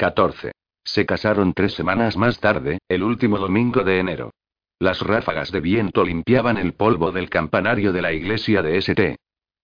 14. 0.00 0.52
Se 0.82 1.04
casaron 1.04 1.52
tres 1.52 1.74
semanas 1.74 2.16
más 2.16 2.40
tarde, 2.40 2.78
el 2.88 3.02
último 3.02 3.36
domingo 3.36 3.84
de 3.84 3.98
enero. 3.98 4.30
Las 4.78 5.02
ráfagas 5.02 5.52
de 5.52 5.60
viento 5.60 6.06
limpiaban 6.06 6.56
el 6.56 6.72
polvo 6.72 7.12
del 7.12 7.28
campanario 7.28 7.92
de 7.92 8.00
la 8.00 8.10
iglesia 8.10 8.62
de 8.62 8.78
St. 8.78 9.16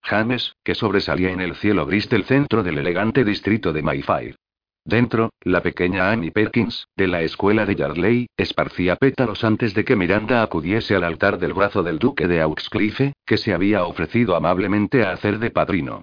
James, 0.03 0.53
que 0.63 0.75
sobresalía 0.75 1.30
en 1.30 1.41
el 1.41 1.55
cielo 1.55 1.87
gris 1.87 2.11
del 2.11 2.25
centro 2.25 2.63
del 2.63 2.77
elegante 2.77 3.25
distrito 3.25 3.73
de 3.73 3.80
Mayfair. 3.80 4.37
Dentro, 4.85 5.30
la 5.41 5.63
pequeña 5.63 6.11
Annie 6.11 6.33
Perkins, 6.33 6.87
de 6.99 7.07
la 7.07 7.23
escuela 7.23 7.65
de 7.65 7.75
Yardley, 7.75 8.27
esparcía 8.37 8.97
pétalos 8.97 9.43
antes 9.43 9.73
de 9.73 9.87
que 9.87 9.97
Miranda 9.97 10.43
acudiese 10.43 10.97
al 10.97 11.05
altar 11.05 11.39
del 11.39 11.55
brazo 11.55 11.83
del 11.83 11.99
duque 11.99 12.29
de 12.29 12.43
Auxcliffe, 12.43 13.15
que 13.25 13.39
se 13.39 13.55
había 13.55 13.87
ofrecido 13.87 14.37
amablemente 14.37 15.03
a 15.03 15.13
hacer 15.13 15.39
de 15.39 15.51
padrino. 15.51 16.03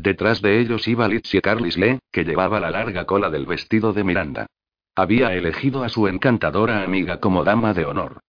Detrás 0.00 0.40
de 0.42 0.60
ellos 0.60 0.86
iba 0.86 1.08
Lizzie 1.08 1.42
Carlisle, 1.42 1.98
que 2.12 2.22
llevaba 2.22 2.60
la 2.60 2.70
larga 2.70 3.04
cola 3.04 3.30
del 3.30 3.46
vestido 3.46 3.92
de 3.92 4.04
Miranda. 4.04 4.46
Había 4.94 5.34
elegido 5.34 5.82
a 5.82 5.88
su 5.88 6.06
encantadora 6.06 6.84
amiga 6.84 7.18
como 7.18 7.42
dama 7.42 7.74
de 7.74 7.84
honor. 7.84 8.20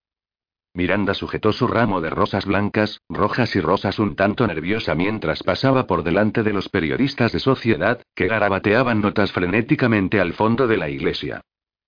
Miranda 0.74 1.14
sujetó 1.14 1.54
su 1.54 1.68
ramo 1.68 2.02
de 2.02 2.10
rosas 2.10 2.48
blancas, 2.48 3.02
rojas 3.08 3.56
y 3.56 3.62
rosas 3.62 4.00
un 4.00 4.16
tanto 4.16 4.48
nerviosa 4.48 4.96
mientras 4.96 5.44
pasaba 5.44 5.86
por 5.86 6.02
delante 6.02 6.42
de 6.42 6.54
los 6.54 6.70
periodistas 6.70 7.34
de 7.34 7.40
sociedad, 7.40 8.02
que 8.16 8.28
garabateaban 8.28 9.00
notas 9.00 9.32
frenéticamente 9.32 10.20
al 10.20 10.34
fondo 10.34 10.66
de 10.66 10.78
la 10.78 10.90
iglesia. 10.90 11.42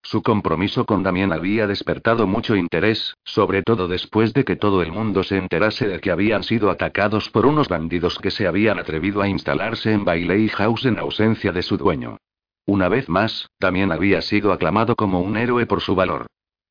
Su 0.03 0.23
compromiso 0.23 0.85
con 0.85 1.03
Damián 1.03 1.31
había 1.31 1.67
despertado 1.67 2.25
mucho 2.25 2.55
interés, 2.55 3.16
sobre 3.23 3.61
todo 3.61 3.88
después 3.88 4.33
de 4.33 4.44
que 4.44 4.55
todo 4.55 4.81
el 4.81 4.91
mundo 4.91 5.23
se 5.23 5.38
enterase 5.38 5.88
de 5.88 5.99
que 5.99 6.11
habían 6.11 6.44
sido 6.44 6.69
atacados 6.69 7.30
por 7.30 7.45
unos 7.45 7.67
bandidos 7.67 8.17
que 8.17 8.31
se 8.31 8.47
habían 8.47 8.79
atrevido 8.79 9.22
a 9.22 9.27
instalarse 9.27 9.91
en 9.91 10.03
Bailey 10.03 10.49
House 10.49 10.85
en 10.85 10.97
ausencia 10.97 11.52
de 11.52 11.61
su 11.61 11.77
dueño. 11.77 12.17
Una 12.66 12.89
vez 12.89 13.09
más, 13.09 13.49
Damián 13.59 13.91
había 13.91 14.22
sido 14.22 14.52
aclamado 14.52 14.95
como 14.95 15.22
un 15.22 15.38
héroe 15.38 15.66
por 15.66 15.81
su 15.81 15.95
valor. 15.95 16.27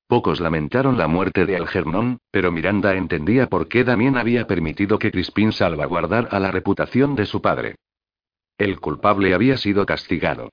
Pocos 0.06 0.41
lamentaron 0.41 0.98
la 0.98 1.06
muerte 1.06 1.47
de 1.47 1.56
Algernon, 1.56 2.19
pero 2.33 2.51
Miranda 2.51 2.95
entendía 2.95 3.47
por 3.47 3.69
qué 3.69 3.84
Damián 3.84 4.17
había 4.17 4.47
permitido 4.48 4.98
que 4.98 5.12
Crispín 5.12 5.53
salvaguardara 5.53 6.39
la 6.41 6.51
reputación 6.51 7.14
de 7.14 7.27
su 7.27 7.41
padre. 7.41 7.77
El 8.58 8.81
culpable 8.81 9.34
había 9.34 9.56
sido 9.56 9.86
castigado. 9.86 10.51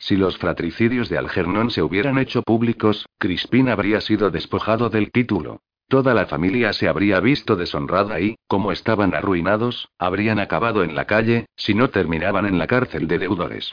Si 0.00 0.16
los 0.16 0.38
fratricidios 0.38 1.10
de 1.10 1.18
Algernon 1.18 1.70
se 1.70 1.82
hubieran 1.82 2.18
hecho 2.18 2.42
públicos, 2.42 3.06
Crispín 3.18 3.68
habría 3.68 4.00
sido 4.00 4.30
despojado 4.30 4.88
del 4.88 5.12
título. 5.12 5.60
Toda 5.88 6.14
la 6.14 6.26
familia 6.26 6.72
se 6.72 6.88
habría 6.88 7.20
visto 7.20 7.54
deshonrada 7.54 8.18
y, 8.18 8.36
como 8.48 8.72
estaban 8.72 9.14
arruinados, 9.14 9.90
habrían 9.98 10.38
acabado 10.38 10.84
en 10.84 10.94
la 10.94 11.04
calle, 11.04 11.46
si 11.54 11.74
no 11.74 11.90
terminaban 11.90 12.46
en 12.46 12.58
la 12.58 12.66
cárcel 12.66 13.08
de 13.08 13.18
deudores. 13.18 13.72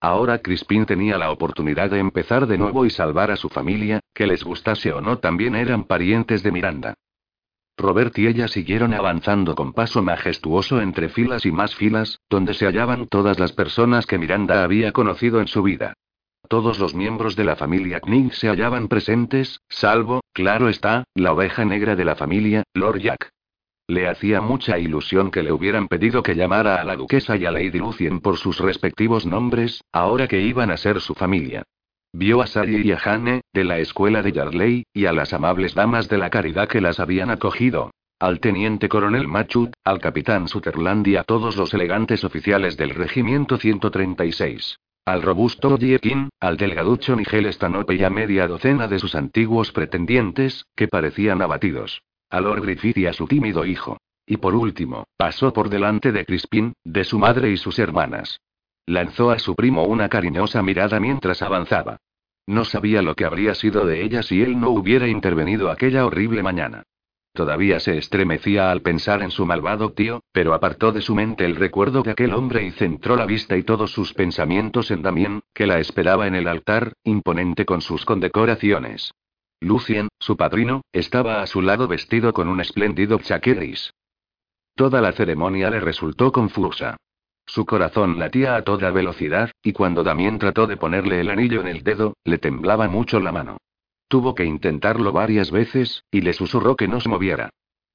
Ahora 0.00 0.38
Crispín 0.38 0.84
tenía 0.84 1.16
la 1.16 1.30
oportunidad 1.30 1.90
de 1.90 2.00
empezar 2.00 2.46
de 2.46 2.58
nuevo 2.58 2.84
y 2.84 2.90
salvar 2.90 3.30
a 3.30 3.36
su 3.36 3.48
familia, 3.48 4.00
que 4.14 4.26
les 4.26 4.42
gustase 4.42 4.92
o 4.92 5.00
no 5.00 5.18
también 5.18 5.54
eran 5.54 5.84
parientes 5.84 6.42
de 6.42 6.52
Miranda. 6.52 6.94
Robert 7.78 8.18
y 8.18 8.26
ella 8.26 8.48
siguieron 8.48 8.92
avanzando 8.92 9.54
con 9.54 9.72
paso 9.72 10.02
majestuoso 10.02 10.80
entre 10.80 11.08
filas 11.08 11.46
y 11.46 11.52
más 11.52 11.74
filas, 11.74 12.20
donde 12.28 12.52
se 12.52 12.66
hallaban 12.66 13.06
todas 13.06 13.38
las 13.38 13.52
personas 13.52 14.04
que 14.04 14.18
Miranda 14.18 14.64
había 14.64 14.92
conocido 14.92 15.40
en 15.40 15.46
su 15.46 15.62
vida. 15.62 15.94
Todos 16.48 16.78
los 16.78 16.94
miembros 16.94 17.36
de 17.36 17.44
la 17.44 17.56
familia 17.56 18.00
Knight 18.00 18.32
se 18.32 18.48
hallaban 18.48 18.88
presentes, 18.88 19.60
salvo, 19.68 20.22
claro 20.32 20.68
está, 20.68 21.04
la 21.14 21.32
oveja 21.32 21.64
negra 21.64 21.94
de 21.94 22.04
la 22.04 22.16
familia, 22.16 22.64
Lord 22.74 23.00
Jack. 23.00 23.30
Le 23.86 24.08
hacía 24.08 24.40
mucha 24.40 24.78
ilusión 24.78 25.30
que 25.30 25.42
le 25.42 25.52
hubieran 25.52 25.88
pedido 25.88 26.22
que 26.22 26.34
llamara 26.34 26.80
a 26.80 26.84
la 26.84 26.96
duquesa 26.96 27.36
y 27.36 27.46
a 27.46 27.50
Lady 27.50 27.78
Lucien 27.78 28.20
por 28.20 28.36
sus 28.36 28.58
respectivos 28.58 29.24
nombres, 29.24 29.82
ahora 29.92 30.26
que 30.26 30.40
iban 30.40 30.70
a 30.70 30.76
ser 30.76 31.00
su 31.00 31.14
familia. 31.14 31.64
Vio 32.12 32.40
a 32.40 32.46
Sally 32.46 32.86
y 32.86 32.92
a 32.92 32.98
Jane, 32.98 33.42
de 33.52 33.64
la 33.64 33.78
escuela 33.78 34.22
de 34.22 34.32
Yardley, 34.32 34.84
y 34.94 35.04
a 35.04 35.12
las 35.12 35.34
amables 35.34 35.74
damas 35.74 36.08
de 36.08 36.16
la 36.16 36.30
caridad 36.30 36.66
que 36.66 36.80
las 36.80 37.00
habían 37.00 37.30
acogido. 37.30 37.90
Al 38.18 38.40
teniente 38.40 38.88
coronel 38.88 39.28
Machut, 39.28 39.74
al 39.84 40.00
capitán 40.00 40.48
Sutherland 40.48 41.06
y 41.06 41.16
a 41.16 41.22
todos 41.22 41.56
los 41.56 41.72
elegantes 41.74 42.24
oficiales 42.24 42.76
del 42.76 42.90
regimiento 42.90 43.58
136. 43.58 44.78
Al 45.04 45.22
robusto 45.22 45.78
Jekin, 45.78 46.30
al 46.40 46.56
delgaducho 46.56 47.14
Nigel 47.14 47.52
Stanope 47.52 47.94
y 47.94 48.04
a 48.04 48.10
media 48.10 48.48
docena 48.48 48.88
de 48.88 48.98
sus 48.98 49.14
antiguos 49.14 49.70
pretendientes, 49.72 50.64
que 50.74 50.88
parecían 50.88 51.42
abatidos. 51.42 52.02
A 52.30 52.40
Lord 52.40 52.62
Griffith 52.62 52.98
y 52.98 53.06
a 53.06 53.12
su 53.12 53.26
tímido 53.26 53.64
hijo. 53.66 53.98
Y 54.26 54.38
por 54.38 54.54
último, 54.54 55.04
pasó 55.16 55.52
por 55.52 55.68
delante 55.68 56.12
de 56.12 56.24
Crispin, 56.24 56.72
de 56.84 57.04
su 57.04 57.18
madre 57.18 57.50
y 57.50 57.56
sus 57.56 57.78
hermanas. 57.78 58.40
Lanzó 58.88 59.30
a 59.30 59.38
su 59.38 59.54
primo 59.54 59.84
una 59.84 60.08
cariñosa 60.08 60.62
mirada 60.62 60.98
mientras 60.98 61.42
avanzaba. 61.42 61.98
No 62.46 62.64
sabía 62.64 63.02
lo 63.02 63.14
que 63.16 63.26
habría 63.26 63.54
sido 63.54 63.84
de 63.84 64.02
ella 64.02 64.22
si 64.22 64.40
él 64.40 64.58
no 64.58 64.70
hubiera 64.70 65.06
intervenido 65.06 65.70
aquella 65.70 66.06
horrible 66.06 66.42
mañana. 66.42 66.84
Todavía 67.34 67.80
se 67.80 67.98
estremecía 67.98 68.70
al 68.70 68.80
pensar 68.80 69.20
en 69.20 69.30
su 69.30 69.44
malvado 69.44 69.92
tío, 69.92 70.22
pero 70.32 70.54
apartó 70.54 70.90
de 70.90 71.02
su 71.02 71.14
mente 71.14 71.44
el 71.44 71.56
recuerdo 71.56 72.00
de 72.00 72.12
aquel 72.12 72.32
hombre 72.32 72.64
y 72.64 72.70
centró 72.70 73.14
la 73.14 73.26
vista 73.26 73.58
y 73.58 73.62
todos 73.62 73.92
sus 73.92 74.14
pensamientos 74.14 74.90
en 74.90 75.02
Damien, 75.02 75.42
que 75.52 75.66
la 75.66 75.80
esperaba 75.80 76.26
en 76.26 76.34
el 76.34 76.48
altar, 76.48 76.94
imponente 77.04 77.66
con 77.66 77.82
sus 77.82 78.06
condecoraciones. 78.06 79.12
Lucien, 79.60 80.08
su 80.18 80.38
padrino, 80.38 80.80
estaba 80.92 81.42
a 81.42 81.46
su 81.46 81.60
lado 81.60 81.88
vestido 81.88 82.32
con 82.32 82.48
un 82.48 82.62
espléndido 82.62 83.18
chaqueris. 83.18 83.92
Toda 84.74 85.02
la 85.02 85.12
ceremonia 85.12 85.68
le 85.68 85.80
resultó 85.80 86.32
confusa. 86.32 86.96
Su 87.48 87.64
corazón 87.64 88.18
latía 88.18 88.56
a 88.56 88.62
toda 88.62 88.90
velocidad, 88.90 89.50
y 89.62 89.72
cuando 89.72 90.04
Damien 90.04 90.38
trató 90.38 90.66
de 90.66 90.76
ponerle 90.76 91.20
el 91.20 91.30
anillo 91.30 91.62
en 91.62 91.68
el 91.68 91.82
dedo, 91.82 92.12
le 92.22 92.36
temblaba 92.36 92.88
mucho 92.88 93.20
la 93.20 93.32
mano. 93.32 93.56
Tuvo 94.06 94.34
que 94.34 94.44
intentarlo 94.44 95.12
varias 95.12 95.50
veces, 95.50 96.04
y 96.10 96.20
le 96.20 96.34
susurró 96.34 96.76
que 96.76 96.88
no 96.88 97.00
se 97.00 97.08
moviera. 97.08 97.48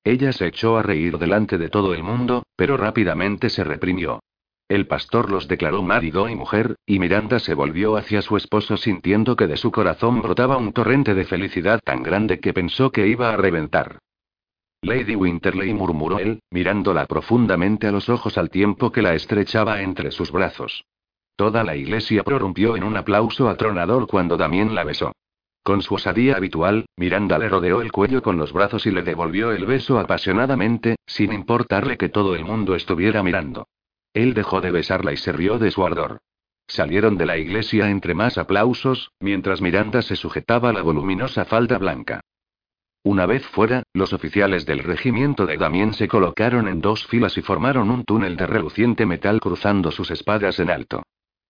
Ella 0.03 0.33
se 0.33 0.47
echó 0.47 0.77
a 0.77 0.81
reír 0.81 1.19
delante 1.19 1.59
de 1.59 1.69
todo 1.69 1.93
el 1.93 2.01
mundo, 2.01 2.43
pero 2.55 2.77
rápidamente 2.77 3.51
se 3.51 3.63
reprimió. 3.63 4.21
El 4.67 4.87
pastor 4.87 5.29
los 5.29 5.47
declaró 5.47 5.83
marido 5.83 6.27
y 6.29 6.35
mujer, 6.35 6.75
y 6.87 6.97
Miranda 6.97 7.37
se 7.37 7.53
volvió 7.53 7.95
hacia 7.95 8.23
su 8.23 8.37
esposo 8.37 8.75
sintiendo 8.75 9.35
que 9.35 9.45
de 9.45 9.57
su 9.57 9.71
corazón 9.71 10.23
brotaba 10.23 10.57
un 10.57 10.73
torrente 10.73 11.13
de 11.13 11.25
felicidad 11.25 11.79
tan 11.83 12.01
grande 12.01 12.39
que 12.39 12.53
pensó 12.53 12.91
que 12.91 13.07
iba 13.07 13.31
a 13.31 13.37
reventar. 13.37 13.99
Lady 14.83 15.15
Winterley 15.15 15.73
murmuró 15.73 16.19
él, 16.19 16.41
mirándola 16.51 17.05
profundamente 17.05 17.87
a 17.87 17.91
los 17.91 18.09
ojos 18.09 18.37
al 18.37 18.49
tiempo 18.49 18.91
que 18.91 19.01
la 19.01 19.15
estrechaba 19.15 19.81
entre 19.81 20.11
sus 20.11 20.29
brazos. 20.29 20.83
Toda 21.37 21.63
la 21.63 21.77
iglesia 21.77 22.23
prorrumpió 22.23 22.75
en 22.75 22.83
un 22.83 22.97
aplauso 22.97 23.47
atronador 23.47 24.07
cuando 24.07 24.35
Damien 24.35 24.75
la 24.75 24.83
besó. 24.83 25.13
Con 25.63 25.81
su 25.81 25.95
osadía 25.95 26.35
habitual, 26.35 26.85
Miranda 26.97 27.39
le 27.39 27.47
rodeó 27.47 27.81
el 27.81 27.93
cuello 27.93 28.21
con 28.21 28.37
los 28.37 28.51
brazos 28.51 28.85
y 28.85 28.91
le 28.91 29.03
devolvió 29.03 29.53
el 29.53 29.65
beso 29.65 29.97
apasionadamente, 29.99 30.97
sin 31.07 31.31
importarle 31.31 31.97
que 31.97 32.09
todo 32.09 32.35
el 32.35 32.43
mundo 32.43 32.75
estuviera 32.75 33.23
mirando. 33.23 33.67
Él 34.13 34.33
dejó 34.33 34.59
de 34.59 34.71
besarla 34.71 35.13
y 35.13 35.17
se 35.17 35.31
rió 35.31 35.59
de 35.59 35.71
su 35.71 35.85
ardor. 35.85 36.19
Salieron 36.67 37.17
de 37.17 37.25
la 37.25 37.37
iglesia 37.37 37.89
entre 37.89 38.13
más 38.13 38.37
aplausos, 38.37 39.11
mientras 39.21 39.61
Miranda 39.61 40.01
se 40.01 40.17
sujetaba 40.17 40.73
la 40.73 40.81
voluminosa 40.81 41.45
falda 41.45 41.77
blanca. 41.77 42.19
Una 43.05 43.25
vez 43.25 43.45
fuera, 43.47 43.83
los 43.93 44.13
oficiales 44.13 44.65
del 44.65 44.79
regimiento 44.79 45.45
de 45.45 45.57
Damien 45.57 45.93
se 45.93 46.07
colocaron 46.07 46.69
en 46.69 46.79
dos 46.79 47.05
filas 47.05 47.37
y 47.37 47.41
formaron 47.41 47.91
un 47.91 48.05
túnel 48.05 48.37
de 48.37 48.47
reluciente 48.47 49.05
metal 49.05 49.41
cruzando 49.41 49.91
sus 49.91 50.09
espadas 50.09 50.57
en 50.59 50.69
alto. 50.69 51.03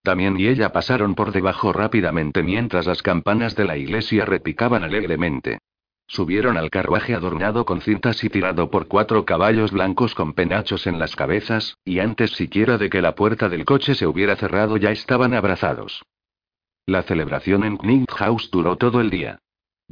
Damien 0.04 0.40
y 0.40 0.48
ella 0.48 0.72
pasaron 0.72 1.14
por 1.14 1.32
debajo 1.32 1.72
rápidamente 1.72 2.42
mientras 2.42 2.88
las 2.88 3.04
campanas 3.04 3.56
de 3.56 3.66
la 3.66 3.78
iglesia 3.78 4.26
repicaban 4.26 4.84
alegremente. 4.84 5.60
Subieron 6.08 6.58
al 6.58 6.72
carruaje 6.72 7.14
adornado 7.14 7.66
con 7.66 7.82
cintas 7.82 8.24
y 8.24 8.30
tirado 8.30 8.72
por 8.72 8.88
cuatro 8.88 9.24
caballos 9.24 9.72
blancos 9.72 10.16
con 10.16 10.34
penachos 10.34 10.88
en 10.88 10.98
las 10.98 11.16
cabezas, 11.16 11.78
y 11.86 12.00
antes 12.00 12.32
siquiera 12.32 12.80
de 12.80 12.90
que 12.90 13.02
la 13.02 13.14
puerta 13.14 13.48
del 13.48 13.64
coche 13.64 13.94
se 13.94 14.08
hubiera 14.08 14.36
cerrado 14.36 14.78
ya 14.78 14.90
estaban 14.90 15.36
abrazados. 15.36 16.04
La 16.88 17.04
celebración 17.04 17.64
en 17.64 17.78
Knight 17.78 18.12
House 18.12 18.50
duró 18.52 18.76
todo 18.76 19.00
el 19.00 19.10
día. 19.10 19.40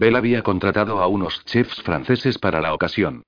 Bell 0.01 0.15
había 0.15 0.41
contratado 0.41 0.99
a 0.99 1.05
unos 1.05 1.45
chefs 1.45 1.79
franceses 1.83 2.39
para 2.39 2.59
la 2.59 2.73
ocasión. 2.73 3.21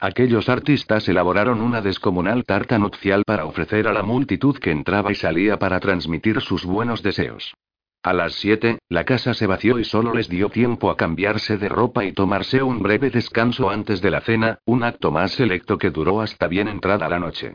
Aquellos 0.00 0.48
artistas 0.48 1.08
elaboraron 1.08 1.60
una 1.60 1.80
descomunal 1.80 2.42
tarta 2.42 2.80
nupcial 2.80 3.22
para 3.24 3.44
ofrecer 3.44 3.86
a 3.86 3.92
la 3.92 4.02
multitud 4.02 4.58
que 4.58 4.72
entraba 4.72 5.12
y 5.12 5.14
salía 5.14 5.60
para 5.60 5.78
transmitir 5.78 6.40
sus 6.40 6.64
buenos 6.64 7.04
deseos. 7.04 7.54
A 8.02 8.12
las 8.12 8.32
7, 8.34 8.80
la 8.88 9.04
casa 9.04 9.34
se 9.34 9.46
vació 9.46 9.78
y 9.78 9.84
solo 9.84 10.12
les 10.14 10.28
dio 10.28 10.48
tiempo 10.48 10.90
a 10.90 10.96
cambiarse 10.96 11.58
de 11.58 11.68
ropa 11.68 12.04
y 12.04 12.10
tomarse 12.10 12.60
un 12.60 12.82
breve 12.82 13.10
descanso 13.10 13.70
antes 13.70 14.02
de 14.02 14.10
la 14.10 14.20
cena, 14.20 14.58
un 14.64 14.82
acto 14.82 15.12
más 15.12 15.30
selecto 15.30 15.78
que 15.78 15.90
duró 15.90 16.20
hasta 16.20 16.48
bien 16.48 16.66
entrada 16.66 17.08
la 17.08 17.20
noche. 17.20 17.54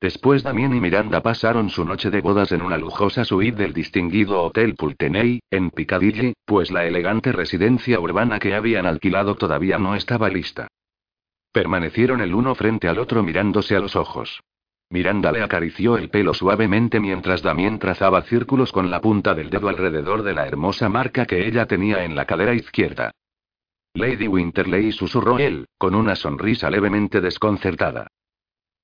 Después 0.00 0.42
Damien 0.42 0.74
y 0.74 0.80
Miranda 0.80 1.20
pasaron 1.20 1.68
su 1.68 1.84
noche 1.84 2.10
de 2.10 2.22
bodas 2.22 2.52
en 2.52 2.62
una 2.62 2.78
lujosa 2.78 3.22
suite 3.26 3.62
del 3.62 3.74
distinguido 3.74 4.42
Hotel 4.42 4.74
Pulteney, 4.74 5.40
en 5.50 5.70
Piccadilly, 5.70 6.32
pues 6.46 6.70
la 6.70 6.86
elegante 6.86 7.32
residencia 7.32 8.00
urbana 8.00 8.38
que 8.38 8.54
habían 8.54 8.86
alquilado 8.86 9.34
todavía 9.34 9.78
no 9.78 9.94
estaba 9.94 10.30
lista. 10.30 10.68
Permanecieron 11.52 12.22
el 12.22 12.34
uno 12.34 12.54
frente 12.54 12.88
al 12.88 12.98
otro 12.98 13.22
mirándose 13.22 13.76
a 13.76 13.80
los 13.80 13.94
ojos. 13.94 14.40
Miranda 14.88 15.32
le 15.32 15.42
acarició 15.42 15.98
el 15.98 16.08
pelo 16.08 16.32
suavemente 16.32 16.98
mientras 16.98 17.42
Damien 17.42 17.78
trazaba 17.78 18.22
círculos 18.22 18.72
con 18.72 18.90
la 18.90 19.02
punta 19.02 19.34
del 19.34 19.50
dedo 19.50 19.68
alrededor 19.68 20.22
de 20.22 20.32
la 20.32 20.46
hermosa 20.46 20.88
marca 20.88 21.26
que 21.26 21.46
ella 21.46 21.66
tenía 21.66 22.04
en 22.04 22.16
la 22.16 22.24
cadera 22.24 22.54
izquierda. 22.54 23.12
Lady 23.92 24.28
Winterley 24.28 24.92
susurró 24.92 25.38
él, 25.38 25.66
con 25.76 25.94
una 25.94 26.16
sonrisa 26.16 26.70
levemente 26.70 27.20
desconcertada. 27.20 28.08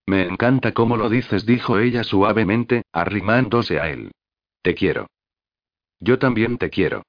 Me 0.06 0.22
encanta 0.22 0.72
cómo 0.72 0.96
lo 0.96 1.08
dices, 1.08 1.44
dijo 1.44 1.78
ella 1.78 2.04
suavemente, 2.04 2.82
arrimándose 2.92 3.80
a 3.80 3.90
él. 3.90 4.12
Te 4.62 4.74
quiero. 4.74 5.08
Yo 5.98 6.18
también 6.18 6.58
te 6.58 6.70
quiero. 6.70 7.02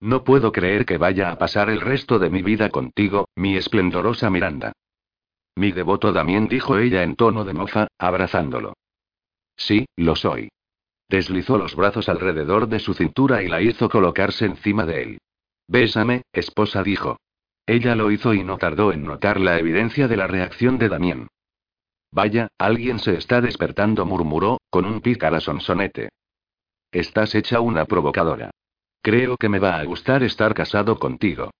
No 0.00 0.22
puedo 0.22 0.52
creer 0.52 0.86
que 0.86 0.98
vaya 0.98 1.30
a 1.30 1.38
pasar 1.38 1.70
el 1.70 1.80
resto 1.80 2.18
de 2.18 2.30
mi 2.30 2.42
vida 2.42 2.70
contigo, 2.70 3.28
mi 3.34 3.56
esplendorosa 3.56 4.30
Miranda. 4.30 4.72
Mi 5.56 5.72
devoto 5.72 6.12
Damien 6.12 6.48
dijo 6.48 6.78
ella 6.78 7.02
en 7.02 7.16
tono 7.16 7.44
de 7.44 7.54
mofa, 7.54 7.88
abrazándolo. 7.98 8.74
Sí, 9.56 9.86
lo 9.96 10.14
soy. 10.16 10.50
Deslizó 11.08 11.58
los 11.58 11.76
brazos 11.76 12.08
alrededor 12.08 12.68
de 12.68 12.80
su 12.80 12.94
cintura 12.94 13.42
y 13.42 13.48
la 13.48 13.62
hizo 13.62 13.88
colocarse 13.88 14.46
encima 14.46 14.84
de 14.84 15.02
él. 15.02 15.18
Bésame, 15.68 16.22
esposa 16.32 16.82
dijo. 16.82 17.18
Ella 17.66 17.94
lo 17.94 18.10
hizo 18.10 18.34
y 18.34 18.44
no 18.44 18.58
tardó 18.58 18.92
en 18.92 19.04
notar 19.04 19.40
la 19.40 19.58
evidencia 19.58 20.08
de 20.08 20.16
la 20.16 20.26
reacción 20.26 20.76
de 20.78 20.88
Damien. 20.88 21.28
Vaya, 22.14 22.46
alguien 22.58 23.00
se 23.00 23.16
está 23.16 23.40
despertando, 23.40 24.06
murmuró, 24.06 24.60
con 24.70 24.84
un 24.84 25.00
pícara 25.00 25.40
sonsonete. 25.40 26.10
Estás 26.92 27.34
hecha 27.34 27.58
una 27.58 27.86
provocadora. 27.86 28.50
Creo 29.02 29.36
que 29.36 29.48
me 29.48 29.58
va 29.58 29.78
a 29.80 29.84
gustar 29.84 30.22
estar 30.22 30.54
casado 30.54 31.00
contigo. 31.00 31.50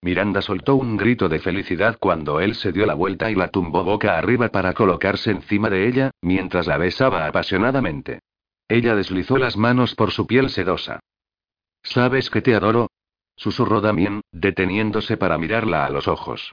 Miranda 0.00 0.40
soltó 0.40 0.76
un 0.76 0.96
grito 0.96 1.28
de 1.28 1.40
felicidad 1.40 1.98
cuando 1.98 2.38
él 2.40 2.54
se 2.54 2.70
dio 2.70 2.86
la 2.86 2.94
vuelta 2.94 3.28
y 3.28 3.34
la 3.34 3.48
tumbó 3.48 3.82
boca 3.82 4.16
arriba 4.16 4.50
para 4.50 4.72
colocarse 4.72 5.32
encima 5.32 5.68
de 5.68 5.88
ella, 5.88 6.12
mientras 6.20 6.68
la 6.68 6.78
besaba 6.78 7.26
apasionadamente. 7.26 8.20
Ella 8.68 8.94
deslizó 8.94 9.36
las 9.36 9.56
manos 9.56 9.96
por 9.96 10.12
su 10.12 10.28
piel 10.28 10.48
sedosa. 10.50 11.00
¿Sabes 11.82 12.30
que 12.30 12.40
te 12.40 12.54
adoro? 12.54 12.86
susurró 13.34 13.80
Damien, 13.80 14.20
deteniéndose 14.30 15.16
para 15.16 15.38
mirarla 15.38 15.86
a 15.86 15.90
los 15.90 16.06
ojos. 16.06 16.52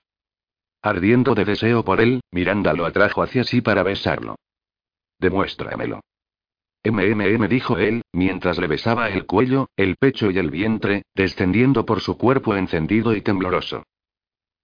Ardiendo 0.81 1.35
de 1.35 1.43
deseo 1.45 1.83
por 1.83 1.99
él, 1.99 2.21
Miranda 2.31 2.73
lo 2.73 2.85
atrajo 2.85 3.21
hacia 3.21 3.43
sí 3.43 3.61
para 3.61 3.83
besarlo. 3.83 4.35
Demuéstramelo. 5.19 5.99
MMM 6.85 7.49
dijo 7.49 7.77
él, 7.77 8.03
mientras 8.13 8.57
le 8.57 8.67
besaba 8.67 9.09
el 9.09 9.25
cuello, 9.25 9.67
el 9.75 9.97
pecho 9.97 10.31
y 10.31 10.37
el 10.37 10.49
vientre, 10.49 11.03
descendiendo 11.13 11.85
por 11.85 11.99
su 11.99 12.17
cuerpo 12.17 12.55
encendido 12.55 13.13
y 13.13 13.21
tembloroso. 13.21 13.83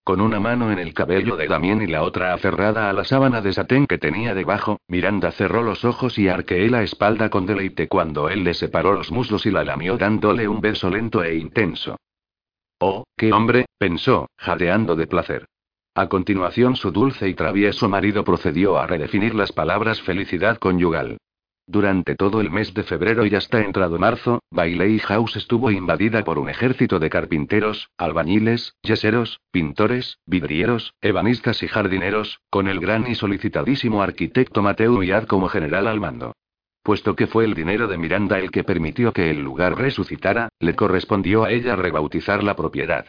Con 0.06 0.22
una 0.22 0.40
mano 0.40 0.72
en 0.72 0.80
el 0.80 0.94
cabello 0.94 1.36
de 1.36 1.48
Damien 1.48 1.82
y 1.82 1.88
la 1.88 2.04
otra 2.04 2.34
aferrada 2.34 2.90
a 2.90 2.94
la 2.94 3.04
sábana 3.04 3.42
de 3.42 3.52
satén 3.52 3.86
que 3.86 3.98
tenía 3.98 4.34
debajo, 4.34 4.80
Miranda 4.88 5.32
cerró 5.32 5.64
los 5.64 5.84
ojos 5.84 6.18
y 6.18 6.30
arqueó 6.30 6.70
la 6.70 6.84
espalda 6.84 7.30
con 7.30 7.46
deleite 7.46 7.90
cuando 7.90 8.30
él 8.30 8.44
le 8.44 8.54
separó 8.54 8.94
los 8.94 9.12
muslos 9.12 9.46
y 9.46 9.52
la 9.52 9.66
lamió 9.66 9.98
dándole 9.98 10.48
un 10.48 10.62
beso 10.62 10.90
lento 10.90 11.24
e 11.24 11.36
intenso. 11.36 11.98
Oh, 12.80 13.04
qué 13.18 13.34
hombre, 13.34 13.66
pensó, 13.78 14.30
jadeando 14.38 14.96
de 14.96 15.08
placer. 15.08 15.48
A 15.98 16.10
continuación 16.10 16.76
su 16.76 16.92
dulce 16.92 17.30
y 17.30 17.36
travieso 17.36 17.88
marido 17.88 18.26
procedió 18.26 18.78
a 18.78 18.86
redefinir 18.86 19.34
las 19.34 19.54
palabras 19.54 20.02
felicidad 20.02 20.58
conyugal. 20.58 21.20
Durante 21.68 22.16
todo 22.16 22.42
el 22.42 22.52
mes 22.52 22.74
de 22.74 22.84
febrero 22.84 23.26
y 23.26 23.34
hasta 23.34 23.62
entrado 23.62 23.98
marzo, 23.98 24.42
Bailey 24.52 25.00
House 25.00 25.38
estuvo 25.38 25.72
invadida 25.72 26.26
por 26.26 26.38
un 26.38 26.50
ejército 26.50 27.00
de 27.00 27.10
carpinteros, 27.10 27.90
albañiles, 27.98 28.76
yeseros, 28.84 29.40
pintores, 29.52 30.20
vidrieros, 30.26 30.94
ebanistas 31.00 31.64
y 31.64 31.70
jardineros, 31.70 32.42
con 32.50 32.68
el 32.68 32.82
gran 32.82 33.10
y 33.10 33.16
solicitadísimo 33.16 34.04
arquitecto 34.04 34.62
Mateo 34.62 34.98
Millard 34.98 35.28
como 35.28 35.48
general 35.48 35.88
al 35.88 36.02
mando. 36.02 36.34
Puesto 36.84 37.16
que 37.16 37.28
fue 37.28 37.46
el 37.46 37.54
dinero 37.54 37.88
de 37.88 37.98
Miranda 37.98 38.38
el 38.38 38.52
que 38.52 38.66
permitió 38.66 39.14
que 39.14 39.32
el 39.32 39.42
lugar 39.42 39.78
resucitara, 39.78 40.50
le 40.60 40.76
correspondió 40.76 41.46
a 41.46 41.52
ella 41.52 41.78
rebautizar 41.78 42.44
la 42.44 42.58
propiedad. 42.58 43.08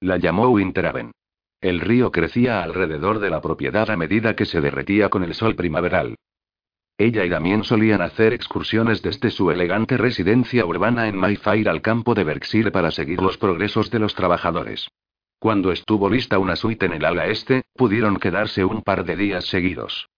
La 0.00 0.18
llamó 0.18 0.50
Winterhaven. 0.50 1.12
El 1.60 1.80
río 1.80 2.12
crecía 2.12 2.62
alrededor 2.62 3.18
de 3.18 3.30
la 3.30 3.40
propiedad 3.40 3.90
a 3.90 3.96
medida 3.96 4.36
que 4.36 4.44
se 4.44 4.60
derretía 4.60 5.08
con 5.08 5.24
el 5.24 5.34
sol 5.34 5.54
primaveral. 5.54 6.16
Ella 6.98 7.24
y 7.24 7.28
Damien 7.28 7.64
solían 7.64 8.00
hacer 8.00 8.32
excursiones 8.32 9.02
desde 9.02 9.30
su 9.30 9.50
elegante 9.50 9.96
residencia 9.96 10.64
urbana 10.64 11.08
en 11.08 11.16
Mayfair 11.16 11.68
al 11.68 11.82
campo 11.82 12.14
de 12.14 12.24
Berkshire 12.24 12.70
para 12.70 12.90
seguir 12.90 13.20
los 13.20 13.36
progresos 13.36 13.90
de 13.90 13.98
los 13.98 14.14
trabajadores. 14.14 14.88
Cuando 15.38 15.72
estuvo 15.72 16.08
lista 16.08 16.38
una 16.38 16.56
suite 16.56 16.86
en 16.86 16.94
el 16.94 17.04
ala 17.04 17.26
este, 17.26 17.64
pudieron 17.74 18.16
quedarse 18.16 18.64
un 18.64 18.82
par 18.82 19.04
de 19.04 19.16
días 19.16 19.44
seguidos. 19.44 20.08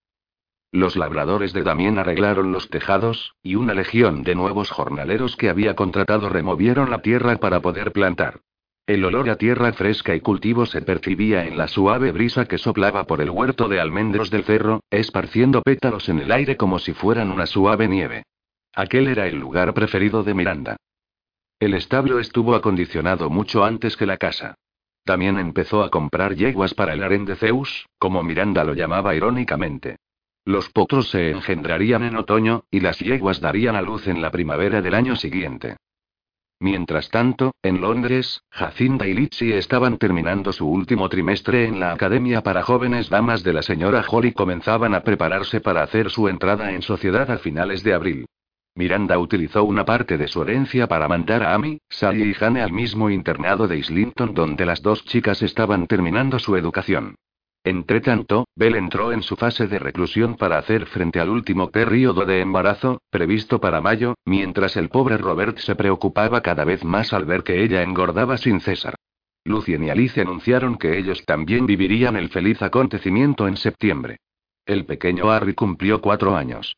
Los 0.71 0.95
labradores 0.95 1.51
de 1.51 1.63
Damien 1.63 1.97
arreglaron 1.97 2.51
los 2.51 2.69
tejados, 2.69 3.33
y 3.41 3.55
una 3.55 3.73
legión 3.73 4.23
de 4.23 4.35
nuevos 4.35 4.69
jornaleros 4.69 5.35
que 5.35 5.49
había 5.49 5.75
contratado 5.75 6.29
removieron 6.29 6.89
la 6.91 7.01
tierra 7.01 7.37
para 7.37 7.59
poder 7.59 7.91
plantar. 7.91 8.41
El 8.89 9.05
olor 9.05 9.29
a 9.29 9.35
tierra 9.35 9.71
fresca 9.71 10.15
y 10.15 10.19
cultivo 10.19 10.65
se 10.65 10.81
percibía 10.81 11.45
en 11.45 11.59
la 11.59 11.67
suave 11.67 12.11
brisa 12.11 12.45
que 12.45 12.57
soplaba 12.57 13.03
por 13.03 13.21
el 13.21 13.29
huerto 13.29 13.67
de 13.67 13.79
almendros 13.79 14.31
del 14.31 14.43
cerro, 14.43 14.81
esparciendo 14.89 15.61
pétalos 15.61 16.09
en 16.09 16.17
el 16.17 16.31
aire 16.31 16.57
como 16.57 16.79
si 16.79 16.93
fueran 16.93 17.29
una 17.29 17.45
suave 17.45 17.87
nieve. 17.87 18.23
Aquel 18.73 19.07
era 19.07 19.27
el 19.27 19.37
lugar 19.37 19.75
preferido 19.75 20.23
de 20.23 20.33
Miranda. 20.33 20.77
El 21.59 21.75
establo 21.75 22.17
estuvo 22.17 22.55
acondicionado 22.55 23.29
mucho 23.29 23.63
antes 23.63 23.95
que 23.95 24.07
la 24.07 24.17
casa. 24.17 24.55
También 25.05 25.37
empezó 25.37 25.83
a 25.83 25.91
comprar 25.91 26.33
yeguas 26.33 26.73
para 26.73 26.93
el 26.93 27.03
harén 27.03 27.25
de 27.25 27.35
Zeus, 27.35 27.85
como 27.99 28.23
Miranda 28.23 28.63
lo 28.63 28.73
llamaba 28.73 29.13
irónicamente. 29.13 29.97
Los 30.45 30.67
potros 30.71 31.11
se 31.11 31.29
engendrarían 31.29 32.05
en 32.05 32.15
otoño, 32.15 32.63
y 32.71 32.79
las 32.79 32.97
yeguas 32.97 33.39
darían 33.39 33.75
a 33.75 33.83
luz 33.83 34.07
en 34.07 34.19
la 34.19 34.31
primavera 34.31 34.81
del 34.81 34.95
año 34.95 35.15
siguiente. 35.15 35.77
Mientras 36.61 37.09
tanto, 37.09 37.53
en 37.63 37.79
Londres, 37.79 38.41
Jacinda 38.51 39.07
y 39.07 39.13
Litsi 39.13 39.53
estaban 39.53 39.97
terminando 39.97 40.51
su 40.51 40.67
último 40.67 41.07
trimestre 41.07 41.65
en 41.65 41.79
la 41.79 41.93
Academia 41.93 42.43
para 42.43 42.63
Jóvenes 42.63 43.09
Damas 43.09 43.43
de 43.43 43.53
la 43.53 43.61
señora 43.61 44.03
Holly 44.05 44.33
comenzaban 44.33 44.93
a 44.93 45.01
prepararse 45.01 45.61
para 45.61 45.83
hacer 45.83 46.09
su 46.09 46.27
entrada 46.27 46.73
en 46.73 46.81
sociedad 46.81 47.31
a 47.31 47.37
finales 47.37 47.81
de 47.83 47.93
abril. 47.93 48.25
Miranda 48.75 49.17
utilizó 49.19 49.63
una 49.63 49.85
parte 49.85 50.17
de 50.17 50.27
su 50.27 50.41
herencia 50.41 50.87
para 50.87 51.07
mandar 51.07 51.43
a 51.43 51.53
Amy, 51.53 51.79
Sally 51.89 52.23
y 52.23 52.33
Jane 52.33 52.61
al 52.61 52.73
mismo 52.73 53.09
internado 53.09 53.67
de 53.67 53.77
Islington 53.77 54.33
donde 54.33 54.65
las 54.65 54.81
dos 54.81 55.05
chicas 55.05 55.41
estaban 55.41 55.87
terminando 55.87 56.39
su 56.39 56.57
educación. 56.57 57.15
Entretanto, 57.63 58.47
Bell 58.55 58.75
entró 58.75 59.11
en 59.11 59.21
su 59.21 59.35
fase 59.35 59.67
de 59.67 59.79
reclusión 59.79 60.35
para 60.35 60.57
hacer 60.57 60.85
frente 60.85 61.19
al 61.19 61.29
último 61.29 61.71
periodo 61.71 62.25
de 62.25 62.39
embarazo, 62.39 63.01
previsto 63.09 63.59
para 63.59 63.81
mayo, 63.81 64.15
mientras 64.25 64.77
el 64.77 64.89
pobre 64.89 65.17
Robert 65.17 65.57
se 65.57 65.75
preocupaba 65.75 66.41
cada 66.41 66.63
vez 66.63 66.83
más 66.85 67.11
al 67.11 67.25
ver 67.25 67.43
que 67.43 67.61
ella 67.61 67.83
engordaba 67.83 68.37
sin 68.37 68.61
cesar. 68.61 68.95
Lucien 69.43 69.83
y 69.83 69.89
Alice 69.89 70.19
anunciaron 70.21 70.77
que 70.77 70.97
ellos 70.97 71.25
también 71.25 71.65
vivirían 71.65 72.15
el 72.15 72.29
feliz 72.29 72.61
acontecimiento 72.61 73.47
en 73.47 73.57
septiembre. 73.57 74.17
El 74.65 74.85
pequeño 74.85 75.29
Harry 75.31 75.53
cumplió 75.53 76.01
cuatro 76.01 76.35
años. 76.35 76.75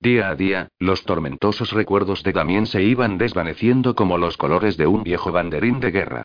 Día 0.00 0.30
a 0.30 0.34
día, 0.34 0.68
los 0.80 1.04
tormentosos 1.04 1.70
recuerdos 1.70 2.24
de 2.24 2.32
Damien 2.32 2.66
se 2.66 2.82
iban 2.82 3.18
desvaneciendo 3.18 3.94
como 3.94 4.18
los 4.18 4.36
colores 4.36 4.76
de 4.76 4.88
un 4.88 5.04
viejo 5.04 5.30
banderín 5.30 5.78
de 5.78 5.90
guerra. 5.92 6.22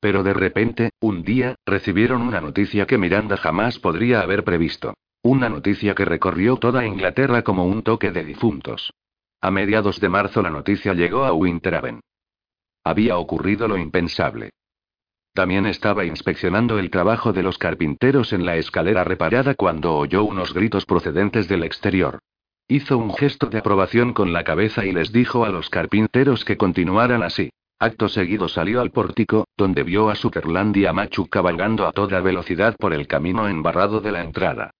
Pero 0.00 0.22
de 0.22 0.32
repente, 0.32 0.90
un 1.00 1.22
día, 1.22 1.56
recibieron 1.66 2.22
una 2.22 2.40
noticia 2.40 2.86
que 2.86 2.98
Miranda 2.98 3.36
jamás 3.36 3.78
podría 3.78 4.20
haber 4.20 4.44
previsto. 4.44 4.94
Una 5.22 5.48
noticia 5.48 5.94
que 5.94 6.04
recorrió 6.04 6.56
toda 6.56 6.86
Inglaterra 6.86 7.42
como 7.42 7.66
un 7.66 7.82
toque 7.82 8.12
de 8.12 8.24
difuntos. 8.24 8.92
A 9.40 9.50
mediados 9.50 10.00
de 10.00 10.08
marzo 10.08 10.42
la 10.42 10.50
noticia 10.50 10.94
llegó 10.94 11.24
a 11.24 11.32
Winterhaven. 11.32 12.00
Había 12.84 13.18
ocurrido 13.18 13.66
lo 13.66 13.76
impensable. 13.76 14.50
También 15.34 15.66
estaba 15.66 16.04
inspeccionando 16.04 16.78
el 16.78 16.90
trabajo 16.90 17.32
de 17.32 17.42
los 17.42 17.58
carpinteros 17.58 18.32
en 18.32 18.46
la 18.46 18.56
escalera 18.56 19.04
reparada 19.04 19.54
cuando 19.54 19.94
oyó 19.96 20.24
unos 20.24 20.54
gritos 20.54 20.86
procedentes 20.86 21.48
del 21.48 21.62
exterior. 21.62 22.20
Hizo 22.66 22.98
un 22.98 23.14
gesto 23.14 23.46
de 23.46 23.58
aprobación 23.58 24.12
con 24.12 24.32
la 24.32 24.44
cabeza 24.44 24.84
y 24.84 24.92
les 24.92 25.12
dijo 25.12 25.44
a 25.44 25.50
los 25.50 25.70
carpinteros 25.70 26.44
que 26.44 26.56
continuaran 26.56 27.22
así. 27.22 27.50
Acto 27.80 28.08
seguido 28.08 28.48
salió 28.48 28.80
al 28.80 28.90
pórtico, 28.90 29.46
donde 29.56 29.84
vio 29.84 30.10
a 30.10 30.16
Sutherland 30.16 30.76
y 30.76 30.86
a 30.86 30.92
Machu 30.92 31.28
cabalgando 31.28 31.86
a 31.86 31.92
toda 31.92 32.20
velocidad 32.20 32.74
por 32.76 32.92
el 32.92 33.06
camino 33.06 33.48
embarrado 33.48 34.00
de 34.00 34.10
la 34.10 34.22
entrada. 34.24 34.72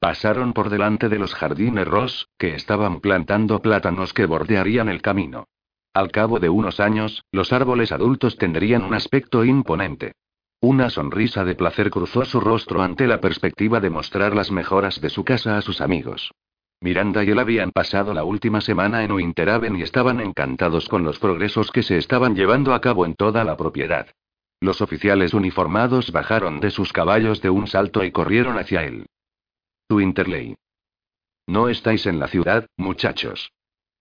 Pasaron 0.00 0.54
por 0.54 0.70
delante 0.70 1.10
de 1.10 1.18
los 1.18 1.34
jardines 1.34 1.86
Ross, 1.86 2.28
que 2.38 2.54
estaban 2.54 3.00
plantando 3.00 3.60
plátanos 3.60 4.14
que 4.14 4.24
bordearían 4.24 4.88
el 4.88 5.02
camino. 5.02 5.48
Al 5.92 6.10
cabo 6.10 6.38
de 6.38 6.48
unos 6.48 6.80
años, 6.80 7.24
los 7.30 7.52
árboles 7.52 7.92
adultos 7.92 8.36
tendrían 8.36 8.84
un 8.84 8.94
aspecto 8.94 9.44
imponente. 9.44 10.12
Una 10.60 10.88
sonrisa 10.88 11.44
de 11.44 11.54
placer 11.54 11.90
cruzó 11.90 12.24
su 12.24 12.40
rostro 12.40 12.80
ante 12.80 13.06
la 13.06 13.20
perspectiva 13.20 13.80
de 13.80 13.90
mostrar 13.90 14.34
las 14.34 14.50
mejoras 14.50 15.00
de 15.02 15.10
su 15.10 15.24
casa 15.24 15.58
a 15.58 15.62
sus 15.62 15.82
amigos. 15.82 16.32
Miranda 16.80 17.24
y 17.24 17.30
él 17.30 17.38
habían 17.38 17.70
pasado 17.72 18.12
la 18.12 18.24
última 18.24 18.60
semana 18.60 19.02
en 19.02 19.12
Winterhaven 19.12 19.76
y 19.76 19.82
estaban 19.82 20.20
encantados 20.20 20.88
con 20.88 21.04
los 21.04 21.18
progresos 21.18 21.70
que 21.70 21.82
se 21.82 21.96
estaban 21.96 22.34
llevando 22.36 22.74
a 22.74 22.80
cabo 22.80 23.06
en 23.06 23.14
toda 23.14 23.44
la 23.44 23.56
propiedad. 23.56 24.08
Los 24.60 24.80
oficiales 24.80 25.34
uniformados 25.34 26.12
bajaron 26.12 26.60
de 26.60 26.70
sus 26.70 26.92
caballos 26.92 27.40
de 27.40 27.50
un 27.50 27.66
salto 27.66 28.04
y 28.04 28.12
corrieron 28.12 28.58
hacia 28.58 28.84
él. 28.84 29.06
Winterley. 29.90 30.56
No 31.46 31.68
estáis 31.68 32.06
en 32.06 32.18
la 32.18 32.28
ciudad, 32.28 32.66
muchachos. 32.76 33.52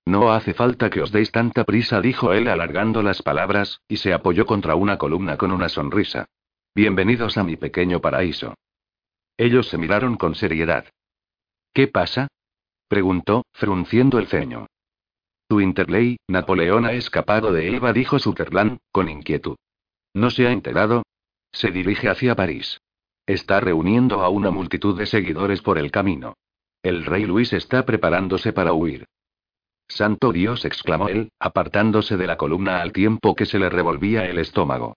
No 0.06 0.34
hace 0.34 0.54
falta 0.54 0.90
que 0.90 1.02
os 1.02 1.12
deis 1.12 1.32
tanta 1.32 1.64
prisa, 1.64 2.02
dijo 2.02 2.34
él 2.34 2.48
alargando 2.48 3.02
las 3.02 3.22
palabras, 3.22 3.82
y 3.88 3.98
se 3.98 4.14
apoyó 4.14 4.46
contra 4.46 4.76
una 4.76 4.98
columna 4.98 5.38
con 5.38 5.52
una 5.52 5.70
sonrisa. 5.70 6.28
Bienvenidos 6.76 7.38
a 7.38 7.44
mi 7.44 7.56
pequeño 7.56 8.02
paraíso. 8.02 8.56
Ellos 9.38 9.68
se 9.68 9.78
miraron 9.78 10.16
con 10.16 10.36
seriedad. 10.36 10.86
¿Qué 11.74 11.88
pasa? 11.88 12.28
Preguntó, 12.88 13.46
frunciendo 13.54 14.20
el 14.20 14.28
ceño. 14.28 14.68
Tu 15.48 15.62
Interley, 15.62 16.18
Napoleón 16.28 16.86
ha 16.86 16.94
escapado 16.94 17.52
de 17.52 17.68
Elba, 17.68 17.94
dijo 17.94 18.18
Sutherland, 18.18 18.80
con 18.92 19.10
inquietud. 19.10 19.58
¿No 20.14 20.30
se 20.30 20.48
ha 20.48 20.52
enterado? 20.52 21.04
Se 21.52 21.72
dirige 21.72 22.10
hacia 22.10 22.36
París. 22.36 22.80
Está 23.28 23.60
reuniendo 23.60 24.22
a 24.22 24.30
una 24.30 24.52
multitud 24.52 24.98
de 24.98 25.06
seguidores 25.06 25.62
por 25.62 25.78
el 25.78 25.92
camino. 25.92 26.36
El 26.84 27.06
rey 27.06 27.26
Luis 27.26 27.54
está 27.54 27.86
preparándose 27.86 28.54
para 28.54 28.74
huir. 28.74 29.06
Santo 29.88 30.32
Dios, 30.32 30.66
exclamó 30.66 31.10
él, 31.10 31.30
apartándose 31.40 32.18
de 32.18 32.28
la 32.28 32.38
columna 32.38 32.82
al 32.82 32.92
tiempo 32.92 33.36
que 33.36 33.46
se 33.46 33.60
le 33.60 33.70
revolvía 33.70 34.26
el 34.26 34.40
estómago. 34.40 34.96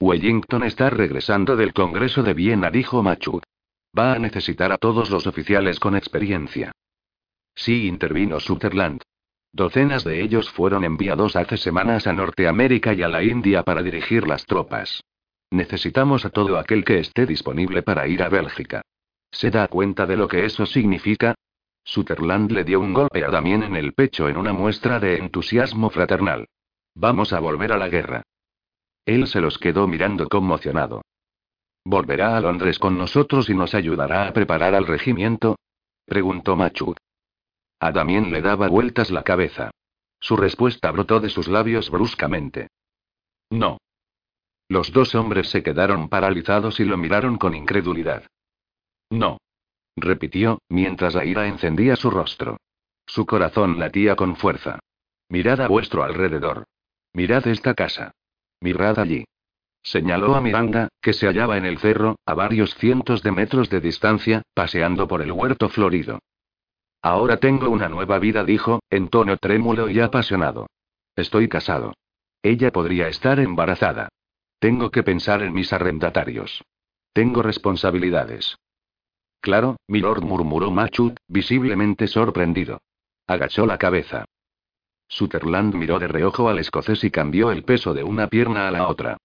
Wellington 0.00 0.64
está 0.64 0.90
regresando 0.90 1.56
del 1.56 1.72
Congreso 1.72 2.22
de 2.22 2.34
Viena, 2.34 2.70
dijo 2.70 3.02
Machut. 3.02 3.42
Va 3.98 4.12
a 4.14 4.18
necesitar 4.18 4.72
a 4.72 4.78
todos 4.78 5.10
los 5.10 5.26
oficiales 5.26 5.80
con 5.80 5.96
experiencia. 5.96 6.72
Sí, 7.58 7.88
intervino 7.88 8.38
Sutherland. 8.38 9.02
Docenas 9.52 10.04
de 10.04 10.22
ellos 10.22 10.48
fueron 10.48 10.84
enviados 10.84 11.34
hace 11.34 11.56
semanas 11.56 12.06
a 12.06 12.12
Norteamérica 12.12 12.94
y 12.94 13.02
a 13.02 13.08
la 13.08 13.24
India 13.24 13.64
para 13.64 13.82
dirigir 13.82 14.28
las 14.28 14.46
tropas. 14.46 15.02
Necesitamos 15.50 16.24
a 16.24 16.30
todo 16.30 16.56
aquel 16.56 16.84
que 16.84 17.00
esté 17.00 17.26
disponible 17.26 17.82
para 17.82 18.06
ir 18.06 18.22
a 18.22 18.28
Bélgica. 18.28 18.82
¿Se 19.32 19.50
da 19.50 19.66
cuenta 19.66 20.06
de 20.06 20.16
lo 20.16 20.28
que 20.28 20.44
eso 20.44 20.66
significa? 20.66 21.34
Sutherland 21.82 22.52
le 22.52 22.62
dio 22.62 22.78
un 22.78 22.94
golpe 22.94 23.24
a 23.24 23.28
Damien 23.28 23.64
en 23.64 23.74
el 23.74 23.92
pecho 23.92 24.28
en 24.28 24.36
una 24.36 24.52
muestra 24.52 25.00
de 25.00 25.16
entusiasmo 25.16 25.90
fraternal. 25.90 26.46
Vamos 26.94 27.32
a 27.32 27.40
volver 27.40 27.72
a 27.72 27.76
la 27.76 27.88
guerra. 27.88 28.22
Él 29.04 29.26
se 29.26 29.40
los 29.40 29.58
quedó 29.58 29.88
mirando 29.88 30.28
conmocionado. 30.28 31.02
¿Volverá 31.84 32.36
a 32.36 32.40
Londres 32.40 32.78
con 32.78 32.96
nosotros 32.96 33.50
y 33.50 33.54
nos 33.54 33.74
ayudará 33.74 34.28
a 34.28 34.32
preparar 34.32 34.76
al 34.76 34.86
regimiento? 34.86 35.56
preguntó 36.06 36.54
Machut. 36.54 36.98
A 37.80 37.92
Damien 37.92 38.30
le 38.30 38.42
daba 38.42 38.68
vueltas 38.68 39.10
la 39.10 39.22
cabeza. 39.22 39.70
Su 40.20 40.36
respuesta 40.36 40.90
brotó 40.90 41.20
de 41.20 41.30
sus 41.30 41.48
labios 41.48 41.90
bruscamente. 41.90 42.68
No. 43.50 43.78
Los 44.68 44.92
dos 44.92 45.14
hombres 45.14 45.48
se 45.48 45.62
quedaron 45.62 46.08
paralizados 46.08 46.80
y 46.80 46.84
lo 46.84 46.96
miraron 46.96 47.38
con 47.38 47.54
incredulidad. 47.54 48.24
No. 49.10 49.38
Repitió, 49.96 50.60
mientras 50.68 51.14
la 51.14 51.24
ira 51.24 51.46
encendía 51.46 51.96
su 51.96 52.10
rostro. 52.10 52.58
Su 53.06 53.24
corazón 53.26 53.78
latía 53.78 54.16
con 54.16 54.36
fuerza. 54.36 54.80
Mirad 55.28 55.60
a 55.60 55.68
vuestro 55.68 56.02
alrededor. 56.02 56.64
Mirad 57.14 57.46
esta 57.46 57.74
casa. 57.74 58.12
Mirad 58.60 58.98
allí. 58.98 59.24
Señaló 59.82 60.34
a 60.34 60.40
Miranda, 60.40 60.88
que 61.00 61.12
se 61.12 61.26
hallaba 61.26 61.56
en 61.56 61.64
el 61.64 61.78
cerro, 61.78 62.16
a 62.26 62.34
varios 62.34 62.74
cientos 62.74 63.22
de 63.22 63.32
metros 63.32 63.70
de 63.70 63.80
distancia, 63.80 64.42
paseando 64.52 65.08
por 65.08 65.22
el 65.22 65.32
huerto 65.32 65.68
florido. 65.68 66.18
Ahora 67.02 67.36
tengo 67.38 67.70
una 67.70 67.88
nueva 67.88 68.18
vida, 68.18 68.44
dijo, 68.44 68.80
en 68.90 69.08
tono 69.08 69.36
trémulo 69.36 69.88
y 69.88 70.00
apasionado. 70.00 70.66
Estoy 71.14 71.48
casado. 71.48 71.94
Ella 72.42 72.72
podría 72.72 73.08
estar 73.08 73.38
embarazada. 73.40 74.08
Tengo 74.58 74.90
que 74.90 75.02
pensar 75.02 75.42
en 75.42 75.52
mis 75.52 75.72
arrendatarios. 75.72 76.62
Tengo 77.12 77.42
responsabilidades. 77.42 78.56
Claro, 79.40 79.76
milord 79.86 80.22
murmuró 80.22 80.70
Machut, 80.70 81.16
visiblemente 81.28 82.08
sorprendido. 82.08 82.80
Agachó 83.26 83.66
la 83.66 83.78
cabeza. 83.78 84.24
Sutherland 85.08 85.74
miró 85.74 85.98
de 85.98 86.08
reojo 86.08 86.48
al 86.48 86.58
escocés 86.58 87.02
y 87.04 87.10
cambió 87.10 87.50
el 87.50 87.64
peso 87.64 87.94
de 87.94 88.02
una 88.02 88.28
pierna 88.28 88.68
a 88.68 88.70
la 88.70 88.88
otra. 88.88 89.16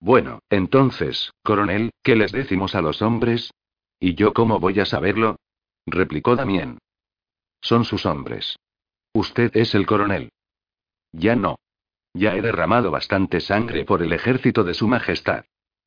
Bueno, 0.00 0.40
entonces, 0.50 1.32
coronel, 1.42 1.90
¿qué 2.02 2.14
les 2.14 2.32
decimos 2.32 2.74
a 2.74 2.82
los 2.82 3.02
hombres? 3.02 3.52
¿Y 4.00 4.14
yo 4.14 4.32
cómo 4.32 4.60
voy 4.60 4.78
a 4.80 4.86
saberlo? 4.86 5.36
replicó 5.86 6.36
Damien. 6.36 6.78
Son 7.60 7.84
sus 7.84 8.06
hombres. 8.06 8.58
Usted 9.12 9.56
es 9.56 9.74
el 9.74 9.86
coronel. 9.86 10.30
Ya 11.12 11.36
no. 11.36 11.58
Ya 12.14 12.34
he 12.34 12.42
derramado 12.42 12.90
bastante 12.90 13.40
sangre 13.40 13.84
por 13.84 14.02
el 14.02 14.12
ejército 14.12 14.64
de 14.64 14.74
su 14.74 14.88
majestad. 14.88 15.44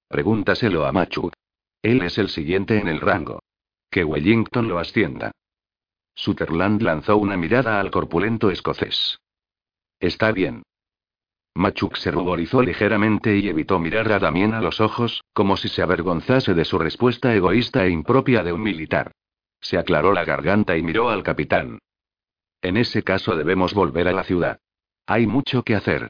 Pregúntaselo 0.08 0.86
a 0.86 0.92
Machut. 0.92 1.34
Él 1.82 2.01
es 2.04 2.18
el 2.18 2.30
siguiente 2.30 2.78
en 2.78 2.88
el 2.88 3.00
rango. 3.00 3.42
Que 3.90 4.04
Wellington 4.04 4.68
lo 4.68 4.80
ascienda. 4.80 5.32
Sutherland 6.16 6.82
lanzó 6.82 7.18
una 7.18 7.38
mirada 7.38 7.80
al 7.80 7.92
corpulento 7.92 8.51
escocés. 8.51 9.20
Está 10.00 10.32
bien. 10.32 10.63
Machuk 11.54 11.98
se 11.98 12.12
ruborizó 12.12 12.62
ligeramente 12.62 13.38
y 13.38 13.50
evitó 13.50 13.80
mirar 13.80 14.12
a 14.12 14.20
Damien 14.20 14.54
a 14.54 14.62
los 14.62 14.80
ojos, 14.80 15.24
como 15.34 15.58
si 15.58 15.68
se 15.68 15.82
avergonzase 15.82 16.54
de 16.54 16.66
su 16.66 16.78
respuesta 16.78 17.36
egoísta 17.36 17.86
e 17.86 17.90
impropia 17.90 18.44
de 18.44 18.54
un 18.54 18.62
militar. 18.62 19.12
Se 19.62 19.77
aclaró 19.77 20.12
la 20.12 20.25
garganta 20.25 20.75
y 20.75 20.82
miró 20.82 21.10
al 21.10 21.24
capitán. 21.24 21.80
En 22.62 22.77
ese 22.77 23.03
caso 23.03 23.36
debemos 23.36 23.74
volver 23.74 24.08
a 24.08 24.12
la 24.12 24.24
ciudad. 24.24 24.60
Hay 25.08 25.27
mucho 25.27 25.63
que 25.63 25.75
hacer. 25.75 26.10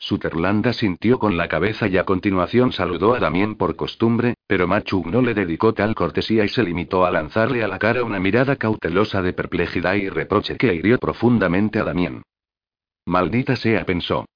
Sutherland 0.00 0.70
sintió 0.72 1.18
con 1.18 1.36
la 1.36 1.48
cabeza 1.48 1.88
y 1.88 1.98
a 1.98 2.04
continuación 2.04 2.72
saludó 2.72 3.14
a 3.14 3.18
Damien 3.18 3.56
por 3.56 3.74
costumbre, 3.74 4.34
pero 4.46 4.68
Machu 4.68 5.02
no 5.04 5.22
le 5.22 5.34
dedicó 5.34 5.74
tal 5.74 5.94
cortesía 5.96 6.44
y 6.44 6.48
se 6.48 6.62
limitó 6.62 7.04
a 7.04 7.10
lanzarle 7.10 7.64
a 7.64 7.68
la 7.68 7.80
cara 7.80 8.04
una 8.04 8.20
mirada 8.20 8.56
cautelosa 8.56 9.22
de 9.22 9.32
perplejidad 9.32 9.94
y 9.94 10.08
reproche 10.08 10.56
que 10.56 10.72
hirió 10.72 10.98
profundamente 10.98 11.80
a 11.80 11.84
Damien. 11.84 12.22
Maldita 13.06 13.56
sea, 13.56 13.84
pensó. 13.84 14.26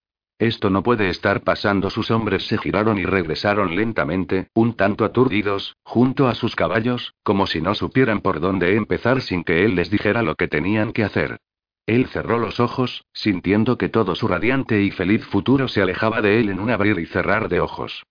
Esto 0.42 0.70
no 0.70 0.82
puede 0.82 1.08
estar 1.08 1.42
pasando. 1.42 1.88
Sus 1.88 2.10
hombres 2.10 2.48
se 2.48 2.58
giraron 2.58 2.98
y 2.98 3.04
regresaron 3.04 3.76
lentamente, 3.76 4.48
un 4.54 4.74
tanto 4.74 5.04
aturdidos, 5.04 5.76
junto 5.84 6.26
a 6.26 6.34
sus 6.34 6.56
caballos, 6.56 7.14
como 7.22 7.46
si 7.46 7.60
no 7.60 7.76
supieran 7.76 8.20
por 8.22 8.40
dónde 8.40 8.74
empezar 8.74 9.20
sin 9.20 9.44
que 9.44 9.64
él 9.64 9.76
les 9.76 9.88
dijera 9.88 10.20
lo 10.22 10.34
que 10.34 10.48
tenían 10.48 10.92
que 10.92 11.04
hacer. 11.04 11.38
Él 11.86 12.08
cerró 12.08 12.38
los 12.38 12.58
ojos, 12.58 13.04
sintiendo 13.12 13.78
que 13.78 13.88
todo 13.88 14.16
su 14.16 14.26
radiante 14.26 14.82
y 14.82 14.90
feliz 14.90 15.24
futuro 15.24 15.68
se 15.68 15.80
alejaba 15.80 16.20
de 16.20 16.40
él 16.40 16.48
en 16.48 16.58
un 16.58 16.70
abrir 16.70 16.98
y 16.98 17.06
cerrar 17.06 17.48
de 17.48 17.60
ojos. 17.60 18.02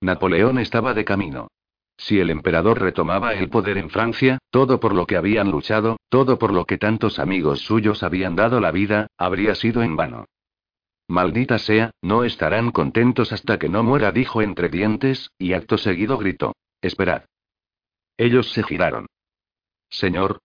Napoleón 0.00 0.60
estaba 0.60 0.94
de 0.94 1.04
camino. 1.04 1.48
Si 1.96 2.20
el 2.20 2.30
emperador 2.30 2.80
retomaba 2.80 3.34
el 3.34 3.48
poder 3.48 3.78
en 3.78 3.90
Francia, 3.90 4.38
todo 4.50 4.78
por 4.78 4.94
lo 4.94 5.06
que 5.06 5.16
habían 5.16 5.50
luchado, 5.50 5.96
todo 6.08 6.38
por 6.38 6.52
lo 6.52 6.66
que 6.66 6.78
tantos 6.78 7.18
amigos 7.18 7.62
suyos 7.62 8.04
habían 8.04 8.36
dado 8.36 8.60
la 8.60 8.70
vida, 8.70 9.08
habría 9.18 9.56
sido 9.56 9.82
en 9.82 9.96
vano. 9.96 10.26
Maldita 11.10 11.58
sea, 11.58 11.90
no 12.02 12.22
estarán 12.22 12.70
contentos 12.70 13.32
hasta 13.32 13.58
que 13.58 13.68
no 13.68 13.82
muera, 13.82 14.12
dijo 14.12 14.42
entre 14.42 14.68
dientes, 14.68 15.32
y 15.38 15.54
acto 15.54 15.76
seguido 15.76 16.16
gritó. 16.18 16.54
Esperad. 16.80 17.24
Ellos 18.16 18.52
se 18.52 18.62
giraron. 18.62 19.06
Señor, 19.88 20.38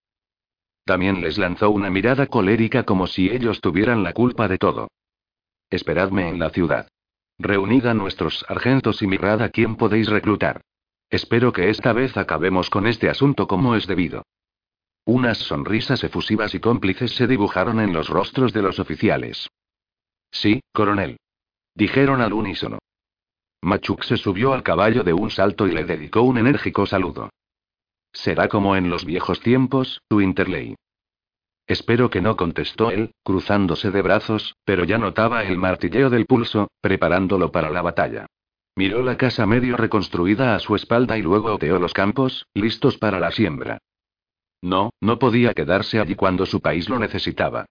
también 0.83 1.21
les 1.21 1.37
lanzó 1.37 1.69
una 1.69 1.91
mirada 1.91 2.25
colérica 2.25 2.83
como 2.83 3.05
si 3.05 3.29
ellos 3.29 3.61
tuvieran 3.61 4.01
la 4.01 4.13
culpa 4.13 4.47
de 4.47 4.57
todo. 4.57 4.87
Esperadme 5.69 6.29
en 6.29 6.39
la 6.39 6.49
ciudad. 6.49 6.87
Reunid 7.37 7.85
a 7.85 7.93
nuestros 7.93 8.39
sargentos 8.39 9.03
y 9.03 9.07
mirad 9.07 9.43
a 9.43 9.49
quién 9.49 9.75
podéis 9.75 10.07
reclutar. 10.07 10.61
Espero 11.11 11.53
que 11.53 11.69
esta 11.69 11.93
vez 11.93 12.17
acabemos 12.17 12.71
con 12.71 12.87
este 12.87 13.07
asunto 13.07 13.47
como 13.47 13.75
es 13.75 13.85
debido. 13.85 14.23
Unas 15.05 15.37
sonrisas 15.37 16.03
efusivas 16.03 16.55
y 16.55 16.59
cómplices 16.59 17.13
se 17.13 17.27
dibujaron 17.27 17.79
en 17.79 17.93
los 17.93 18.09
rostros 18.09 18.51
de 18.51 18.63
los 18.63 18.79
oficiales. 18.79 19.47
Sí, 20.35 20.59
coronel. 20.73 21.15
Dijeron 21.75 22.19
al 22.19 22.33
unísono. 22.33 22.79
Machuk 23.61 24.03
se 24.03 24.17
subió 24.17 24.53
al 24.53 24.63
caballo 24.63 25.03
de 25.03 25.13
un 25.13 25.31
salto 25.31 25.65
y 25.65 25.71
le 25.71 25.85
dedicó 25.85 26.23
un 26.23 26.37
enérgico 26.37 26.85
saludo. 26.85 27.29
Será 28.11 28.49
como 28.49 28.75
en 28.75 28.89
los 28.89 29.05
viejos 29.05 29.39
tiempos, 29.39 30.01
tu 30.09 30.19
Interley. 30.19 30.75
Espero 31.67 32.09
que 32.09 32.21
no 32.21 32.35
contestó 32.35 32.91
él, 32.91 33.13
cruzándose 33.23 33.91
de 33.91 34.01
brazos, 34.01 34.55
pero 34.65 34.83
ya 34.83 34.97
notaba 34.97 35.45
el 35.45 35.57
martilleo 35.57 36.09
del 36.09 36.25
pulso, 36.25 36.67
preparándolo 36.81 37.51
para 37.51 37.69
la 37.69 37.81
batalla. 37.81 38.27
Miró 38.75 39.03
la 39.03 39.15
casa 39.15 39.45
medio 39.45 39.77
reconstruida 39.77 40.53
a 40.53 40.59
su 40.59 40.75
espalda 40.75 41.17
y 41.17 41.21
luego 41.21 41.53
oteó 41.53 41.79
los 41.79 41.93
campos, 41.93 42.45
listos 42.53 42.97
para 42.97 43.21
la 43.21 43.31
siembra. 43.31 43.77
No, 44.61 44.89
no 44.99 45.17
podía 45.17 45.53
quedarse 45.53 45.97
allí 45.97 46.15
cuando 46.15 46.45
su 46.45 46.59
país 46.59 46.89
lo 46.89 46.99
necesitaba. 46.99 47.65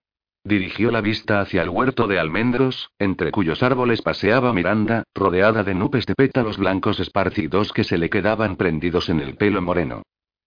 Dirigió 0.46 0.90
la 0.90 1.00
vista 1.00 1.40
hacia 1.40 1.62
el 1.62 1.70
huerto 1.70 2.06
de 2.06 2.18
almendros, 2.18 2.90
entre 2.98 3.30
cuyos 3.30 3.62
árboles 3.62 4.02
paseaba 4.02 4.52
Miranda, 4.52 5.04
rodeada 5.14 5.62
de 5.62 5.74
nubes 5.74 6.04
de 6.04 6.14
pétalos 6.14 6.58
blancos 6.58 7.00
esparcidos 7.00 7.72
que 7.72 7.82
se 7.82 7.96
le 7.96 8.10
quedaban 8.10 8.56
prendidos 8.56 9.08
en 9.08 9.20
el 9.20 9.36
pelo 9.36 9.62
moreno. 9.62 10.02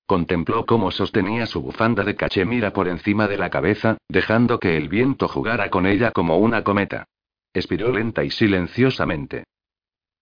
Contempló 0.06 0.68
cómo 0.68 0.92
sostenía 0.92 1.48
su 1.48 1.64
bufanda 1.64 2.04
de 2.04 2.16
cachemira 2.16 2.74
por 2.74 2.88
encima 2.88 3.28
de 3.28 3.38
la 3.38 3.50
cabeza, 3.50 3.98
dejando 4.08 4.60
que 4.60 4.78
el 4.78 4.88
viento 4.88 5.28
jugara 5.28 5.72
con 5.72 5.88
ella 5.88 6.12
como 6.12 6.38
una 6.38 6.64
cometa. 6.64 7.06
Expiró 7.52 7.92
lenta 7.92 8.24
y 8.24 8.30
silenciosamente. 8.30 9.46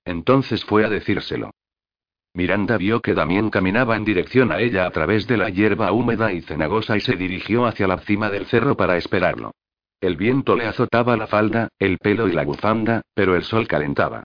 Entonces 0.06 0.64
fue 0.64 0.86
a 0.86 0.90
decírselo. 0.90 1.52
Miranda 2.34 2.78
vio 2.78 3.02
que 3.02 3.14
Damián 3.14 3.50
caminaba 3.50 3.98
en 3.98 4.06
dirección 4.06 4.54
a 4.54 4.60
ella 4.62 4.86
a 4.86 4.92
través 4.92 5.28
de 5.28 5.36
la 5.36 5.50
hierba 5.50 5.92
húmeda 5.92 6.32
y 6.32 6.42
cenagosa 6.42 6.96
y 6.96 7.02
se 7.02 7.18
dirigió 7.18 7.66
hacia 7.66 7.88
la 7.88 7.98
cima 7.98 8.30
del 8.30 8.46
cerro 8.46 8.78
para 8.78 8.96
esperarlo. 8.96 9.52
El 10.06 10.18
viento 10.18 10.56
le 10.56 10.68
azotaba 10.68 11.18
la 11.18 11.26
falda, 11.26 11.70
el 11.80 11.98
pelo 11.98 12.28
y 12.28 12.32
la 12.32 12.44
bufanda, 12.44 13.02
pero 13.16 13.36
el 13.36 13.44
sol 13.44 13.68
calentaba. 13.68 14.22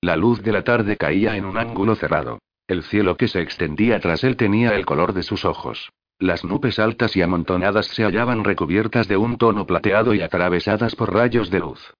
La 0.00 0.14
luz 0.14 0.40
de 0.44 0.52
la 0.52 0.62
tarde 0.62 0.96
caía 0.96 1.36
en 1.36 1.44
un 1.44 1.58
ángulo 1.58 1.96
cerrado. 1.96 2.38
El 2.68 2.84
cielo 2.84 3.16
que 3.16 3.26
se 3.26 3.40
extendía 3.40 3.98
tras 3.98 4.22
él 4.22 4.36
tenía 4.36 4.76
el 4.76 4.86
color 4.86 5.12
de 5.12 5.24
sus 5.24 5.44
ojos. 5.44 5.90
Las 6.20 6.44
nubes 6.44 6.78
altas 6.78 7.16
y 7.16 7.22
amontonadas 7.22 7.86
se 7.86 8.04
hallaban 8.04 8.44
recubiertas 8.44 9.08
de 9.08 9.16
un 9.16 9.36
tono 9.36 9.66
plateado 9.66 10.14
y 10.14 10.20
atravesadas 10.20 10.94
por 10.94 11.12
rayos 11.12 11.50
de 11.50 11.58
luz. 11.58 11.94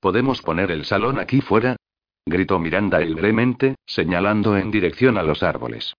¿Podemos 0.00 0.40
poner 0.40 0.70
el 0.70 0.86
salón 0.86 1.18
aquí 1.18 1.42
fuera? 1.42 1.76
gritó 2.24 2.58
Miranda 2.58 2.96
alegremente, 2.96 3.74
señalando 3.84 4.56
en 4.56 4.70
dirección 4.70 5.18
a 5.18 5.22
los 5.22 5.42
árboles. 5.42 5.92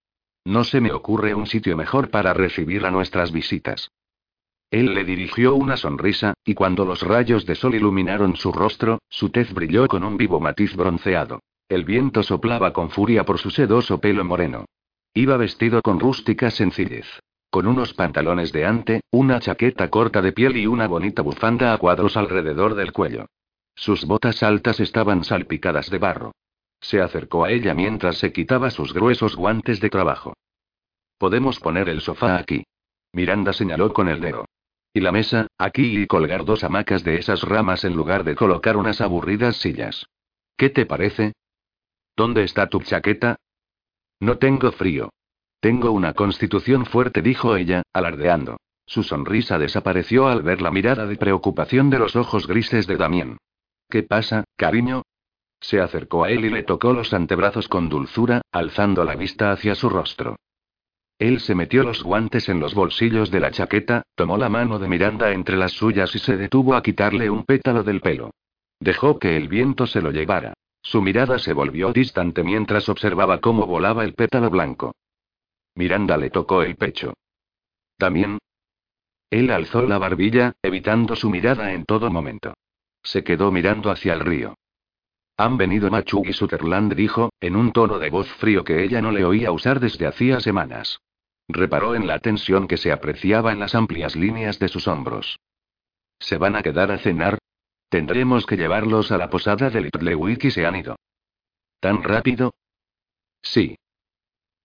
No 0.44 0.64
se 0.64 0.80
me 0.80 0.90
ocurre 0.90 1.36
un 1.36 1.46
sitio 1.46 1.76
mejor 1.76 2.10
para 2.10 2.34
recibir 2.34 2.84
a 2.84 2.90
nuestras 2.90 3.30
visitas. 3.30 3.92
Él 4.70 4.92
le 4.92 5.04
dirigió 5.04 5.54
una 5.54 5.78
sonrisa, 5.78 6.34
y 6.44 6.54
cuando 6.54 6.84
los 6.84 7.02
rayos 7.02 7.46
de 7.46 7.54
sol 7.54 7.74
iluminaron 7.74 8.36
su 8.36 8.52
rostro, 8.52 8.98
su 9.08 9.30
tez 9.30 9.52
brilló 9.54 9.86
con 9.88 10.04
un 10.04 10.18
vivo 10.18 10.40
matiz 10.40 10.76
bronceado. 10.76 11.40
El 11.68 11.84
viento 11.84 12.22
soplaba 12.22 12.72
con 12.72 12.90
furia 12.90 13.24
por 13.24 13.38
su 13.38 13.50
sedoso 13.50 13.98
pelo 13.98 14.24
moreno. 14.24 14.66
Iba 15.14 15.36
vestido 15.38 15.80
con 15.80 15.98
rústica 15.98 16.50
sencillez. 16.50 17.06
Con 17.50 17.66
unos 17.66 17.94
pantalones 17.94 18.52
de 18.52 18.66
ante, 18.66 19.00
una 19.10 19.40
chaqueta 19.40 19.88
corta 19.88 20.20
de 20.20 20.32
piel 20.32 20.56
y 20.58 20.66
una 20.66 20.86
bonita 20.86 21.22
bufanda 21.22 21.72
a 21.72 21.78
cuadros 21.78 22.18
alrededor 22.18 22.74
del 22.74 22.92
cuello. 22.92 23.26
Sus 23.74 24.04
botas 24.04 24.42
altas 24.42 24.80
estaban 24.80 25.24
salpicadas 25.24 25.88
de 25.88 25.98
barro. 25.98 26.32
Se 26.80 27.00
acercó 27.00 27.44
a 27.44 27.50
ella 27.50 27.74
mientras 27.74 28.18
se 28.18 28.32
quitaba 28.32 28.70
sus 28.70 28.92
gruesos 28.92 29.34
guantes 29.34 29.80
de 29.80 29.88
trabajo. 29.88 30.34
Podemos 31.16 31.58
poner 31.58 31.88
el 31.88 32.02
sofá 32.02 32.36
aquí. 32.36 32.64
Miranda 33.12 33.52
señaló 33.54 33.92
con 33.94 34.08
el 34.08 34.20
dedo. 34.20 34.44
Y 34.98 35.00
la 35.00 35.12
mesa, 35.12 35.46
aquí 35.58 35.96
y 35.96 36.08
colgar 36.08 36.44
dos 36.44 36.64
hamacas 36.64 37.04
de 37.04 37.18
esas 37.18 37.42
ramas 37.42 37.84
en 37.84 37.94
lugar 37.94 38.24
de 38.24 38.34
colocar 38.34 38.76
unas 38.76 39.00
aburridas 39.00 39.56
sillas. 39.58 40.06
¿Qué 40.56 40.70
te 40.70 40.86
parece? 40.86 41.34
¿Dónde 42.16 42.42
está 42.42 42.68
tu 42.68 42.80
chaqueta? 42.80 43.36
No 44.18 44.38
tengo 44.38 44.72
frío. 44.72 45.10
Tengo 45.60 45.92
una 45.92 46.14
constitución 46.14 46.84
fuerte, 46.84 47.22
dijo 47.22 47.54
ella, 47.54 47.84
alardeando. 47.92 48.56
Su 48.86 49.04
sonrisa 49.04 49.56
desapareció 49.56 50.26
al 50.26 50.42
ver 50.42 50.60
la 50.60 50.72
mirada 50.72 51.06
de 51.06 51.14
preocupación 51.14 51.90
de 51.90 52.00
los 52.00 52.16
ojos 52.16 52.48
grises 52.48 52.88
de 52.88 52.96
Damián. 52.96 53.38
¿Qué 53.88 54.02
pasa, 54.02 54.42
cariño? 54.56 55.02
Se 55.60 55.80
acercó 55.80 56.24
a 56.24 56.30
él 56.30 56.44
y 56.44 56.50
le 56.50 56.64
tocó 56.64 56.92
los 56.92 57.14
antebrazos 57.14 57.68
con 57.68 57.88
dulzura, 57.88 58.42
alzando 58.50 59.04
la 59.04 59.14
vista 59.14 59.52
hacia 59.52 59.76
su 59.76 59.90
rostro. 59.90 60.34
Él 61.18 61.40
se 61.40 61.56
metió 61.56 61.82
los 61.82 62.04
guantes 62.04 62.48
en 62.48 62.60
los 62.60 62.74
bolsillos 62.74 63.32
de 63.32 63.40
la 63.40 63.50
chaqueta, 63.50 64.02
tomó 64.14 64.38
la 64.38 64.48
mano 64.48 64.78
de 64.78 64.86
Miranda 64.86 65.32
entre 65.32 65.56
las 65.56 65.72
suyas 65.72 66.14
y 66.14 66.20
se 66.20 66.36
detuvo 66.36 66.74
a 66.74 66.82
quitarle 66.82 67.28
un 67.28 67.44
pétalo 67.44 67.82
del 67.82 68.00
pelo. 68.00 68.30
Dejó 68.78 69.18
que 69.18 69.36
el 69.36 69.48
viento 69.48 69.88
se 69.88 70.00
lo 70.00 70.12
llevara. 70.12 70.54
Su 70.80 71.02
mirada 71.02 71.40
se 71.40 71.52
volvió 71.52 71.92
distante 71.92 72.44
mientras 72.44 72.88
observaba 72.88 73.40
cómo 73.40 73.66
volaba 73.66 74.04
el 74.04 74.14
pétalo 74.14 74.48
blanco. 74.48 74.94
Miranda 75.74 76.16
le 76.16 76.30
tocó 76.30 76.62
el 76.62 76.76
pecho. 76.76 77.14
¿También? 77.96 78.38
Él 79.28 79.50
alzó 79.50 79.82
la 79.82 79.98
barbilla, 79.98 80.54
evitando 80.62 81.16
su 81.16 81.30
mirada 81.30 81.72
en 81.72 81.84
todo 81.84 82.10
momento. 82.10 82.54
Se 83.02 83.24
quedó 83.24 83.50
mirando 83.50 83.90
hacia 83.90 84.14
el 84.14 84.20
río. 84.20 84.54
Han 85.36 85.56
venido 85.56 85.90
Machu 85.90 86.22
y 86.24 86.32
Sutherland, 86.32 86.94
dijo, 86.94 87.30
en 87.40 87.56
un 87.56 87.72
tono 87.72 87.98
de 87.98 88.10
voz 88.10 88.28
frío 88.34 88.64
que 88.64 88.84
ella 88.84 89.02
no 89.02 89.10
le 89.10 89.24
oía 89.24 89.50
usar 89.50 89.80
desde 89.80 90.06
hacía 90.06 90.40
semanas. 90.40 91.00
Reparó 91.48 91.94
en 91.94 92.06
la 92.06 92.18
tensión 92.18 92.68
que 92.68 92.76
se 92.76 92.92
apreciaba 92.92 93.52
en 93.52 93.60
las 93.60 93.74
amplias 93.74 94.16
líneas 94.16 94.58
de 94.58 94.68
sus 94.68 94.86
hombros. 94.86 95.40
¿Se 96.18 96.36
van 96.36 96.56
a 96.56 96.62
quedar 96.62 96.90
a 96.90 96.98
cenar? 96.98 97.38
Tendremos 97.88 98.44
que 98.44 98.56
llevarlos 98.56 99.10
a 99.12 99.18
la 99.18 99.30
posada 99.30 99.70
de 99.70 99.80
Litlewick 99.80 100.44
y 100.44 100.50
se 100.50 100.66
han 100.66 100.76
ido. 100.76 100.96
¿Tan 101.80 102.02
rápido? 102.02 102.52
Sí. 103.40 103.78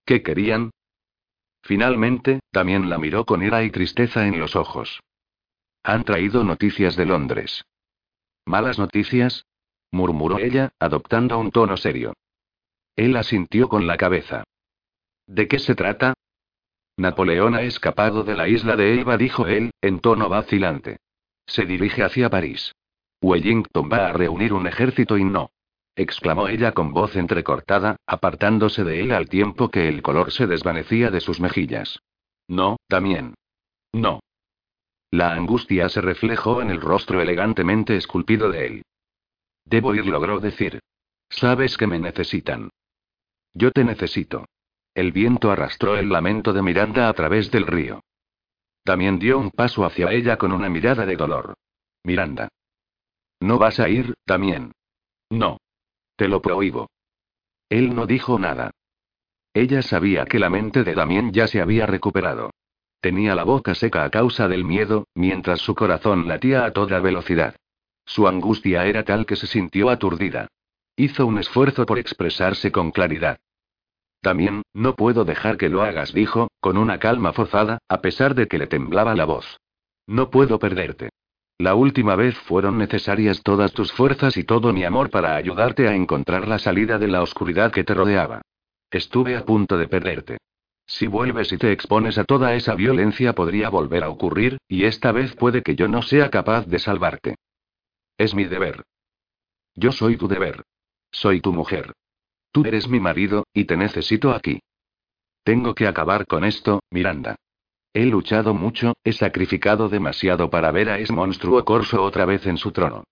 ¿Qué 0.04 0.22
querían? 0.22 0.70
Finalmente, 1.62 2.40
también 2.50 2.90
la 2.90 2.98
miró 2.98 3.24
con 3.24 3.42
ira 3.42 3.62
y 3.62 3.70
tristeza 3.70 4.26
en 4.26 4.38
los 4.38 4.54
ojos. 4.54 5.00
Han 5.82 6.04
traído 6.04 6.44
noticias 6.44 6.96
de 6.96 7.06
Londres. 7.06 7.64
¿Malas 8.44 8.78
noticias? 8.78 9.46
murmuró 9.90 10.38
ella, 10.38 10.72
adoptando 10.78 11.38
un 11.38 11.50
tono 11.50 11.76
serio. 11.76 12.14
Él 12.96 13.16
asintió 13.16 13.68
con 13.68 13.86
la 13.86 13.96
cabeza. 13.96 14.44
¿De 15.26 15.48
qué 15.48 15.58
se 15.58 15.74
trata? 15.74 16.13
Napoleón 16.96 17.54
ha 17.54 17.62
escapado 17.62 18.22
de 18.22 18.34
la 18.34 18.48
isla 18.48 18.76
de 18.76 18.94
Elba, 18.94 19.16
dijo 19.16 19.46
él, 19.46 19.70
en 19.82 20.00
tono 20.00 20.28
vacilante. 20.28 20.98
Se 21.46 21.66
dirige 21.66 22.04
hacia 22.04 22.30
París. 22.30 22.72
Wellington 23.20 23.88
va 23.90 24.08
a 24.08 24.12
reunir 24.12 24.52
un 24.52 24.66
ejército 24.66 25.18
y 25.18 25.24
no. 25.24 25.50
exclamó 25.96 26.48
ella 26.48 26.72
con 26.72 26.92
voz 26.92 27.16
entrecortada, 27.16 27.96
apartándose 28.06 28.84
de 28.84 29.00
él 29.00 29.12
al 29.12 29.28
tiempo 29.28 29.70
que 29.70 29.88
el 29.88 30.02
color 30.02 30.32
se 30.32 30.46
desvanecía 30.46 31.10
de 31.10 31.20
sus 31.20 31.40
mejillas. 31.40 32.00
No, 32.48 32.76
también. 32.88 33.34
No. 33.92 34.20
La 35.10 35.32
angustia 35.32 35.88
se 35.88 36.00
reflejó 36.00 36.60
en 36.60 36.70
el 36.70 36.80
rostro 36.80 37.20
elegantemente 37.20 37.96
esculpido 37.96 38.50
de 38.50 38.66
él. 38.66 38.82
Debo 39.64 39.94
ir, 39.94 40.06
logró 40.06 40.40
decir. 40.40 40.80
Sabes 41.30 41.76
que 41.76 41.86
me 41.86 41.98
necesitan. 41.98 42.70
Yo 43.54 43.70
te 43.70 43.84
necesito. 43.84 44.44
El 44.94 45.10
viento 45.10 45.50
arrastró 45.50 45.96
el 45.96 46.08
lamento 46.08 46.52
de 46.52 46.62
Miranda 46.62 47.08
a 47.08 47.12
través 47.12 47.50
del 47.50 47.66
río. 47.66 48.00
También 48.84 49.18
dio 49.18 49.38
un 49.38 49.50
paso 49.50 49.84
hacia 49.84 50.12
ella 50.12 50.36
con 50.36 50.52
una 50.52 50.68
mirada 50.68 51.04
de 51.04 51.16
dolor. 51.16 51.54
Miranda. 52.04 52.48
No 53.40 53.58
vas 53.58 53.80
a 53.80 53.88
ir, 53.88 54.14
también. 54.24 54.72
No. 55.30 55.58
Te 56.16 56.28
lo 56.28 56.40
prohíbo. 56.40 56.88
Él 57.68 57.94
no 57.94 58.06
dijo 58.06 58.38
nada. 58.38 58.70
Ella 59.52 59.82
sabía 59.82 60.26
que 60.26 60.38
la 60.38 60.50
mente 60.50 60.84
de 60.84 60.94
Damien 60.94 61.32
ya 61.32 61.48
se 61.48 61.60
había 61.60 61.86
recuperado. 61.86 62.50
Tenía 63.00 63.34
la 63.34 63.44
boca 63.44 63.74
seca 63.74 64.04
a 64.04 64.10
causa 64.10 64.48
del 64.48 64.64
miedo, 64.64 65.06
mientras 65.14 65.60
su 65.60 65.74
corazón 65.74 66.28
latía 66.28 66.64
a 66.64 66.72
toda 66.72 67.00
velocidad. 67.00 67.56
Su 68.06 68.28
angustia 68.28 68.86
era 68.86 69.04
tal 69.04 69.26
que 69.26 69.36
se 69.36 69.46
sintió 69.46 69.90
aturdida. 69.90 70.48
Hizo 70.96 71.26
un 71.26 71.38
esfuerzo 71.38 71.86
por 71.86 71.98
expresarse 71.98 72.70
con 72.70 72.92
claridad. 72.92 73.38
También, 74.24 74.62
no 74.72 74.96
puedo 74.96 75.26
dejar 75.26 75.58
que 75.58 75.68
lo 75.68 75.82
hagas, 75.82 76.14
dijo, 76.14 76.48
con 76.60 76.78
una 76.78 76.98
calma 76.98 77.34
forzada, 77.34 77.76
a 77.90 78.00
pesar 78.00 78.34
de 78.34 78.48
que 78.48 78.56
le 78.56 78.66
temblaba 78.66 79.14
la 79.14 79.26
voz. 79.26 79.60
No 80.06 80.30
puedo 80.30 80.58
perderte. 80.58 81.10
La 81.58 81.74
última 81.74 82.16
vez 82.16 82.34
fueron 82.38 82.78
necesarias 82.78 83.42
todas 83.42 83.74
tus 83.74 83.92
fuerzas 83.92 84.38
y 84.38 84.44
todo 84.44 84.72
mi 84.72 84.82
amor 84.82 85.10
para 85.10 85.36
ayudarte 85.36 85.88
a 85.88 85.94
encontrar 85.94 86.48
la 86.48 86.58
salida 86.58 86.98
de 86.98 87.08
la 87.08 87.20
oscuridad 87.20 87.70
que 87.70 87.84
te 87.84 87.92
rodeaba. 87.92 88.40
Estuve 88.90 89.36
a 89.36 89.44
punto 89.44 89.76
de 89.76 89.88
perderte. 89.88 90.38
Si 90.86 91.06
vuelves 91.06 91.52
y 91.52 91.58
te 91.58 91.70
expones 91.70 92.16
a 92.16 92.24
toda 92.24 92.54
esa 92.54 92.74
violencia 92.74 93.34
podría 93.34 93.68
volver 93.68 94.04
a 94.04 94.08
ocurrir, 94.08 94.56
y 94.68 94.86
esta 94.86 95.12
vez 95.12 95.36
puede 95.36 95.62
que 95.62 95.76
yo 95.76 95.86
no 95.86 96.00
sea 96.00 96.30
capaz 96.30 96.66
de 96.66 96.78
salvarte. 96.78 97.34
Es 98.16 98.34
mi 98.34 98.44
deber. 98.44 98.84
Yo 99.74 99.92
soy 99.92 100.16
tu 100.16 100.28
deber. 100.28 100.62
Soy 101.10 101.42
tu 101.42 101.52
mujer. 101.52 101.92
Tú 102.54 102.62
eres 102.64 102.86
mi 102.86 103.00
marido, 103.00 103.48
y 103.52 103.64
te 103.64 103.76
necesito 103.76 104.30
aquí. 104.30 104.60
Tengo 105.42 105.74
que 105.74 105.88
acabar 105.88 106.24
con 106.24 106.44
esto, 106.44 106.84
Miranda. 106.88 107.34
He 107.92 108.06
luchado 108.06 108.54
mucho, 108.54 108.94
he 109.02 109.12
sacrificado 109.12 109.88
demasiado 109.88 110.50
para 110.50 110.70
ver 110.70 110.88
a 110.88 111.00
ese 111.00 111.12
monstruo 111.12 111.64
corso 111.64 112.00
otra 112.00 112.26
vez 112.26 112.46
en 112.46 112.56
su 112.56 112.70
trono. 112.70 113.02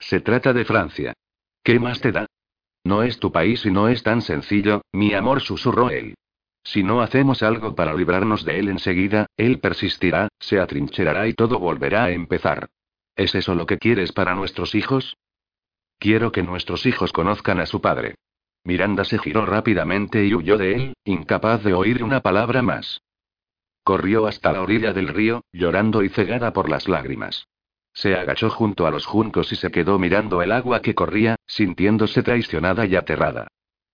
Se 0.00 0.18
trata 0.18 0.52
de 0.52 0.64
Francia. 0.64 1.12
¿Qué 1.62 1.78
más 1.78 2.00
te 2.00 2.10
da? 2.10 2.26
No 2.82 3.04
es 3.04 3.20
tu 3.20 3.30
país 3.30 3.64
y 3.66 3.70
no 3.70 3.86
es 3.86 4.02
tan 4.02 4.20
sencillo, 4.20 4.82
mi 4.92 5.14
amor, 5.14 5.42
susurró 5.42 5.88
él. 5.90 6.16
Si 6.64 6.82
no 6.82 7.02
hacemos 7.02 7.44
algo 7.44 7.76
para 7.76 7.94
librarnos 7.94 8.44
de 8.44 8.58
él 8.58 8.68
enseguida, 8.68 9.26
él 9.36 9.60
persistirá, 9.60 10.26
se 10.40 10.58
atrincherará 10.58 11.28
y 11.28 11.34
todo 11.34 11.60
volverá 11.60 12.06
a 12.06 12.10
empezar. 12.10 12.68
¿Es 13.14 13.36
eso 13.36 13.54
lo 13.54 13.64
que 13.64 13.78
quieres 13.78 14.10
para 14.10 14.34
nuestros 14.34 14.74
hijos? 14.74 15.16
Quiero 16.00 16.32
que 16.32 16.42
nuestros 16.42 16.84
hijos 16.84 17.12
conozcan 17.12 17.60
a 17.60 17.66
su 17.66 17.80
padre. 17.80 18.16
Miranda 18.66 19.04
se 19.04 19.18
giró 19.20 19.46
rápidamente 19.46 20.26
y 20.26 20.34
huyó 20.34 20.58
de 20.58 20.74
él, 20.74 20.94
incapaz 21.04 21.62
de 21.62 21.72
oír 21.72 22.02
una 22.02 22.20
palabra 22.20 22.62
más. 22.62 23.00
Corrió 23.84 24.26
hasta 24.26 24.50
la 24.50 24.60
orilla 24.60 24.92
del 24.92 25.06
río, 25.06 25.44
llorando 25.52 26.02
y 26.02 26.08
cegada 26.08 26.52
por 26.52 26.68
las 26.68 26.88
lágrimas. 26.88 27.46
Se 27.92 28.16
agachó 28.16 28.50
junto 28.50 28.84
a 28.84 28.90
los 28.90 29.06
juncos 29.06 29.52
y 29.52 29.56
se 29.56 29.70
quedó 29.70 30.00
mirando 30.00 30.42
el 30.42 30.50
agua 30.50 30.82
que 30.82 30.96
corría, 30.96 31.36
sintiéndose 31.46 32.24
traicionada 32.24 32.86
y 32.86 32.96
aterrada. 32.96 33.46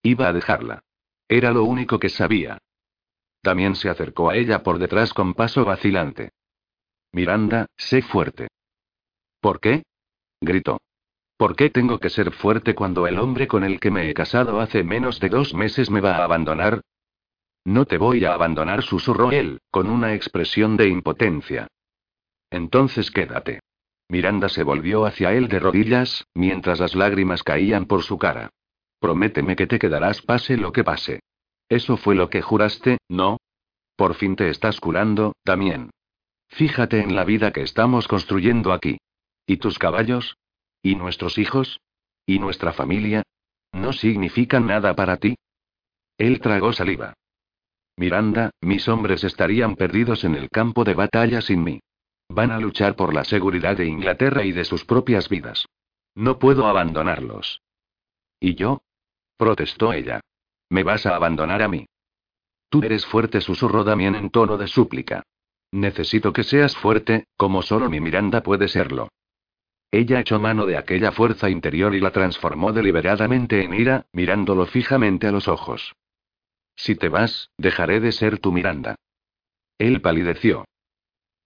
Iba 0.02 0.28
a 0.28 0.32
dejarla. 0.32 0.80
Era 1.28 1.52
lo 1.52 1.64
único 1.64 1.98
que 1.98 2.08
sabía. 2.08 2.56
También 3.42 3.76
se 3.76 3.90
acercó 3.90 4.30
a 4.30 4.36
ella 4.36 4.62
por 4.62 4.78
detrás 4.78 5.12
con 5.12 5.34
paso 5.34 5.66
vacilante. 5.66 6.30
Miranda, 7.12 7.66
sé 7.76 8.00
fuerte. 8.00 8.48
¿Por 9.38 9.60
qué? 9.60 9.82
gritó. 10.40 10.80
¿Por 11.36 11.56
qué 11.56 11.70
tengo 11.70 11.98
que 11.98 12.10
ser 12.10 12.32
fuerte 12.32 12.74
cuando 12.74 13.06
el 13.06 13.18
hombre 13.18 13.48
con 13.48 13.64
el 13.64 13.80
que 13.80 13.90
me 13.90 14.08
he 14.08 14.14
casado 14.14 14.60
hace 14.60 14.84
menos 14.84 15.18
de 15.20 15.28
dos 15.28 15.54
meses 15.54 15.90
me 15.90 16.00
va 16.00 16.16
a 16.16 16.24
abandonar? 16.24 16.82
No 17.64 17.84
te 17.84 17.98
voy 17.98 18.24
a 18.24 18.34
abandonar, 18.34 18.82
susurró 18.82 19.30
él, 19.30 19.60
con 19.70 19.88
una 19.88 20.14
expresión 20.14 20.76
de 20.76 20.88
impotencia. 20.88 21.68
Entonces 22.50 23.10
quédate. 23.10 23.60
Miranda 24.08 24.48
se 24.48 24.62
volvió 24.62 25.06
hacia 25.06 25.32
él 25.32 25.48
de 25.48 25.58
rodillas, 25.58 26.26
mientras 26.34 26.80
las 26.80 26.94
lágrimas 26.94 27.42
caían 27.42 27.86
por 27.86 28.02
su 28.02 28.18
cara. 28.18 28.50
Prométeme 28.98 29.56
que 29.56 29.66
te 29.66 29.78
quedarás 29.78 30.22
pase 30.22 30.56
lo 30.56 30.72
que 30.72 30.84
pase. 30.84 31.20
Eso 31.68 31.96
fue 31.96 32.14
lo 32.14 32.28
que 32.28 32.42
juraste, 32.42 32.98
¿no? 33.08 33.38
Por 33.96 34.14
fin 34.14 34.36
te 34.36 34.48
estás 34.48 34.80
curando, 34.80 35.34
también. 35.44 35.90
Fíjate 36.48 37.00
en 37.00 37.16
la 37.16 37.24
vida 37.24 37.52
que 37.52 37.62
estamos 37.62 38.06
construyendo 38.06 38.72
aquí. 38.72 38.98
¿Y 39.46 39.56
tus 39.56 39.78
caballos? 39.78 40.36
¿Y 40.82 40.96
nuestros 40.96 41.38
hijos? 41.38 41.80
¿Y 42.26 42.38
nuestra 42.38 42.72
familia? 42.72 43.22
¿No 43.72 43.92
significan 43.92 44.66
nada 44.66 44.94
para 44.94 45.16
ti? 45.16 45.36
Él 46.18 46.40
tragó 46.40 46.72
saliva. 46.72 47.14
Miranda, 47.96 48.50
mis 48.60 48.88
hombres 48.88 49.22
estarían 49.24 49.76
perdidos 49.76 50.24
en 50.24 50.34
el 50.34 50.48
campo 50.50 50.84
de 50.84 50.94
batalla 50.94 51.40
sin 51.40 51.62
mí. 51.62 51.80
Van 52.28 52.50
a 52.50 52.58
luchar 52.58 52.96
por 52.96 53.14
la 53.14 53.24
seguridad 53.24 53.76
de 53.76 53.86
Inglaterra 53.86 54.44
y 54.44 54.52
de 54.52 54.64
sus 54.64 54.84
propias 54.84 55.28
vidas. 55.28 55.66
No 56.14 56.38
puedo 56.38 56.66
abandonarlos. 56.66 57.60
¿Y 58.40 58.54
yo? 58.54 58.82
protestó 59.36 59.92
ella. 59.92 60.20
¿Me 60.68 60.82
vas 60.82 61.06
a 61.06 61.14
abandonar 61.14 61.62
a 61.62 61.68
mí? 61.68 61.86
Tú 62.68 62.82
eres 62.82 63.04
fuerte, 63.04 63.40
susurró 63.40 63.84
Damien 63.84 64.14
en 64.14 64.30
tono 64.30 64.56
de 64.56 64.66
súplica. 64.66 65.22
Necesito 65.70 66.32
que 66.32 66.44
seas 66.44 66.76
fuerte, 66.76 67.26
como 67.36 67.62
solo 67.62 67.90
mi 67.90 68.00
Miranda 68.00 68.42
puede 68.42 68.68
serlo. 68.68 69.08
Ella 69.92 70.20
echó 70.20 70.40
mano 70.40 70.64
de 70.64 70.78
aquella 70.78 71.12
fuerza 71.12 71.50
interior 71.50 71.94
y 71.94 72.00
la 72.00 72.12
transformó 72.12 72.72
deliberadamente 72.72 73.62
en 73.62 73.74
ira, 73.74 74.06
mirándolo 74.12 74.64
fijamente 74.64 75.26
a 75.26 75.32
los 75.32 75.48
ojos. 75.48 75.94
Si 76.74 76.96
te 76.96 77.10
vas, 77.10 77.50
dejaré 77.58 78.00
de 78.00 78.12
ser 78.12 78.38
tu 78.38 78.52
Miranda. 78.52 78.96
Él 79.76 80.00
palideció. 80.00 80.64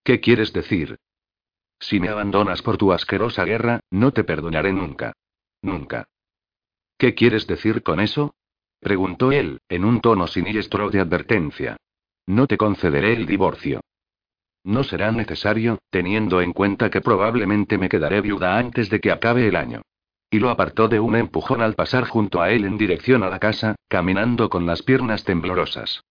¿Qué 0.04 0.20
quieres 0.20 0.52
decir? 0.52 0.98
Si 1.80 1.98
me 1.98 2.08
abandonas 2.08 2.62
por 2.62 2.78
tu 2.78 2.92
asquerosa 2.92 3.44
guerra, 3.44 3.80
no 3.90 4.12
te 4.12 4.22
perdonaré 4.22 4.72
nunca. 4.72 5.12
Nunca. 5.60 6.06
¿Qué 6.96 7.14
quieres 7.14 7.48
decir 7.48 7.82
con 7.82 7.98
eso? 7.98 8.36
preguntó 8.78 9.32
él, 9.32 9.60
en 9.68 9.84
un 9.84 10.00
tono 10.00 10.28
siniestro 10.28 10.88
de 10.90 11.00
advertencia. 11.00 11.76
No 12.26 12.46
te 12.46 12.56
concederé 12.56 13.14
el 13.14 13.26
divorcio. 13.26 13.80
No 14.66 14.82
será 14.82 15.12
necesario, 15.12 15.78
teniendo 15.90 16.40
en 16.40 16.52
cuenta 16.52 16.90
que 16.90 17.00
probablemente 17.00 17.78
me 17.78 17.88
quedaré 17.88 18.20
viuda 18.20 18.58
antes 18.58 18.90
de 18.90 18.98
que 18.98 19.12
acabe 19.12 19.46
el 19.46 19.54
año. 19.54 19.82
Y 20.28 20.40
lo 20.40 20.50
apartó 20.50 20.88
de 20.88 20.98
un 20.98 21.14
empujón 21.14 21.62
al 21.62 21.74
pasar 21.74 22.08
junto 22.08 22.42
a 22.42 22.50
él 22.50 22.64
en 22.64 22.76
dirección 22.76 23.22
a 23.22 23.30
la 23.30 23.38
casa, 23.38 23.76
caminando 23.88 24.50
con 24.50 24.66
las 24.66 24.82
piernas 24.82 25.22
temblorosas. 25.22 26.02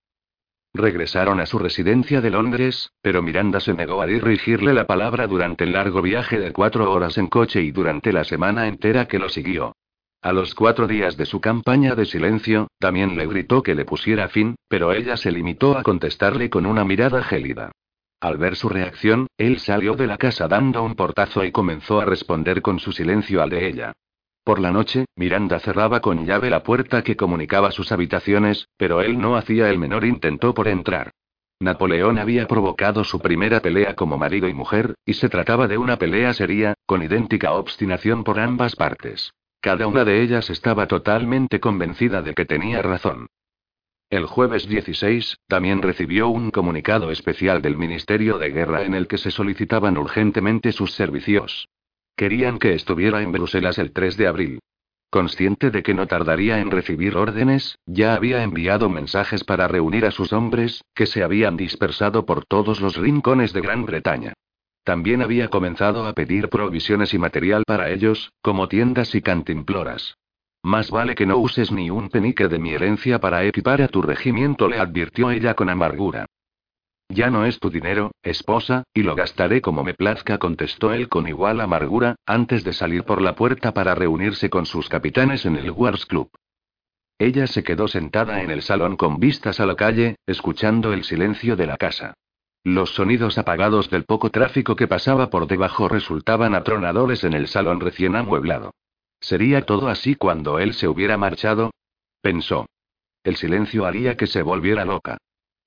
Regresaron 0.73 1.41
a 1.41 1.47
su 1.47 1.59
residencia 1.59 2.21
de 2.21 2.29
Londres, 2.29 2.91
pero 3.01 3.21
Miranda 3.21 3.59
se 3.59 3.73
negó 3.73 4.01
a 4.01 4.05
dirigirle 4.05 4.73
la 4.73 4.87
palabra 4.87 5.27
durante 5.27 5.65
el 5.65 5.73
largo 5.73 6.01
viaje 6.01 6.39
de 6.39 6.53
cuatro 6.53 6.89
horas 6.93 7.17
en 7.17 7.27
coche 7.27 7.61
y 7.61 7.71
durante 7.71 8.13
la 8.13 8.23
semana 8.23 8.69
entera 8.69 9.09
que 9.09 9.19
lo 9.19 9.27
siguió. 9.27 9.73
A 10.21 10.31
los 10.31 10.55
cuatro 10.55 10.87
días 10.87 11.17
de 11.17 11.25
su 11.25 11.41
campaña 11.41 11.93
de 11.93 12.05
silencio, 12.05 12.69
también 12.79 13.17
le 13.17 13.27
gritó 13.27 13.61
que 13.61 13.75
le 13.75 13.83
pusiera 13.83 14.29
fin, 14.29 14.55
pero 14.69 14.93
ella 14.93 15.17
se 15.17 15.33
limitó 15.33 15.77
a 15.77 15.83
contestarle 15.83 16.49
con 16.49 16.65
una 16.65 16.85
mirada 16.85 17.21
gélida. 17.21 17.73
Al 18.19 18.37
ver 18.37 18.55
su 18.55 18.69
reacción, 18.69 19.27
él 19.37 19.59
salió 19.59 19.95
de 19.95 20.07
la 20.07 20.17
casa 20.17 20.47
dando 20.47 20.83
un 20.83 20.95
portazo 20.95 21.43
y 21.43 21.51
comenzó 21.51 21.99
a 21.99 22.05
responder 22.05 22.61
con 22.61 22.79
su 22.79 22.91
silencio 22.91 23.41
al 23.41 23.49
de 23.49 23.67
ella. 23.67 23.93
Por 24.43 24.59
la 24.59 24.71
noche, 24.71 25.05
Miranda 25.15 25.59
cerraba 25.59 26.01
con 26.01 26.25
llave 26.25 26.49
la 26.49 26.63
puerta 26.63 27.03
que 27.03 27.15
comunicaba 27.15 27.71
sus 27.71 27.91
habitaciones, 27.91 28.67
pero 28.77 29.01
él 29.01 29.19
no 29.19 29.35
hacía 29.35 29.69
el 29.69 29.79
menor 29.79 30.05
intento 30.05 30.53
por 30.53 30.67
entrar. 30.67 31.11
Napoleón 31.59 32.19
había 32.19 32.47
provocado 32.47 33.03
su 33.03 33.19
primera 33.19 33.61
pelea 33.61 33.95
como 33.95 34.17
marido 34.17 34.47
y 34.47 34.53
mujer, 34.53 34.93
y 35.05 35.13
se 35.13 35.29
trataba 35.29 35.67
de 35.67 35.77
una 35.77 35.97
pelea 35.97 36.33
seria, 36.33 36.75
con 36.85 37.01
idéntica 37.01 37.53
obstinación 37.53 38.23
por 38.23 38.39
ambas 38.39 38.75
partes. 38.75 39.31
Cada 39.61 39.87
una 39.87 40.03
de 40.03 40.21
ellas 40.21 40.49
estaba 40.49 40.87
totalmente 40.87 41.59
convencida 41.59 42.21
de 42.21 42.33
que 42.35 42.45
tenía 42.45 42.81
razón. 42.81 43.27
El 44.11 44.27
jueves 44.27 44.67
16, 44.67 45.37
también 45.47 45.81
recibió 45.81 46.27
un 46.27 46.51
comunicado 46.51 47.09
especial 47.09 47.63
del 47.63 47.75
Ministerio 47.75 48.37
de 48.37 48.51
Guerra 48.51 48.83
en 48.83 48.93
el 48.93 49.07
que 49.07 49.17
se 49.17 49.31
solicitaban 49.31 49.97
urgentemente 49.97 50.71
sus 50.71 50.93
servicios. 50.93 51.67
Querían 52.15 52.59
que 52.59 52.73
estuviera 52.73 53.23
en 53.23 53.31
Bruselas 53.31 53.79
el 53.79 53.93
3 53.93 54.15
de 54.17 54.27
abril. 54.27 54.59
Consciente 55.09 55.71
de 55.71 55.81
que 55.81 55.95
no 55.95 56.05
tardaría 56.05 56.59
en 56.59 56.69
recibir 56.69 57.17
órdenes, 57.17 57.79
ya 57.87 58.13
había 58.13 58.43
enviado 58.43 58.89
mensajes 58.89 59.43
para 59.43 59.67
reunir 59.67 60.05
a 60.05 60.11
sus 60.11 60.33
hombres, 60.33 60.83
que 60.93 61.07
se 61.07 61.23
habían 61.23 61.57
dispersado 61.57 62.25
por 62.25 62.45
todos 62.45 62.81
los 62.81 62.97
rincones 62.97 63.53
de 63.53 63.61
Gran 63.61 63.85
Bretaña. 63.85 64.33
También 64.83 65.23
había 65.23 65.47
comenzado 65.47 66.05
a 66.05 66.13
pedir 66.13 66.49
provisiones 66.49 67.15
y 67.15 67.17
material 67.17 67.63
para 67.65 67.89
ellos, 67.89 68.33
como 68.43 68.67
tiendas 68.67 69.15
y 69.15 69.21
cantimploras. 69.21 70.15
Más 70.65 70.89
vale 70.89 71.13
que 71.13 71.27
no 71.27 71.37
uses 71.37 71.71
ni 71.71 71.91
un 71.91 72.09
penique 72.09 72.47
de 72.47 72.57
mi 72.57 72.71
herencia 72.73 73.19
para 73.19 73.43
equipar 73.45 73.83
a 73.83 73.87
tu 73.87 74.01
regimiento, 74.01 74.67
le 74.67 74.79
advirtió 74.79 75.29
ella 75.29 75.53
con 75.53 75.69
amargura. 75.69 76.25
Ya 77.07 77.29
no 77.29 77.45
es 77.45 77.59
tu 77.59 77.69
dinero, 77.69 78.09
esposa, 78.23 78.83
y 78.91 79.03
lo 79.03 79.13
gastaré 79.13 79.61
como 79.61 79.83
me 79.83 79.93
plazca, 79.93 80.39
contestó 80.39 80.91
él 80.91 81.07
con 81.07 81.27
igual 81.27 81.61
amargura, 81.61 82.15
antes 82.25 82.63
de 82.63 82.73
salir 82.73 83.03
por 83.03 83.21
la 83.21 83.35
puerta 83.35 83.75
para 83.75 83.93
reunirse 83.93 84.49
con 84.49 84.65
sus 84.65 84.89
capitanes 84.89 85.45
en 85.45 85.55
el 85.55 85.69
Wars 85.69 86.07
Club. 86.07 86.31
Ella 87.19 87.45
se 87.45 87.63
quedó 87.63 87.87
sentada 87.87 88.41
en 88.41 88.49
el 88.49 88.63
salón 88.63 88.97
con 88.97 89.19
vistas 89.19 89.59
a 89.59 89.67
la 89.67 89.75
calle, 89.75 90.15
escuchando 90.25 90.93
el 90.93 91.03
silencio 91.03 91.55
de 91.55 91.67
la 91.67 91.77
casa. 91.77 92.15
Los 92.63 92.95
sonidos 92.95 93.37
apagados 93.37 93.91
del 93.91 94.05
poco 94.05 94.31
tráfico 94.31 94.75
que 94.75 94.87
pasaba 94.87 95.29
por 95.29 95.45
debajo 95.45 95.87
resultaban 95.89 96.55
atronadores 96.55 97.23
en 97.23 97.33
el 97.33 97.47
salón 97.49 97.81
recién 97.81 98.15
amueblado. 98.15 98.71
¿Sería 99.19 99.61
todo 99.61 99.87
así 99.87 100.15
cuando 100.15 100.59
él 100.59 100.73
se 100.73 100.87
hubiera 100.87 101.17
marchado? 101.17 101.71
Pensó. 102.21 102.65
El 103.23 103.35
silencio 103.35 103.85
haría 103.85 104.17
que 104.17 104.27
se 104.27 104.41
volviera 104.41 104.85
loca. 104.85 105.17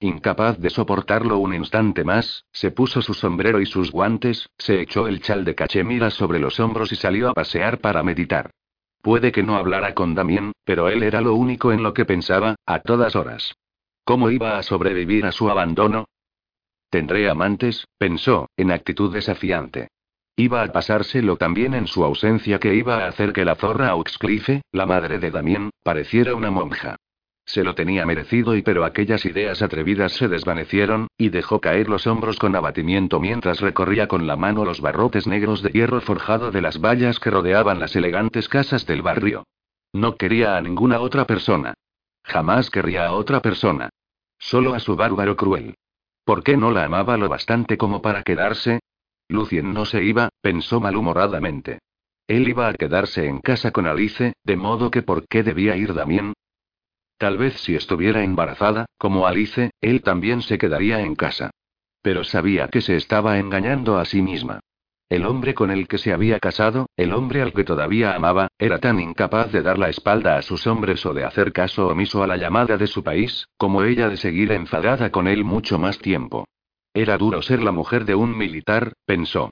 Incapaz 0.01 0.59
de 0.61 0.71
soportarlo 0.71 1.39
un 1.39 1.55
instante 1.55 2.05
más, 2.05 2.45
se 2.53 2.71
puso 2.71 3.03
su 3.03 3.15
sombrero 3.15 3.61
y 3.61 3.67
sus 3.67 3.91
guantes, 3.91 4.49
se 4.57 4.81
echó 4.81 5.09
el 5.09 5.21
chal 5.21 5.45
de 5.45 5.57
cachemira 5.57 6.11
sobre 6.11 6.39
los 6.39 6.61
hombros 6.61 6.93
y 6.93 6.97
salió 6.97 7.31
a 7.31 7.35
pasear 7.35 7.79
para 7.79 8.05
meditar. 8.05 8.53
Puede 9.03 9.33
que 9.33 9.43
no 9.43 9.57
hablara 9.57 9.95
con 9.95 10.15
Damien, 10.15 10.53
pero 10.65 10.89
él 10.89 11.03
era 11.03 11.21
lo 11.21 11.35
único 11.35 11.73
en 11.73 11.83
lo 11.83 11.95
que 11.95 12.05
pensaba, 12.05 12.55
a 12.65 12.81
todas 12.81 13.17
horas. 13.17 13.57
¿Cómo 14.05 14.31
iba 14.31 14.57
a 14.57 14.63
sobrevivir 14.63 15.27
a 15.27 15.33
su 15.33 15.51
abandono? 15.51 16.07
Tendré 16.91 17.29
amantes, 17.29 17.87
pensó, 17.99 18.49
en 18.57 18.71
actitud 18.71 19.13
desafiante. 19.13 19.89
Iba 20.39 20.63
a 20.63 20.69
pasárselo 20.71 21.37
también 21.37 21.75
en 21.75 21.89
su 21.89 22.05
ausencia 22.05 22.61
que 22.61 22.73
iba 22.73 22.99
a 22.99 23.09
hacer 23.09 23.33
que 23.33 23.45
la 23.45 23.57
zorra 23.57 23.89
Auxcliffe, 23.89 24.63
la 24.71 24.87
madre 24.87 25.19
de 25.19 25.33
Damien, 25.33 25.71
pareciera 25.83 26.37
una 26.37 26.53
monja. 26.53 26.95
Se 27.45 27.65
lo 27.65 27.75
tenía 27.75 28.07
merecido 28.07 28.55
y 28.55 28.63
pero 28.63 28.85
aquellas 28.85 29.25
ideas 29.25 29.63
atrevidas 29.63 30.13
se 30.13 30.29
desvanecieron, 30.29 31.09
y 31.19 31.31
dejó 31.31 31.61
caer 31.61 31.89
los 31.89 32.07
hombros 32.07 32.39
con 32.39 32.55
abatimiento 32.55 33.19
mientras 33.19 33.61
recorría 33.61 34.07
con 34.07 34.29
la 34.29 34.37
mano 34.37 34.65
los 34.65 34.81
barrotes 34.81 35.27
negros 35.27 35.61
de 35.61 35.71
hierro 35.71 36.01
forjado 36.03 36.53
de 36.53 36.63
las 36.63 36.81
vallas 36.81 37.19
que 37.19 37.31
rodeaban 37.31 37.81
las 37.81 37.97
elegantes 37.97 38.49
casas 38.49 38.87
del 38.87 39.03
barrio. 39.03 39.43
No 39.93 40.15
quería 40.15 40.57
a 40.57 40.61
ninguna 40.61 41.01
otra 41.01 41.25
persona. 41.25 41.75
Jamás 42.23 42.71
querría 42.71 43.07
a 43.07 43.13
otra 43.13 43.41
persona. 43.41 43.89
Solo 44.39 44.75
a 44.75 44.79
su 44.79 44.95
bárbaro 44.95 45.37
cruel. 45.37 45.75
¿Por 46.25 46.45
qué 46.45 46.57
no 46.57 46.71
la 46.71 46.85
amaba 46.85 47.17
lo 47.17 47.29
bastante 47.29 47.77
como 47.77 48.01
para 48.03 48.23
quedarse? 48.23 48.79
Lucien 49.29 49.73
no 49.73 49.85
se 49.85 50.03
iba, 50.03 50.31
pensó 50.41 50.81
malhumoradamente. 50.81 51.81
Él 52.27 52.49
iba 52.49 52.69
a 52.69 52.75
quedarse 52.75 53.27
en 53.27 53.41
casa 53.41 53.71
con 53.71 53.87
Alice, 53.87 54.33
de 54.43 54.57
modo 54.57 54.91
que 54.91 55.03
¿por 55.03 55.27
qué 55.29 55.43
debía 55.43 55.77
ir 55.77 55.95
Damien? 55.95 56.33
Tal 57.19 57.37
vez 57.37 57.61
si 57.61 57.75
estuviera 57.75 58.23
embarazada, 58.23 58.87
como 58.97 59.27
Alice, 59.27 59.71
él 59.81 60.03
también 60.03 60.43
se 60.43 60.57
quedaría 60.57 61.01
en 61.01 61.15
casa. 61.15 61.51
Pero 62.01 62.25
sabía 62.25 62.69
que 62.69 62.81
se 62.81 62.97
estaba 62.97 63.39
engañando 63.39 63.99
a 63.99 64.05
sí 64.05 64.23
misma. 64.23 64.61
El 65.09 65.25
hombre 65.25 65.55
con 65.55 65.71
el 65.71 65.89
que 65.89 65.97
se 65.97 66.13
había 66.13 66.39
casado, 66.39 66.87
el 66.97 67.15
hombre 67.15 67.41
al 67.41 67.55
que 67.55 67.65
todavía 67.65 68.15
amaba, 68.15 68.49
era 68.59 68.79
tan 68.79 69.01
incapaz 69.01 69.51
de 69.51 69.63
dar 69.63 69.79
la 69.79 69.89
espalda 69.89 70.37
a 70.37 70.43
sus 70.43 70.67
hombres 70.67 71.05
o 71.07 71.15
de 71.15 71.25
hacer 71.25 71.53
caso 71.53 71.89
omiso 71.89 72.23
a 72.23 72.27
la 72.27 72.37
llamada 72.37 72.77
de 72.77 72.87
su 72.87 73.03
país, 73.03 73.49
como 73.57 73.83
ella 73.83 74.11
de 74.11 74.19
seguir 74.19 74.53
enfadada 74.53 75.11
con 75.11 75.27
él 75.27 75.45
mucho 75.45 75.79
más 75.79 75.99
tiempo. 75.99 76.47
Era 76.99 77.17
duro 77.17 77.43
ser 77.43 77.63
la 77.63 77.71
mujer 77.71 78.05
de 78.07 78.17
un 78.17 78.37
militar, 78.37 78.93
pensó. 79.07 79.51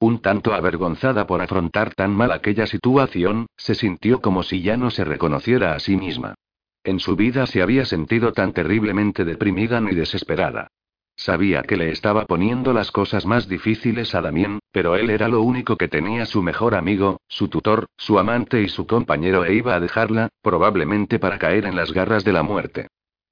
Un 0.00 0.18
tanto 0.18 0.54
avergonzada 0.54 1.24
por 1.24 1.40
afrontar 1.40 1.94
tan 1.94 2.10
mal 2.10 2.32
aquella 2.32 2.66
situación, 2.66 3.46
se 3.56 3.76
sintió 3.76 4.20
como 4.20 4.42
si 4.42 4.60
ya 4.60 4.76
no 4.76 4.90
se 4.90 5.04
reconociera 5.04 5.76
a 5.76 5.78
sí 5.78 5.96
misma. 5.96 6.34
En 6.82 6.98
su 6.98 7.14
vida 7.14 7.46
se 7.46 7.62
había 7.62 7.84
sentido 7.84 8.32
tan 8.32 8.52
terriblemente 8.52 9.24
deprimida 9.24 9.80
ni 9.80 9.94
desesperada. 9.94 10.66
Sabía 11.14 11.62
que 11.62 11.76
le 11.76 11.92
estaba 11.92 12.26
poniendo 12.26 12.72
las 12.72 12.90
cosas 12.90 13.24
más 13.24 13.46
difíciles 13.46 14.16
a 14.16 14.20
Damien, 14.20 14.58
pero 14.72 14.96
él 14.96 15.10
era 15.10 15.28
lo 15.28 15.42
único 15.42 15.76
que 15.76 15.86
tenía 15.86 16.26
su 16.26 16.42
mejor 16.42 16.74
amigo, 16.74 17.20
su 17.28 17.46
tutor, 17.46 17.86
su 17.96 18.18
amante 18.18 18.62
y 18.62 18.68
su 18.68 18.88
compañero 18.88 19.44
e 19.44 19.54
iba 19.54 19.76
a 19.76 19.80
dejarla, 19.80 20.30
probablemente 20.42 21.20
para 21.20 21.38
caer 21.38 21.66
en 21.66 21.76
las 21.76 21.92
garras 21.92 22.24
de 22.24 22.32
la 22.32 22.42
muerte. 22.42 22.88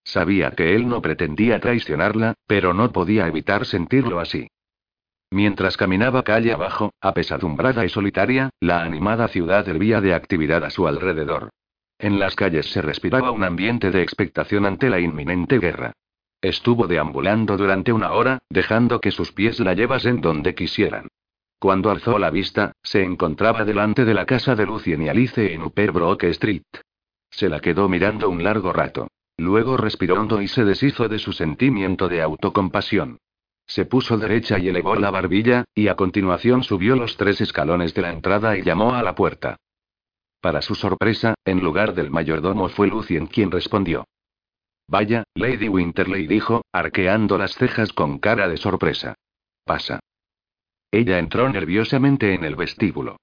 Sabía 0.08 0.52
que 0.52 0.74
él 0.74 0.88
no 0.88 1.02
pretendía 1.02 1.60
traicionarla, 1.60 2.32
pero 2.46 2.72
no 2.72 2.92
podía 2.92 3.26
evitar 3.26 3.66
sentirlo 3.66 4.20
así. 4.20 4.48
Mientras 5.30 5.76
caminaba 5.76 6.22
calle 6.22 6.54
abajo, 6.54 6.94
apesadumbrada 7.02 7.84
y 7.84 7.90
solitaria, 7.90 8.48
la 8.58 8.82
animada 8.84 9.28
ciudad 9.28 9.68
hervía 9.68 10.00
de 10.00 10.14
actividad 10.14 10.64
a 10.64 10.70
su 10.70 10.88
alrededor. 10.88 11.50
En 11.98 12.18
las 12.18 12.36
calles 12.36 12.72
se 12.72 12.80
respiraba 12.80 13.32
un 13.32 13.44
ambiente 13.44 13.90
de 13.90 14.00
expectación 14.00 14.64
ante 14.64 14.88
la 14.88 14.98
inminente 14.98 15.58
guerra. 15.58 15.92
Estuvo 16.40 16.86
deambulando 16.86 17.58
durante 17.58 17.92
una 17.92 18.12
hora, 18.12 18.38
dejando 18.48 19.02
que 19.02 19.10
sus 19.10 19.32
pies 19.32 19.60
la 19.60 19.74
llevasen 19.74 20.22
donde 20.22 20.54
quisieran. 20.54 21.08
Cuando 21.58 21.90
alzó 21.90 22.18
la 22.18 22.30
vista, 22.30 22.72
se 22.82 23.02
encontraba 23.02 23.66
delante 23.66 24.06
de 24.06 24.14
la 24.14 24.24
casa 24.24 24.54
de 24.54 24.64
Lucien 24.64 25.02
y 25.02 25.10
Alice 25.10 25.52
en 25.52 25.64
Upper 25.64 25.92
Brook 25.92 26.24
Street. 26.24 26.62
Se 27.28 27.50
la 27.50 27.60
quedó 27.60 27.90
mirando 27.90 28.30
un 28.30 28.42
largo 28.42 28.72
rato. 28.72 29.08
Luego 29.38 29.76
respiró 29.76 30.20
hondo 30.20 30.42
y 30.42 30.48
se 30.48 30.64
deshizo 30.64 31.08
de 31.08 31.20
su 31.20 31.32
sentimiento 31.32 32.08
de 32.08 32.20
autocompasión. 32.20 33.18
Se 33.66 33.84
puso 33.84 34.18
derecha 34.18 34.58
y 34.58 34.68
elevó 34.68 34.96
la 34.96 35.10
barbilla, 35.10 35.64
y 35.74 35.88
a 35.88 35.94
continuación 35.94 36.64
subió 36.64 36.96
los 36.96 37.16
tres 37.16 37.40
escalones 37.40 37.94
de 37.94 38.02
la 38.02 38.10
entrada 38.10 38.56
y 38.56 38.62
llamó 38.62 38.94
a 38.94 39.02
la 39.02 39.14
puerta. 39.14 39.56
Para 40.40 40.60
su 40.60 40.74
sorpresa, 40.74 41.34
en 41.44 41.60
lugar 41.60 41.94
del 41.94 42.10
mayordomo 42.10 42.68
fue 42.68 42.88
Lucien 42.88 43.26
quien 43.26 43.50
respondió. 43.50 44.06
Vaya, 44.88 45.24
Lady 45.34 45.68
Winterley 45.68 46.26
dijo, 46.26 46.62
arqueando 46.72 47.38
las 47.38 47.54
cejas 47.54 47.92
con 47.92 48.18
cara 48.18 48.48
de 48.48 48.56
sorpresa. 48.56 49.14
Pasa. 49.64 50.00
Ella 50.90 51.18
entró 51.18 51.48
nerviosamente 51.48 52.34
en 52.34 52.44
el 52.44 52.56
vestíbulo. 52.56 53.18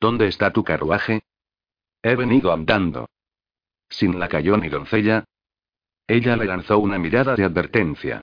¿Dónde 0.00 0.26
está 0.26 0.52
tu 0.52 0.64
carruaje? 0.64 1.20
He 2.02 2.16
venido 2.16 2.52
andando. 2.52 3.08
¿Sin 3.88 4.18
la 4.18 4.28
cayó 4.28 4.56
ni 4.56 4.68
doncella? 4.68 5.24
Ella 6.06 6.36
le 6.36 6.46
lanzó 6.46 6.78
una 6.78 6.98
mirada 6.98 7.34
de 7.34 7.44
advertencia. 7.44 8.22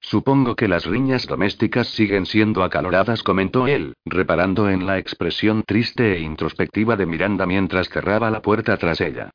Supongo 0.00 0.54
que 0.54 0.68
las 0.68 0.84
riñas 0.84 1.26
domésticas 1.26 1.88
siguen 1.88 2.26
siendo 2.26 2.62
acaloradas, 2.62 3.22
comentó 3.22 3.66
él, 3.66 3.94
reparando 4.04 4.68
en 4.68 4.86
la 4.86 4.98
expresión 4.98 5.62
triste 5.66 6.12
e 6.12 6.20
introspectiva 6.20 6.96
de 6.96 7.06
Miranda 7.06 7.46
mientras 7.46 7.88
cerraba 7.88 8.30
la 8.30 8.42
puerta 8.42 8.76
tras 8.76 9.00
ella. 9.00 9.30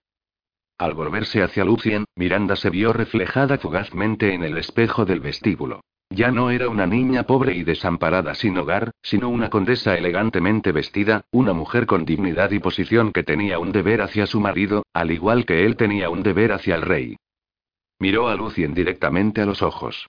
Al 0.77 0.93
volverse 0.93 1.41
hacia 1.41 1.65
Lucien, 1.65 2.05
Miranda 2.15 2.55
se 2.55 2.69
vio 2.69 2.93
reflejada 2.93 3.57
fugazmente 3.57 4.33
en 4.33 4.43
el 4.43 4.57
espejo 4.57 5.05
del 5.05 5.19
vestíbulo. 5.19 5.81
Ya 6.09 6.31
no 6.31 6.49
era 6.49 6.69
una 6.69 6.87
niña 6.87 7.23
pobre 7.23 7.55
y 7.55 7.63
desamparada 7.63 8.33
sin 8.33 8.57
hogar, 8.57 8.91
sino 9.03 9.29
una 9.29 9.49
condesa 9.49 9.95
elegantemente 9.95 10.71
vestida, 10.71 11.25
una 11.31 11.53
mujer 11.53 11.85
con 11.85 12.03
dignidad 12.03 12.49
y 12.51 12.59
posición 12.59 13.11
que 13.11 13.23
tenía 13.23 13.59
un 13.59 13.71
deber 13.71 14.01
hacia 14.01 14.25
su 14.25 14.39
marido, 14.39 14.83
al 14.93 15.11
igual 15.11 15.45
que 15.45 15.65
él 15.65 15.75
tenía 15.75 16.09
un 16.09 16.23
deber 16.23 16.51
hacia 16.51 16.75
el 16.75 16.81
rey. 16.81 17.17
Miró 17.99 18.27
a 18.27 18.35
Lucien 18.35 18.73
directamente 18.73 19.41
a 19.41 19.45
los 19.45 19.61
ojos. 19.61 20.07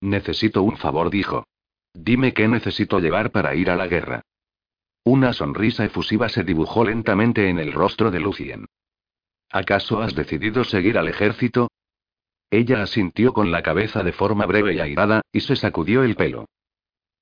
Necesito 0.00 0.62
un 0.62 0.78
favor, 0.78 1.10
dijo. 1.10 1.44
Dime 1.92 2.32
qué 2.32 2.48
necesito 2.48 2.98
llevar 2.98 3.30
para 3.30 3.54
ir 3.54 3.68
a 3.68 3.76
la 3.76 3.88
guerra. 3.88 4.22
Una 5.04 5.32
sonrisa 5.32 5.84
efusiva 5.84 6.28
se 6.28 6.44
dibujó 6.44 6.84
lentamente 6.84 7.48
en 7.48 7.58
el 7.58 7.72
rostro 7.72 8.10
de 8.10 8.20
Lucien. 8.20 8.66
¿Acaso 9.50 10.00
has 10.00 10.14
decidido 10.14 10.64
seguir 10.64 10.96
al 10.96 11.08
ejército? 11.08 11.69
Ella 12.50 12.82
asintió 12.82 13.32
con 13.32 13.52
la 13.52 13.62
cabeza 13.62 14.02
de 14.02 14.12
forma 14.12 14.44
breve 14.46 14.74
y 14.74 14.80
airada, 14.80 15.22
y 15.32 15.40
se 15.40 15.54
sacudió 15.54 16.02
el 16.02 16.16
pelo. 16.16 16.46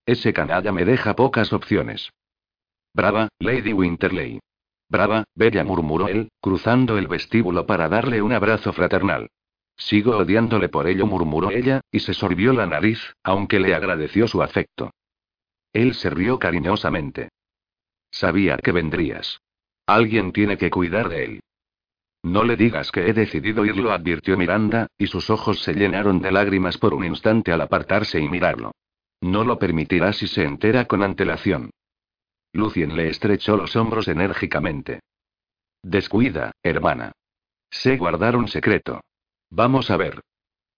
Ese 0.07 0.33
canalla 0.33 0.73
me 0.73 0.87
deja 0.87 1.15
pocas 1.15 1.53
opciones. 1.53 2.11
Brava, 2.95 3.29
Lady 3.39 3.75
Winterley. 3.75 4.41
Brava, 4.89 5.25
bella 5.35 5.65
murmuró 5.65 6.09
él, 6.09 6.31
cruzando 6.41 6.97
el 6.97 7.09
vestíbulo 7.09 7.67
para 7.67 7.89
darle 7.91 8.23
un 8.23 8.33
abrazo 8.33 8.73
fraternal. 8.73 9.29
Sigo 9.77 10.17
odiándole 10.17 10.71
por 10.71 10.87
ello, 10.89 11.07
murmuró 11.07 11.51
ella, 11.51 11.83
y 11.93 12.01
se 12.01 12.15
sorbió 12.15 12.55
la 12.55 12.67
nariz, 12.67 12.99
aunque 13.23 13.61
le 13.61 13.75
agradeció 13.75 14.27
su 14.27 14.43
afecto. 14.43 14.93
Él 15.73 15.95
se 15.95 16.09
rió 16.09 16.39
cariñosamente. 16.39 17.29
Sabía 18.11 18.57
que 18.57 18.73
vendrías. 18.73 19.41
Alguien 19.87 20.33
tiene 20.33 20.57
que 20.57 20.71
cuidar 20.71 21.11
de 21.11 21.25
él. 21.25 21.41
No 22.23 22.45
le 22.45 22.57
digas 22.57 22.91
que 22.91 23.09
he 23.09 23.13
decidido 23.13 23.65
irlo, 23.65 23.93
advirtió 23.93 24.37
Miranda, 24.37 24.89
y 24.99 25.07
sus 25.07 25.31
ojos 25.31 25.63
se 25.63 25.75
llenaron 25.75 26.21
de 26.21 26.33
lágrimas 26.33 26.77
por 26.79 26.95
un 26.95 27.05
instante 27.05 27.53
al 27.53 27.61
apartarse 27.61 28.21
y 28.21 28.29
mirarlo. 28.29 28.73
No 29.21 29.45
lo 29.45 29.59
permitirá 29.59 30.13
si 30.13 30.27
se 30.27 30.45
entera 30.45 30.87
con 30.87 31.03
antelación. 31.03 31.71
Lucien 32.53 32.97
le 32.97 33.09
estrechó 33.09 33.57
los 33.57 33.77
hombros 33.77 34.09
enérgicamente. 34.09 35.01
Descuida, 35.83 36.53
hermana. 36.63 37.13
Sé 37.71 37.97
guardar 37.97 38.37
un 38.37 38.49
secreto. 38.49 39.01
Vamos 39.51 39.91
a 39.91 39.97
ver. 39.97 40.21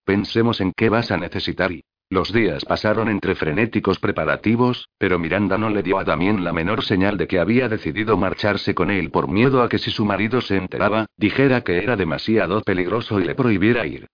Pensemos 0.03 0.61
en 0.61 0.73
qué 0.73 0.89
vas 0.89 1.11
a 1.11 1.17
necesitar 1.17 1.71
y... 1.71 1.83
Los 2.11 2.33
días 2.33 2.65
pasaron 2.65 3.07
entre 3.07 3.35
frenéticos 3.35 3.97
preparativos, 3.97 4.89
pero 4.97 5.17
Miranda 5.17 5.57
no 5.57 5.69
le 5.69 5.81
dio 5.81 5.97
a 5.97 6.03
Damien 6.03 6.43
la 6.43 6.51
menor 6.51 6.83
señal 6.83 7.15
de 7.15 7.25
que 7.25 7.39
había 7.39 7.69
decidido 7.69 8.17
marcharse 8.17 8.75
con 8.75 8.91
él 8.91 9.11
por 9.11 9.29
miedo 9.29 9.63
a 9.63 9.69
que 9.69 9.77
si 9.77 9.91
su 9.91 10.03
marido 10.03 10.41
se 10.41 10.57
enteraba, 10.57 11.05
dijera 11.15 11.61
que 11.61 11.77
era 11.77 11.95
demasiado 11.95 12.63
peligroso 12.63 13.21
y 13.21 13.23
le 13.23 13.33
prohibiera 13.33 13.87
ir. 13.87 14.07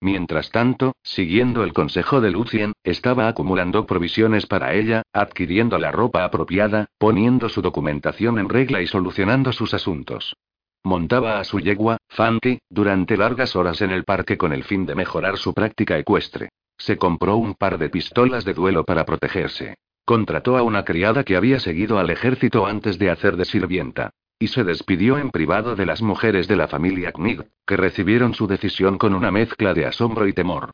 Mientras 0.00 0.50
tanto, 0.50 0.96
siguiendo 1.04 1.62
el 1.62 1.72
consejo 1.72 2.20
de 2.20 2.32
Lucien, 2.32 2.72
estaba 2.82 3.28
acumulando 3.28 3.86
provisiones 3.86 4.46
para 4.46 4.74
ella, 4.74 5.02
adquiriendo 5.12 5.78
la 5.78 5.92
ropa 5.92 6.24
apropiada, 6.24 6.86
poniendo 6.98 7.48
su 7.48 7.62
documentación 7.62 8.40
en 8.40 8.48
regla 8.48 8.82
y 8.82 8.88
solucionando 8.88 9.52
sus 9.52 9.74
asuntos. 9.74 10.34
Montaba 10.82 11.38
a 11.38 11.44
su 11.44 11.60
yegua, 11.60 11.98
Fanti, 12.08 12.58
durante 12.68 13.16
largas 13.16 13.54
horas 13.54 13.80
en 13.80 13.92
el 13.92 14.02
parque 14.02 14.36
con 14.36 14.52
el 14.52 14.64
fin 14.64 14.86
de 14.86 14.96
mejorar 14.96 15.36
su 15.36 15.54
práctica 15.54 15.96
ecuestre. 15.96 16.48
Se 16.78 16.96
compró 16.96 17.36
un 17.36 17.54
par 17.54 17.78
de 17.78 17.88
pistolas 17.88 18.44
de 18.44 18.54
duelo 18.54 18.84
para 18.84 19.04
protegerse. 19.04 19.76
Contrató 20.04 20.56
a 20.56 20.62
una 20.62 20.84
criada 20.84 21.24
que 21.24 21.36
había 21.36 21.60
seguido 21.60 21.98
al 21.98 22.10
ejército 22.10 22.66
antes 22.66 22.98
de 22.98 23.10
hacer 23.10 23.36
de 23.36 23.44
sirvienta. 23.44 24.10
Y 24.38 24.48
se 24.48 24.64
despidió 24.64 25.18
en 25.18 25.30
privado 25.30 25.76
de 25.76 25.86
las 25.86 26.02
mujeres 26.02 26.48
de 26.48 26.56
la 26.56 26.66
familia 26.66 27.12
Knig, 27.12 27.46
que 27.64 27.76
recibieron 27.76 28.34
su 28.34 28.48
decisión 28.48 28.98
con 28.98 29.14
una 29.14 29.30
mezcla 29.30 29.72
de 29.74 29.86
asombro 29.86 30.26
y 30.26 30.32
temor. 30.32 30.72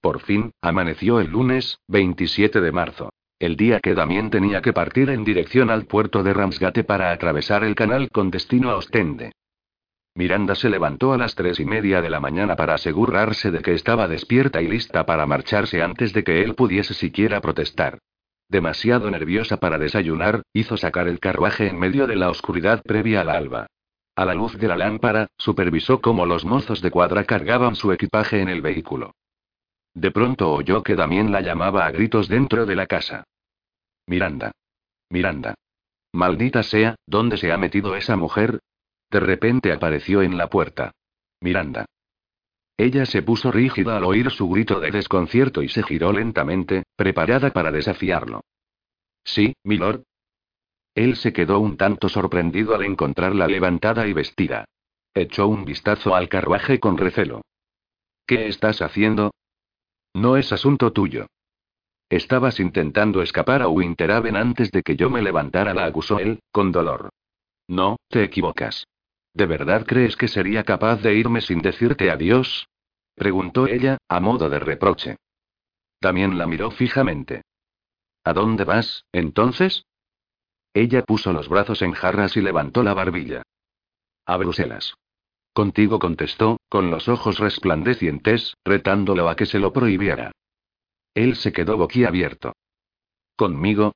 Por 0.00 0.20
fin, 0.20 0.52
amaneció 0.62 1.20
el 1.20 1.30
lunes, 1.30 1.78
27 1.88 2.62
de 2.62 2.72
marzo. 2.72 3.10
El 3.38 3.56
día 3.56 3.80
que 3.80 3.94
Damien 3.94 4.30
tenía 4.30 4.62
que 4.62 4.72
partir 4.72 5.10
en 5.10 5.24
dirección 5.24 5.70
al 5.70 5.86
puerto 5.86 6.22
de 6.22 6.32
Ramsgate 6.32 6.84
para 6.84 7.10
atravesar 7.10 7.64
el 7.64 7.74
canal 7.74 8.10
con 8.10 8.30
destino 8.30 8.70
a 8.70 8.76
Ostende. 8.76 9.32
Miranda 10.20 10.54
se 10.54 10.68
levantó 10.68 11.14
a 11.14 11.16
las 11.16 11.34
tres 11.34 11.60
y 11.60 11.64
media 11.64 12.02
de 12.02 12.10
la 12.10 12.20
mañana 12.20 12.54
para 12.54 12.74
asegurarse 12.74 13.50
de 13.50 13.62
que 13.62 13.72
estaba 13.72 14.06
despierta 14.06 14.60
y 14.60 14.68
lista 14.68 15.06
para 15.06 15.24
marcharse 15.24 15.82
antes 15.82 16.12
de 16.12 16.22
que 16.24 16.42
él 16.42 16.54
pudiese 16.54 16.92
siquiera 16.92 17.40
protestar. 17.40 18.00
Demasiado 18.46 19.10
nerviosa 19.10 19.56
para 19.56 19.78
desayunar, 19.78 20.42
hizo 20.52 20.76
sacar 20.76 21.08
el 21.08 21.20
carruaje 21.20 21.68
en 21.68 21.78
medio 21.78 22.06
de 22.06 22.16
la 22.16 22.28
oscuridad 22.28 22.82
previa 22.82 23.22
al 23.22 23.30
alba. 23.30 23.68
A 24.14 24.26
la 24.26 24.34
luz 24.34 24.58
de 24.58 24.68
la 24.68 24.76
lámpara, 24.76 25.26
supervisó 25.38 26.02
cómo 26.02 26.26
los 26.26 26.44
mozos 26.44 26.82
de 26.82 26.90
cuadra 26.90 27.24
cargaban 27.24 27.74
su 27.74 27.90
equipaje 27.90 28.42
en 28.42 28.50
el 28.50 28.60
vehículo. 28.60 29.12
De 29.94 30.10
pronto 30.10 30.52
oyó 30.52 30.82
que 30.82 30.96
Damien 30.96 31.32
la 31.32 31.40
llamaba 31.40 31.86
a 31.86 31.90
gritos 31.92 32.28
dentro 32.28 32.66
de 32.66 32.76
la 32.76 32.84
casa. 32.84 33.24
Miranda. 34.06 34.52
Miranda. 35.08 35.54
Maldita 36.12 36.62
sea, 36.62 36.96
¿dónde 37.06 37.38
se 37.38 37.52
ha 37.52 37.56
metido 37.56 37.96
esa 37.96 38.16
mujer? 38.16 38.60
De 39.10 39.20
repente 39.20 39.72
apareció 39.72 40.22
en 40.22 40.36
la 40.38 40.48
puerta. 40.48 40.92
Miranda. 41.40 41.86
Ella 42.76 43.04
se 43.04 43.22
puso 43.22 43.50
rígida 43.50 43.96
al 43.96 44.04
oír 44.04 44.30
su 44.30 44.48
grito 44.48 44.80
de 44.80 44.90
desconcierto 44.90 45.62
y 45.62 45.68
se 45.68 45.82
giró 45.82 46.12
lentamente, 46.12 46.84
preparada 46.96 47.50
para 47.50 47.70
desafiarlo. 47.70 48.42
Sí, 49.24 49.54
milord. 49.64 50.02
Él 50.94 51.16
se 51.16 51.32
quedó 51.32 51.60
un 51.60 51.76
tanto 51.76 52.08
sorprendido 52.08 52.74
al 52.74 52.84
encontrarla 52.84 53.46
levantada 53.46 54.06
y 54.06 54.12
vestida. 54.12 54.64
Echó 55.14 55.48
un 55.48 55.64
vistazo 55.64 56.14
al 56.14 56.28
carruaje 56.28 56.80
con 56.80 56.96
recelo. 56.96 57.42
¿Qué 58.26 58.46
estás 58.48 58.80
haciendo? 58.80 59.32
No 60.14 60.36
es 60.36 60.52
asunto 60.52 60.92
tuyo. 60.92 61.26
Estabas 62.08 62.58
intentando 62.60 63.22
escapar 63.22 63.62
a 63.62 63.68
Winterhaven 63.68 64.36
antes 64.36 64.70
de 64.70 64.82
que 64.82 64.96
yo 64.96 65.10
me 65.10 65.22
levantara, 65.22 65.74
la 65.74 65.84
acusó 65.84 66.18
él, 66.18 66.40
con 66.50 66.72
dolor. 66.72 67.10
No, 67.68 67.96
te 68.08 68.24
equivocas. 68.24 68.86
¿De 69.32 69.46
verdad 69.46 69.86
crees 69.86 70.16
que 70.16 70.28
sería 70.28 70.64
capaz 70.64 71.02
de 71.02 71.14
irme 71.14 71.40
sin 71.40 71.62
decirte 71.62 72.10
adiós? 72.10 72.68
preguntó 73.14 73.66
ella, 73.66 73.98
a 74.08 74.20
modo 74.20 74.48
de 74.48 74.58
reproche. 74.58 75.16
También 76.00 76.38
la 76.38 76.46
miró 76.46 76.70
fijamente. 76.70 77.42
¿A 78.24 78.32
dónde 78.32 78.64
vas, 78.64 79.04
entonces? 79.12 79.84
Ella 80.72 81.02
puso 81.02 81.32
los 81.32 81.48
brazos 81.48 81.82
en 81.82 81.92
jarras 81.92 82.36
y 82.36 82.40
levantó 82.40 82.82
la 82.82 82.94
barbilla. 82.94 83.42
A 84.26 84.36
Bruselas. 84.36 84.94
Contigo 85.52 85.98
contestó, 85.98 86.58
con 86.68 86.90
los 86.90 87.08
ojos 87.08 87.38
resplandecientes, 87.38 88.56
retándolo 88.64 89.28
a 89.28 89.36
que 89.36 89.46
se 89.46 89.58
lo 89.58 89.72
prohibiera. 89.72 90.32
Él 91.14 91.36
se 91.36 91.52
quedó 91.52 91.76
boquiabierto. 91.76 92.52
¿Conmigo? 93.36 93.94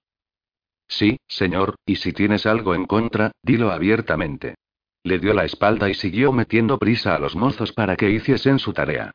Sí, 0.88 1.18
señor, 1.28 1.76
y 1.86 1.96
si 1.96 2.12
tienes 2.12 2.44
algo 2.46 2.74
en 2.74 2.86
contra, 2.86 3.32
dilo 3.42 3.70
abiertamente. 3.70 4.56
Le 5.04 5.18
dio 5.18 5.34
la 5.34 5.44
espalda 5.44 5.90
y 5.90 5.94
siguió 5.94 6.32
metiendo 6.32 6.78
prisa 6.78 7.14
a 7.14 7.18
los 7.18 7.36
mozos 7.36 7.72
para 7.72 7.94
que 7.94 8.10
hiciesen 8.10 8.58
su 8.58 8.72
tarea. 8.72 9.12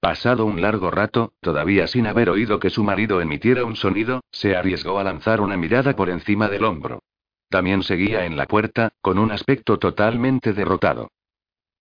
Pasado 0.00 0.44
un 0.44 0.60
largo 0.60 0.90
rato, 0.90 1.32
todavía 1.40 1.86
sin 1.88 2.06
haber 2.06 2.28
oído 2.30 2.60
que 2.60 2.70
su 2.70 2.84
marido 2.84 3.20
emitiera 3.20 3.64
un 3.64 3.74
sonido, 3.74 4.20
se 4.30 4.54
arriesgó 4.54 4.98
a 4.98 5.04
lanzar 5.04 5.40
una 5.40 5.56
mirada 5.56 5.96
por 5.96 6.10
encima 6.10 6.48
del 6.48 6.64
hombro. 6.64 7.02
También 7.48 7.82
seguía 7.82 8.26
en 8.26 8.36
la 8.36 8.46
puerta, 8.46 8.92
con 9.00 9.18
un 9.18 9.32
aspecto 9.32 9.78
totalmente 9.78 10.52
derrotado. 10.52 11.10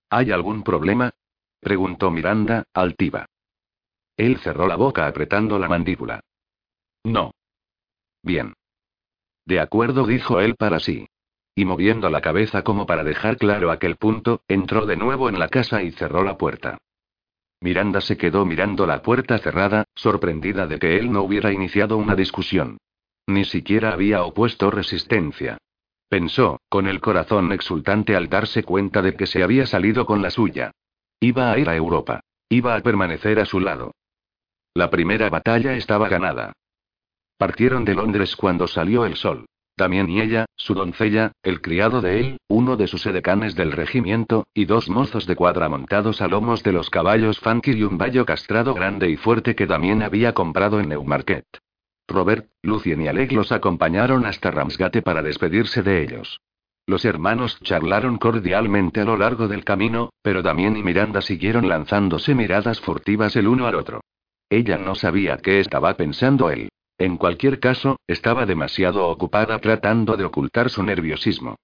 ¿Hay 0.10 0.32
algún 0.32 0.63
problema? 0.63 1.12
preguntó 1.60 2.10
Miranda, 2.10 2.63
altiva. 2.74 3.26
Él 4.16 4.38
cerró 4.38 4.68
la 4.68 4.78
boca 4.78 5.06
apretando 5.06 5.60
la 5.60 5.68
mandíbula. 5.68 6.22
No. 7.04 7.32
Bien. 8.24 8.54
De 9.46 9.60
acuerdo, 9.60 10.08
dijo 10.08 10.40
él 10.40 10.56
para 10.56 10.80
sí. 10.80 11.08
Y 11.58 11.65
moviendo 11.65 12.12
la 12.12 12.22
cabeza 12.22 12.62
como 12.62 12.86
para 12.86 13.04
dejar 13.04 13.38
claro 13.38 13.72
aquel 13.72 13.96
punto, 13.96 14.41
entró 14.48 14.86
de 14.86 14.96
nuevo 14.96 15.28
en 15.28 15.39
la 15.39 15.48
casa 15.48 15.82
y 15.82 15.89
cerró 15.89 16.24
la 16.24 16.38
puerta. 16.38 16.78
Miranda 17.62 18.00
se 18.00 18.15
quedó 18.15 18.46
mirando 18.46 18.86
la 18.86 19.02
puerta 19.02 19.39
cerrada, 19.39 19.86
sorprendida 19.96 20.67
de 20.67 20.78
que 20.78 21.00
él 21.00 21.12
no 21.12 21.24
hubiera 21.24 21.52
iniciado 21.52 21.98
una 21.98 22.13
discusión. 22.13 22.78
Ni 23.26 23.43
siquiera 23.43 23.91
había 23.91 24.22
opuesto 24.22 24.70
resistencia. 24.70 25.58
Pensó, 26.08 26.62
con 26.70 26.86
el 26.86 27.02
corazón 27.02 27.52
exultante 27.52 28.15
al 28.15 28.30
darse 28.30 28.62
cuenta 28.62 29.02
de 29.02 29.15
que 29.15 29.26
se 29.26 29.41
había 29.41 29.65
salido 29.65 30.06
con 30.06 30.22
la 30.22 30.30
suya. 30.30 30.70
Iba 31.20 31.52
a 31.52 31.58
ir 31.58 31.70
a 31.70 31.76
Europa. 31.76 32.20
Iba 32.50 32.76
a 32.76 32.82
permanecer 32.82 33.39
a 33.39 33.46
su 33.46 33.60
lado. 33.60 33.96
La 34.76 34.91
primera 34.91 35.28
batalla 35.32 35.74
estaba 35.74 36.08
ganada. 36.08 36.54
Partieron 37.39 37.84
de 37.84 37.96
Londres 37.96 38.36
cuando 38.36 38.67
salió 38.67 39.08
el 39.08 39.15
sol. 39.15 39.48
También 39.78 40.10
y 40.10 40.22
ella, 40.22 40.48
su 40.56 40.74
doncella, 40.74 41.34
el 41.44 41.62
criado 41.62 42.02
de 42.02 42.20
él, 42.20 42.38
uno 42.48 42.78
de 42.78 42.88
sus 42.88 43.06
edecanes 43.06 43.54
del 43.54 43.72
regimiento, 43.72 44.48
y 44.56 44.66
dos 44.66 44.90
mozos 44.90 45.28
de 45.28 45.36
cuadra 45.36 45.70
montados 45.70 46.20
a 46.20 46.28
lomos 46.28 46.63
de 46.63 46.72
los 46.72 46.90
caballos 46.90 47.40
Funky 47.40 47.74
y 47.74 47.84
un 47.84 48.00
vallo 48.00 48.26
castrado 48.26 48.74
grande 48.74 49.08
y 49.08 49.18
fuerte 49.18 49.56
que 49.56 49.68
también 49.68 50.02
había 50.02 50.34
comprado 50.34 50.80
en 50.80 50.90
Newmarket. 50.90 51.46
Robert, 52.08 52.50
Lucien 52.63 53.04
y 53.04 53.08
Alec 53.08 53.32
los 53.34 53.52
acompañaron 53.52 54.26
hasta 54.26 54.50
Ramsgate 54.50 55.04
para 55.04 55.22
despedirse 55.22 55.84
de 55.84 56.02
ellos. 56.02 56.42
Los 56.88 57.06
hermanos 57.06 57.60
charlaron 57.62 58.18
cordialmente 58.18 59.02
a 59.02 59.06
lo 59.06 59.16
largo 59.16 59.48
del 59.48 59.63
camino, 59.63 60.10
pero 60.24 60.42
también 60.42 60.76
y 60.76 60.82
Miranda 60.82 61.22
siguieron 61.22 61.70
lanzándose 61.70 62.34
miradas 62.34 62.82
furtivas 62.82 63.36
el 63.36 63.48
uno 63.48 63.68
al 63.68 63.76
otro. 63.76 64.02
Ella 64.50 64.80
no 64.80 64.96
sabía 64.96 65.38
qué 65.38 65.60
estaba 65.60 65.94
pensando 65.94 66.50
él. 66.50 66.70
En 66.98 67.18
cualquier 67.18 67.60
caso, 67.60 68.00
estaba 68.08 68.46
demasiado 68.46 69.08
ocupada 69.08 69.60
tratando 69.60 70.18
de 70.18 70.26
ocultar 70.26 70.70
su 70.70 70.82
nerviosismo. 70.84 71.58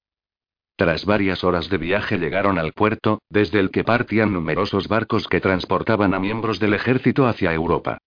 Tras 0.76 1.06
varias 1.06 1.44
horas 1.44 1.70
de 1.70 1.78
viaje 1.78 2.18
llegaron 2.18 2.58
al 2.58 2.74
puerto, 2.74 3.20
desde 3.30 3.60
el 3.60 3.72
que 3.72 3.84
partían 3.84 4.34
numerosos 4.34 4.88
barcos 4.88 5.28
que 5.28 5.42
transportaban 5.42 6.14
a 6.14 6.20
miembros 6.20 6.60
del 6.60 6.74
ejército 6.74 7.28
hacia 7.28 7.54
Europa. 7.54 7.98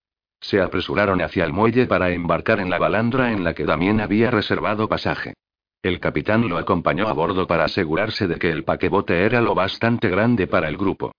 Se 0.41 0.61
apresuraron 0.61 1.21
hacia 1.21 1.45
el 1.45 1.53
muelle 1.53 1.87
para 1.87 2.11
embarcar 2.11 2.61
en 2.61 2.71
la 2.71 2.79
balandra 2.79 3.33
en 3.33 3.43
la 3.43 3.55
que 3.55 3.65
Damien 3.65 4.01
había 4.01 4.31
reservado 4.31 4.89
pasaje. 4.89 5.35
El 5.83 6.01
capitán 6.01 6.49
lo 6.49 6.59
acompañó 6.59 7.09
a 7.09 7.13
bordo 7.13 7.47
para 7.47 7.65
asegurarse 7.65 8.27
de 8.27 8.37
que 8.39 8.51
el 8.51 8.65
paquebote 8.65 9.25
era 9.25 9.41
lo 9.41 9.55
bastante 9.55 10.09
grande 10.09 10.47
para 10.47 10.69
el 10.69 10.77
grupo. 10.77 11.13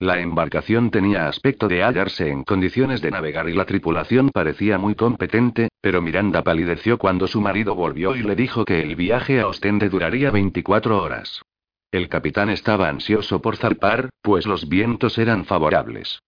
La 0.00 0.20
embarcación 0.20 0.90
tenía 0.90 1.28
aspecto 1.28 1.68
de 1.68 1.82
hallarse 1.82 2.28
en 2.28 2.42
condiciones 2.42 3.00
de 3.00 3.12
navegar 3.12 3.48
y 3.48 3.52
la 3.52 3.64
tripulación 3.64 4.30
parecía 4.30 4.76
muy 4.76 4.96
competente, 4.96 5.68
pero 5.80 6.02
Miranda 6.02 6.42
palideció 6.42 6.98
cuando 6.98 7.28
su 7.28 7.40
marido 7.40 7.74
volvió 7.74 8.16
y 8.16 8.22
le 8.22 8.34
dijo 8.34 8.64
que 8.64 8.80
el 8.80 8.96
viaje 8.96 9.40
a 9.40 9.46
Ostende 9.46 9.88
duraría 9.88 10.30
24 10.30 11.00
horas. 11.00 11.42
El 11.92 12.08
capitán 12.08 12.50
estaba 12.50 12.88
ansioso 12.88 13.40
por 13.40 13.56
zarpar, 13.56 14.10
pues 14.20 14.46
los 14.46 14.68
vientos 14.68 15.16
eran 15.16 15.44
favorables. 15.44 16.18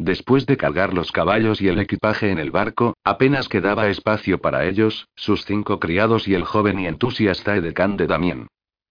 Después 0.00 0.46
de 0.46 0.56
cargar 0.56 0.92
los 0.92 1.12
caballos 1.12 1.60
y 1.60 1.68
el 1.68 1.78
equipaje 1.78 2.30
en 2.30 2.38
el 2.38 2.50
barco, 2.50 2.94
apenas 3.04 3.48
quedaba 3.48 3.88
espacio 3.88 4.40
para 4.40 4.64
ellos, 4.64 5.06
sus 5.14 5.44
cinco 5.44 5.78
criados 5.78 6.26
y 6.26 6.34
el 6.34 6.42
joven 6.44 6.80
y 6.80 6.86
entusiasta 6.86 7.54
edecán 7.54 7.96
de 7.96 8.06
Damien. 8.08 8.48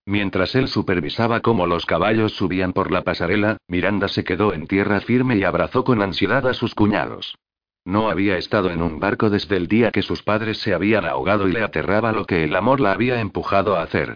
Mientras 0.10 0.56
él 0.56 0.70
supervisaba 0.70 1.42
cómo 1.42 1.68
los 1.68 1.86
caballos 1.86 2.34
subían 2.34 2.74
por 2.74 2.92
la 2.92 3.04
pasarela, 3.04 3.58
Miranda 3.68 4.08
se 4.08 4.24
quedó 4.24 4.56
en 4.56 4.66
tierra 4.66 5.02
firme 5.02 5.38
y 5.38 5.44
abrazó 5.44 5.84
con 5.84 6.02
ansiedad 6.02 6.48
a 6.48 6.56
sus 6.56 6.74
cuñados. 6.74 7.38
No 7.86 8.10
había 8.10 8.36
estado 8.36 8.72
en 8.72 8.82
un 8.82 9.00
barco 9.00 9.30
desde 9.30 9.56
el 9.56 9.68
día 9.68 9.92
que 9.92 10.02
sus 10.02 10.24
padres 10.24 10.58
se 10.58 10.74
habían 10.74 11.06
ahogado 11.06 11.48
y 11.48 11.52
le 11.52 11.62
aterraba 11.62 12.12
lo 12.12 12.26
que 12.26 12.44
el 12.44 12.56
amor 12.56 12.80
la 12.80 12.94
había 12.94 13.22
empujado 13.22 13.76
a 13.76 13.84
hacer. 13.84 14.16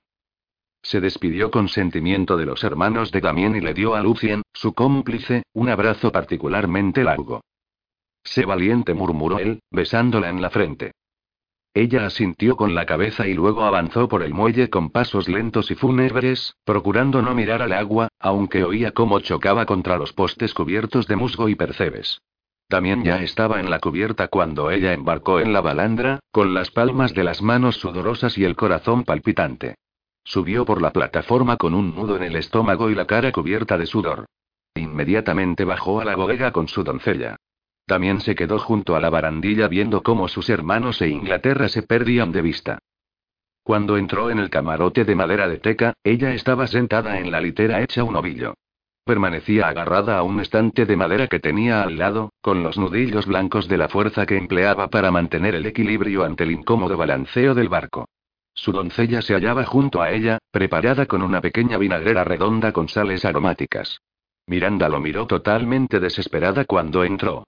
Se 0.82 1.00
despidió 1.00 1.52
con 1.52 1.68
sentimiento 1.70 2.38
de 2.38 2.48
los 2.48 2.64
hermanos 2.64 3.12
de 3.12 3.22
Damien 3.22 3.56
y 3.56 3.62
le 3.62 3.76
dio 3.76 3.94
a 3.94 4.02
Lucien, 4.02 4.42
su 4.52 4.74
cómplice, 4.74 5.44
un 5.54 5.70
abrazo 5.70 6.12
particularmente 6.12 7.04
largo. 7.04 7.42
Sé 8.24 8.46
valiente, 8.46 8.96
murmuró 8.96 9.38
él, 9.38 9.60
besándola 9.70 10.30
en 10.30 10.42
la 10.42 10.50
frente. 10.50 10.94
Ella 11.76 12.06
asintió 12.06 12.56
con 12.56 12.76
la 12.76 12.86
cabeza 12.86 13.28
y 13.28 13.34
luego 13.34 13.64
avanzó 13.64 14.08
por 14.08 14.22
el 14.22 14.34
muelle 14.34 14.70
con 14.70 14.92
pasos 14.92 15.28
lentos 15.28 15.72
y 15.72 15.76
fúnebres, 15.76 16.56
procurando 16.64 17.24
no 17.24 17.34
mirar 17.34 17.64
al 17.64 17.74
agua, 17.74 18.10
aunque 18.20 18.64
oía 18.64 18.92
cómo 18.92 19.20
chocaba 19.22 19.66
contra 19.66 19.98
los 19.98 20.14
postes 20.14 20.54
cubiertos 20.54 21.08
de 21.08 21.16
musgo 21.16 21.50
y 21.50 21.56
percebes. 21.56 22.22
También 22.68 23.04
ya 23.04 23.22
estaba 23.22 23.60
en 23.60 23.72
la 23.72 23.80
cubierta 23.80 24.28
cuando 24.28 24.70
ella 24.70 24.94
embarcó 24.94 25.40
en 25.40 25.52
la 25.52 25.62
balandra, 25.62 26.20
con 26.32 26.54
las 26.54 26.70
palmas 26.70 27.14
de 27.16 27.24
las 27.24 27.42
manos 27.42 27.78
sudorosas 27.78 28.38
y 28.38 28.46
el 28.46 28.56
corazón 28.56 29.04
palpitante. 29.04 29.76
Subió 30.24 30.66
por 30.66 30.82
la 30.82 30.92
plataforma 30.92 31.58
con 31.58 31.74
un 31.74 31.96
nudo 31.96 32.18
en 32.18 32.24
el 32.24 32.36
estómago 32.36 32.92
y 32.92 32.96
la 32.96 33.06
cara 33.06 33.32
cubierta 33.32 33.78
de 33.80 33.88
sudor. 33.88 34.26
Inmediatamente 34.76 35.66
bajó 35.66 36.02
a 36.02 36.06
la 36.06 36.16
bodega 36.16 36.52
con 36.52 36.68
su 36.68 36.84
doncella. 36.84 37.36
También 37.86 38.22
se 38.22 38.36
quedó 38.36 38.60
junto 38.60 38.96
a 38.96 39.02
la 39.02 39.10
barandilla 39.10 39.68
viendo 39.68 40.04
cómo 40.04 40.28
sus 40.28 40.50
hermanos 40.50 41.02
e 41.02 41.10
Inglaterra 41.10 41.68
se 41.68 41.84
perdían 41.84 42.32
de 42.32 42.42
vista. 42.42 42.80
Cuando 43.64 43.98
entró 43.98 44.30
en 44.30 44.40
el 44.40 44.50
camarote 44.50 45.06
de 45.06 45.16
madera 45.16 45.48
de 45.48 45.58
teca, 45.58 45.94
ella 46.04 46.34
estaba 46.34 46.68
sentada 46.68 47.20
en 47.20 47.32
la 47.32 47.40
litera 47.40 47.82
hecha 47.82 48.04
un 48.04 48.16
ovillo. 48.16 48.56
Permanecía 49.06 49.68
agarrada 49.68 50.18
a 50.18 50.24
un 50.24 50.40
estante 50.40 50.86
de 50.86 50.96
madera 50.96 51.28
que 51.28 51.40
tenía 51.40 51.84
al 51.84 51.98
lado, 51.98 52.32
con 52.42 52.64
los 52.64 52.78
nudillos 52.78 53.26
blancos 53.26 53.68
de 53.68 53.78
la 53.78 53.90
fuerza 53.90 54.26
que 54.26 54.38
empleaba 54.38 54.90
para 54.90 55.12
mantener 55.12 55.56
el 55.56 55.66
equilibrio 55.66 56.24
ante 56.24 56.46
el 56.46 56.52
incómodo 56.52 56.96
balanceo 56.96 57.54
del 57.54 57.68
barco. 57.68 58.06
Su 58.54 58.72
doncella 58.72 59.22
se 59.22 59.34
hallaba 59.34 59.66
junto 59.66 60.02
a 60.02 60.12
ella, 60.12 60.38
preparada 60.52 61.06
con 61.06 61.22
una 61.22 61.42
pequeña 61.42 61.78
vinagrera 61.78 62.24
redonda 62.24 62.72
con 62.72 62.88
sales 62.88 63.26
aromáticas. 63.26 64.00
Miranda 64.48 64.88
lo 64.88 65.02
miró 65.02 65.26
totalmente 65.28 66.00
desesperada 66.00 66.64
cuando 66.66 67.04
entró. 67.04 67.46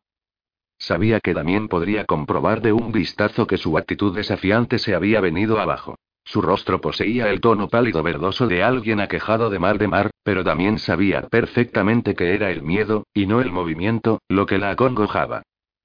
Sabía 0.78 1.20
que 1.20 1.34
Damien 1.34 1.68
podría 1.68 2.06
comprobar 2.06 2.62
de 2.62 2.74
un 2.74 2.92
vistazo 2.92 3.48
que 3.48 3.58
su 3.58 3.78
actitud 3.78 4.16
desafiante 4.16 4.78
se 4.78 4.96
había 4.96 5.22
venido 5.22 5.60
abajo. 5.60 5.96
Su 6.24 6.42
rostro 6.42 6.82
poseía 6.82 7.30
el 7.30 7.40
tono 7.40 7.70
pálido 7.70 8.02
verdoso 8.02 8.48
de 8.48 8.64
alguien 8.64 9.00
aquejado 9.00 9.50
de 9.50 9.60
mal 9.60 9.78
de 9.78 9.88
mar, 9.88 10.10
pero 10.24 10.44
también 10.44 10.80
sabía 10.80 11.22
perfectamente 11.22 12.16
que 12.16 12.34
era 12.34 12.50
el 12.50 12.64
miedo, 12.64 13.06
y 13.14 13.28
no 13.28 13.42
el 13.42 13.52
movimiento, 13.52 14.20
lo 14.28 14.48
que 14.48 14.58
la 14.58 14.72
acongojaba. 14.72 15.44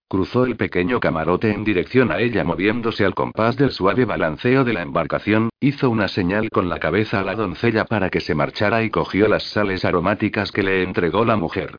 Cruzó 0.08 0.44
el 0.44 0.56
pequeño 0.56 0.98
camarote 0.98 1.52
en 1.52 1.62
dirección 1.62 2.10
a 2.10 2.18
ella 2.18 2.42
moviéndose 2.42 3.04
al 3.04 3.14
compás 3.14 3.56
del 3.56 3.70
suave 3.70 4.06
balanceo 4.06 4.64
de 4.64 4.72
la 4.72 4.82
embarcación, 4.82 5.50
hizo 5.60 5.88
una 5.88 6.08
señal 6.08 6.50
con 6.50 6.68
la 6.68 6.80
cabeza 6.80 7.20
a 7.20 7.24
la 7.24 7.36
doncella 7.36 7.84
para 7.84 8.10
que 8.10 8.20
se 8.20 8.34
marchara 8.34 8.82
y 8.82 8.90
cogió 8.90 9.28
las 9.28 9.44
sales 9.44 9.84
aromáticas 9.84 10.50
que 10.50 10.62
le 10.62 10.82
entregó 10.82 11.24
la 11.24 11.36
mujer. 11.36 11.78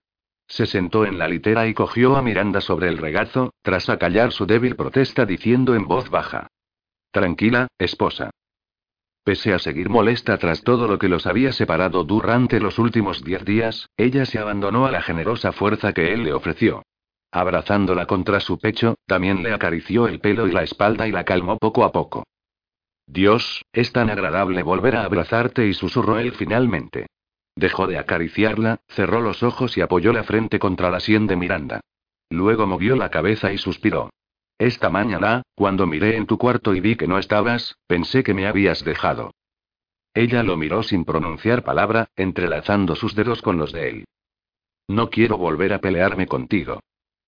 Se 0.51 0.65
sentó 0.65 1.05
en 1.05 1.17
la 1.17 1.29
litera 1.29 1.65
y 1.65 1.73
cogió 1.73 2.17
a 2.17 2.21
Miranda 2.21 2.59
sobre 2.59 2.89
el 2.89 2.97
regazo, 2.97 3.53
tras 3.61 3.87
acallar 3.87 4.33
su 4.33 4.45
débil 4.45 4.75
protesta 4.75 5.25
diciendo 5.25 5.75
en 5.75 5.87
voz 5.87 6.09
baja. 6.09 6.47
Tranquila, 7.09 7.67
esposa. 7.79 8.31
Pese 9.23 9.53
a 9.53 9.59
seguir 9.59 9.87
molesta 9.87 10.37
tras 10.37 10.61
todo 10.61 10.89
lo 10.89 10.99
que 10.99 11.07
los 11.07 11.25
había 11.25 11.53
separado 11.53 12.03
durante 12.03 12.59
los 12.59 12.79
últimos 12.79 13.23
diez 13.23 13.45
días, 13.45 13.87
ella 13.95 14.25
se 14.25 14.39
abandonó 14.39 14.85
a 14.85 14.91
la 14.91 15.01
generosa 15.01 15.53
fuerza 15.53 15.93
que 15.93 16.11
él 16.11 16.25
le 16.25 16.33
ofreció. 16.33 16.83
Abrazándola 17.31 18.05
contra 18.05 18.41
su 18.41 18.59
pecho, 18.59 18.95
también 19.05 19.43
le 19.43 19.53
acarició 19.53 20.09
el 20.09 20.19
pelo 20.19 20.47
y 20.47 20.51
la 20.51 20.63
espalda 20.63 21.07
y 21.07 21.13
la 21.13 21.23
calmó 21.23 21.57
poco 21.57 21.85
a 21.85 21.93
poco. 21.93 22.25
Dios, 23.07 23.63
es 23.71 23.93
tan 23.93 24.09
agradable 24.09 24.63
volver 24.63 24.97
a 24.97 25.05
abrazarte 25.05 25.65
y 25.65 25.73
susurró 25.73 26.19
él 26.19 26.33
finalmente. 26.33 27.07
Dejó 27.55 27.87
de 27.87 27.97
acariciarla, 27.97 28.79
cerró 28.87 29.21
los 29.21 29.43
ojos 29.43 29.77
y 29.77 29.81
apoyó 29.81 30.13
la 30.13 30.23
frente 30.23 30.59
contra 30.59 30.89
la 30.89 30.99
sien 30.99 31.27
de 31.27 31.35
Miranda. 31.35 31.81
Luego 32.29 32.65
movió 32.65 32.95
la 32.95 33.09
cabeza 33.09 33.51
y 33.51 33.57
suspiró. 33.57 34.09
Esta 34.57 34.89
mañana, 34.89 35.41
cuando 35.55 35.87
miré 35.87 36.15
en 36.17 36.27
tu 36.27 36.37
cuarto 36.37 36.75
y 36.75 36.79
vi 36.79 36.95
que 36.95 37.07
no 37.07 37.17
estabas, 37.17 37.75
pensé 37.87 38.23
que 38.23 38.33
me 38.33 38.47
habías 38.47 38.83
dejado. 38.83 39.31
Ella 40.13 40.43
lo 40.43 40.55
miró 40.55 40.83
sin 40.83 41.05
pronunciar 41.05 41.63
palabra, 41.63 42.07
entrelazando 42.15 42.95
sus 42.95 43.15
dedos 43.15 43.41
con 43.41 43.57
los 43.57 43.71
de 43.71 43.89
él. 43.89 44.05
No 44.87 45.09
quiero 45.09 45.37
volver 45.37 45.73
a 45.73 45.79
pelearme 45.79 46.27
contigo. 46.27 46.79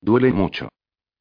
Duele 0.01 0.31
mucho. 0.31 0.69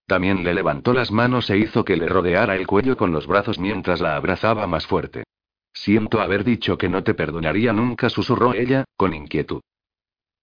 También 0.07 0.45
le 0.45 0.55
levantó 0.55 0.93
las 0.93 1.11
manos 1.11 1.49
e 1.51 1.59
hizo 1.59 1.85
que 1.85 1.97
le 1.97 2.09
rodeara 2.09 2.57
el 2.57 2.67
cuello 2.67 2.97
con 2.97 3.13
los 3.13 3.27
brazos 3.27 3.59
mientras 3.59 4.01
la 4.01 4.17
abrazaba 4.17 4.67
más 4.67 4.87
fuerte. 4.87 5.25
Siento 5.73 6.20
haber 6.20 6.45
dicho 6.45 6.79
que 6.79 6.89
no 6.89 7.03
te 7.03 7.14
perdonaría 7.14 7.73
nunca, 7.73 8.11
susurró 8.11 8.55
ella, 8.55 8.85
con 8.97 9.14
inquietud. 9.14 9.62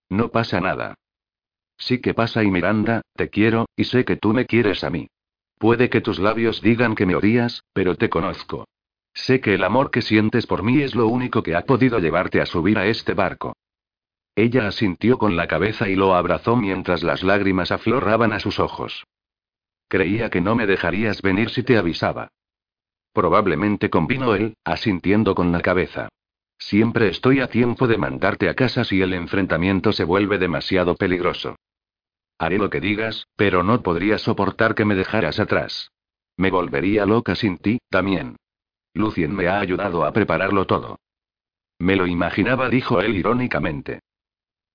No 0.10 0.30
pasa 0.30 0.60
nada. 0.60 0.96
Sí 1.78 2.02
que 2.02 2.14
pasa 2.14 2.44
y 2.44 2.52
Miranda, 2.52 3.02
te 3.16 3.30
quiero, 3.30 3.68
y 3.76 3.86
sé 3.86 4.04
que 4.06 4.18
tú 4.18 4.34
me 4.34 4.46
quieres 4.46 4.84
a 4.84 4.90
mí. 4.90 5.08
Puede 5.58 5.90
que 5.90 6.02
tus 6.02 6.20
labios 6.20 6.62
digan 6.62 6.96
que 6.96 7.06
me 7.06 7.16
odias, 7.16 7.64
pero 7.74 7.96
te 7.96 8.10
conozco. 8.10 8.66
Sé 9.14 9.42
que 9.42 9.56
el 9.56 9.64
amor 9.64 9.92
que 9.92 10.02
sientes 10.02 10.48
por 10.48 10.64
mí 10.64 10.82
es 10.82 10.96
lo 10.96 11.08
único 11.08 11.44
que 11.44 11.56
ha 11.56 11.62
podido 11.66 12.00
llevarte 12.00 12.42
a 12.42 12.46
subir 12.46 12.78
a 12.78 12.88
este 12.88 13.14
barco. 13.14 13.54
Ella 14.36 14.68
asintió 14.68 15.18
con 15.18 15.36
la 15.36 15.48
cabeza 15.48 15.90
y 15.90 15.96
lo 15.96 16.16
abrazó 16.16 16.56
mientras 16.56 17.04
las 17.04 17.24
lágrimas 17.24 17.72
afloraban 17.72 18.32
a 18.32 18.40
sus 18.40 18.60
ojos. 18.60 19.06
Creía 19.90 20.30
que 20.30 20.40
no 20.40 20.56
me 20.56 20.66
dejarías 20.66 21.22
venir 21.22 21.50
si 21.50 21.64
te 21.64 21.78
avisaba. 21.78 22.30
Probablemente 23.20 23.90
convino 23.90 24.34
él, 24.34 24.56
asintiendo 24.64 25.36
con 25.36 25.52
la 25.52 25.60
cabeza. 25.60 26.08
Siempre 26.58 27.10
estoy 27.10 27.42
a 27.42 27.50
tiempo 27.50 27.86
de 27.86 27.98
mandarte 27.98 28.48
a 28.48 28.54
casa 28.54 28.86
si 28.86 29.02
el 29.02 29.14
enfrentamiento 29.14 29.92
se 29.92 30.06
vuelve 30.06 30.38
demasiado 30.38 30.96
peligroso. 30.96 31.58
Haré 32.38 32.58
lo 32.58 32.70
que 32.70 32.80
digas, 32.80 33.28
pero 33.36 33.62
no 33.62 33.84
podría 33.84 34.20
soportar 34.20 34.74
que 34.74 34.86
me 34.86 34.96
dejaras 34.96 35.38
atrás. 35.38 35.92
Me 36.38 36.50
volvería 36.50 37.06
loca 37.06 37.36
sin 37.36 37.58
ti, 37.58 37.80
también. 37.90 38.38
Lucien 38.94 39.36
me 39.36 39.50
ha 39.50 39.60
ayudado 39.60 40.06
a 40.06 40.14
prepararlo 40.14 40.66
todo. 40.66 40.98
Me 41.78 41.98
lo 41.98 42.08
imaginaba, 42.08 42.70
dijo 42.70 43.02
él 43.02 43.18
irónicamente. 43.18 44.00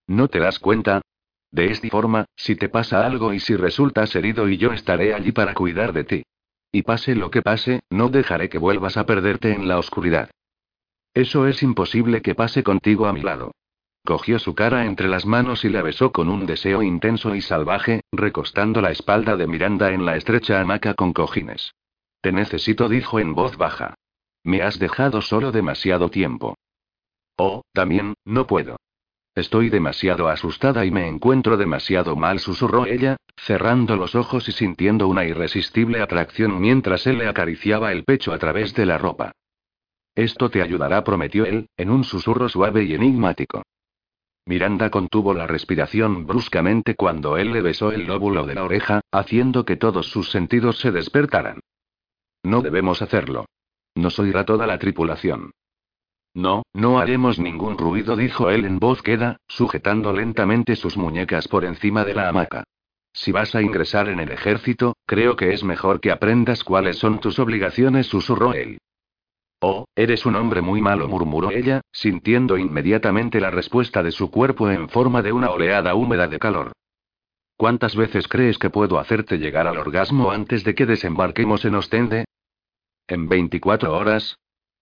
¿No 0.06 0.28
te 0.28 0.38
das 0.38 0.58
cuenta? 0.58 1.00
De 1.50 1.70
esta 1.70 1.88
forma, 1.88 2.26
si 2.36 2.56
te 2.56 2.68
pasa 2.68 3.06
algo 3.06 3.32
y 3.32 3.40
si 3.40 3.56
resultas 3.56 4.14
herido 4.14 4.50
y 4.50 4.58
yo 4.58 4.74
estaré 4.74 5.14
allí 5.14 5.32
para 5.32 5.54
cuidar 5.54 5.94
de 5.94 6.04
ti. 6.04 6.22
Y 6.74 6.82
pase 6.82 7.14
lo 7.14 7.30
que 7.30 7.40
pase, 7.40 7.84
no 7.88 8.08
dejaré 8.08 8.48
que 8.48 8.58
vuelvas 8.58 8.96
a 8.96 9.06
perderte 9.06 9.52
en 9.52 9.68
la 9.68 9.78
oscuridad. 9.78 10.28
Eso 11.14 11.46
es 11.46 11.62
imposible 11.62 12.20
que 12.20 12.34
pase 12.34 12.64
contigo 12.64 13.06
a 13.06 13.12
mi 13.12 13.22
lado. 13.22 13.52
Cogió 14.04 14.40
su 14.40 14.56
cara 14.56 14.84
entre 14.84 15.06
las 15.06 15.24
manos 15.24 15.64
y 15.64 15.68
la 15.68 15.82
besó 15.82 16.10
con 16.10 16.28
un 16.28 16.46
deseo 16.46 16.82
intenso 16.82 17.36
y 17.36 17.42
salvaje, 17.42 18.00
recostando 18.10 18.80
la 18.80 18.90
espalda 18.90 19.36
de 19.36 19.46
Miranda 19.46 19.92
en 19.92 20.04
la 20.04 20.16
estrecha 20.16 20.60
hamaca 20.60 20.94
con 20.94 21.12
cojines. 21.12 21.76
Te 22.20 22.32
necesito, 22.32 22.88
dijo 22.88 23.20
en 23.20 23.34
voz 23.36 23.56
baja. 23.56 23.94
Me 24.42 24.60
has 24.62 24.80
dejado 24.80 25.22
solo 25.22 25.52
demasiado 25.52 26.08
tiempo. 26.08 26.56
Oh, 27.36 27.62
también, 27.72 28.14
no 28.24 28.48
puedo. 28.48 28.78
Estoy 29.34 29.68
demasiado 29.68 30.28
asustada 30.28 30.84
y 30.84 30.92
me 30.92 31.08
encuentro 31.08 31.56
demasiado 31.56 32.14
mal, 32.14 32.38
susurró 32.38 32.86
ella, 32.86 33.16
cerrando 33.36 33.96
los 33.96 34.14
ojos 34.14 34.48
y 34.48 34.52
sintiendo 34.52 35.08
una 35.08 35.24
irresistible 35.24 36.00
atracción 36.00 36.60
mientras 36.60 37.06
él 37.08 37.18
le 37.18 37.26
acariciaba 37.26 37.90
el 37.90 38.04
pecho 38.04 38.32
a 38.32 38.38
través 38.38 38.74
de 38.74 38.86
la 38.86 38.96
ropa. 38.96 39.32
Esto 40.14 40.50
te 40.50 40.62
ayudará, 40.62 41.02
prometió 41.02 41.44
él, 41.44 41.68
en 41.76 41.90
un 41.90 42.04
susurro 42.04 42.48
suave 42.48 42.84
y 42.84 42.94
enigmático. 42.94 43.62
Miranda 44.46 44.90
contuvo 44.90 45.34
la 45.34 45.48
respiración 45.48 46.26
bruscamente 46.26 46.94
cuando 46.94 47.36
él 47.36 47.52
le 47.52 47.62
besó 47.62 47.90
el 47.90 48.04
lóbulo 48.04 48.46
de 48.46 48.54
la 48.54 48.64
oreja, 48.64 49.00
haciendo 49.10 49.64
que 49.64 49.76
todos 49.76 50.06
sus 50.06 50.30
sentidos 50.30 50.78
se 50.78 50.92
despertaran. 50.92 51.60
No 52.44 52.60
debemos 52.60 53.02
hacerlo. 53.02 53.46
Nos 53.96 54.18
oirá 54.18 54.44
toda 54.44 54.66
la 54.66 54.78
tripulación. 54.78 55.50
No, 56.34 56.64
no 56.72 56.98
haremos 56.98 57.38
ningún 57.38 57.78
ruido, 57.78 58.16
dijo 58.16 58.50
él 58.50 58.64
en 58.64 58.80
voz 58.80 59.02
queda, 59.02 59.36
sujetando 59.46 60.12
lentamente 60.12 60.74
sus 60.74 60.96
muñecas 60.96 61.46
por 61.46 61.64
encima 61.64 62.04
de 62.04 62.14
la 62.14 62.28
hamaca. 62.28 62.64
Si 63.12 63.30
vas 63.30 63.54
a 63.54 63.62
ingresar 63.62 64.08
en 64.08 64.18
el 64.18 64.32
ejército, 64.32 64.96
creo 65.06 65.36
que 65.36 65.52
es 65.52 65.62
mejor 65.62 66.00
que 66.00 66.10
aprendas 66.10 66.64
cuáles 66.64 66.98
son 66.98 67.20
tus 67.20 67.38
obligaciones, 67.38 68.08
susurró 68.08 68.52
él. 68.52 68.78
Oh, 69.60 69.86
eres 69.94 70.26
un 70.26 70.34
hombre 70.34 70.60
muy 70.60 70.82
malo, 70.82 71.08
murmuró 71.08 71.52
ella, 71.52 71.80
sintiendo 71.92 72.58
inmediatamente 72.58 73.40
la 73.40 73.52
respuesta 73.52 74.02
de 74.02 74.10
su 74.10 74.32
cuerpo 74.32 74.68
en 74.68 74.88
forma 74.88 75.22
de 75.22 75.32
una 75.32 75.50
oleada 75.50 75.94
húmeda 75.94 76.26
de 76.26 76.40
calor. 76.40 76.72
¿Cuántas 77.56 77.94
veces 77.94 78.26
crees 78.26 78.58
que 78.58 78.70
puedo 78.70 78.98
hacerte 78.98 79.38
llegar 79.38 79.68
al 79.68 79.78
orgasmo 79.78 80.32
antes 80.32 80.64
de 80.64 80.74
que 80.74 80.84
desembarquemos 80.84 81.64
en 81.64 81.76
Ostende? 81.76 82.24
En 83.06 83.28
24 83.28 83.96
horas, 83.96 84.36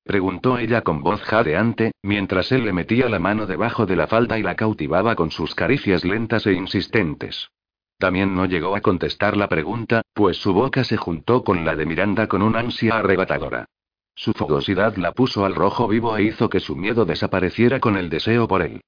Preguntó 0.05 0.59
ella 0.59 0.83
con 0.83 1.03
voz 1.03 1.23
jadeante, 1.23 1.93
mientras 2.03 2.51
él 2.51 2.65
le 2.65 2.73
metía 2.73 3.09
la 3.09 3.21
mano 3.21 3.47
debajo 3.47 3.87
de 3.87 3.97
la 3.97 4.09
falda 4.09 4.39
y 4.39 4.43
la 4.43 4.57
cautivaba 4.57 5.15
con 5.15 5.31
sus 5.31 5.55
caricias 5.55 6.05
lentas 6.05 6.47
e 6.47 6.53
insistentes. 6.53 7.51
También 7.99 8.35
no 8.35 8.47
llegó 8.47 8.75
a 8.75 8.81
contestar 8.81 9.37
la 9.37 9.49
pregunta, 9.49 10.03
pues 10.13 10.37
su 10.37 10.53
boca 10.53 10.83
se 10.83 10.97
juntó 10.97 11.45
con 11.45 11.65
la 11.65 11.77
de 11.77 11.87
Miranda 11.87 12.27
con 12.27 12.43
una 12.43 12.59
ansia 12.59 12.99
arrebatadora. 12.99 13.67
Su 14.15 14.33
fogosidad 14.33 14.97
la 14.97 15.13
puso 15.13 15.45
al 15.45 15.55
rojo 15.55 15.87
vivo 15.87 16.17
e 16.17 16.25
hizo 16.25 16.51
que 16.51 16.59
su 16.59 16.75
miedo 16.75 17.05
desapareciera 17.05 17.79
con 17.79 17.97
el 17.97 18.11
deseo 18.11 18.49
por 18.49 18.63
él. 18.63 18.81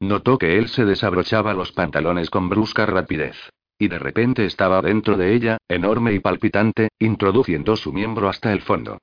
Notó 0.00 0.38
que 0.38 0.58
él 0.58 0.68
se 0.68 0.86
desabrochaba 0.86 1.52
los 1.52 1.70
pantalones 1.72 2.30
con 2.30 2.48
brusca 2.48 2.86
rapidez. 2.86 3.36
Y 3.78 3.88
de 3.88 3.98
repente 3.98 4.46
estaba 4.46 4.80
dentro 4.80 5.16
de 5.16 5.34
ella, 5.34 5.58
enorme 5.68 6.14
y 6.14 6.20
palpitante, 6.20 6.88
introduciendo 6.98 7.76
su 7.76 7.92
miembro 7.92 8.28
hasta 8.28 8.52
el 8.52 8.62
fondo. 8.62 8.98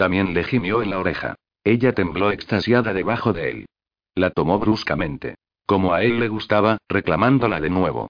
También 0.00 0.32
le 0.32 0.44
gimió 0.44 0.80
en 0.80 0.88
la 0.88 0.98
oreja. 0.98 1.34
Ella 1.62 1.92
tembló 1.92 2.32
extasiada 2.32 2.94
debajo 2.94 3.34
de 3.34 3.50
él. 3.50 3.66
La 4.14 4.30
tomó 4.30 4.58
bruscamente. 4.58 5.34
Como 5.66 5.92
a 5.92 6.02
él 6.02 6.18
le 6.18 6.28
gustaba, 6.28 6.78
reclamándola 6.88 7.60
de 7.60 7.68
nuevo. 7.68 8.08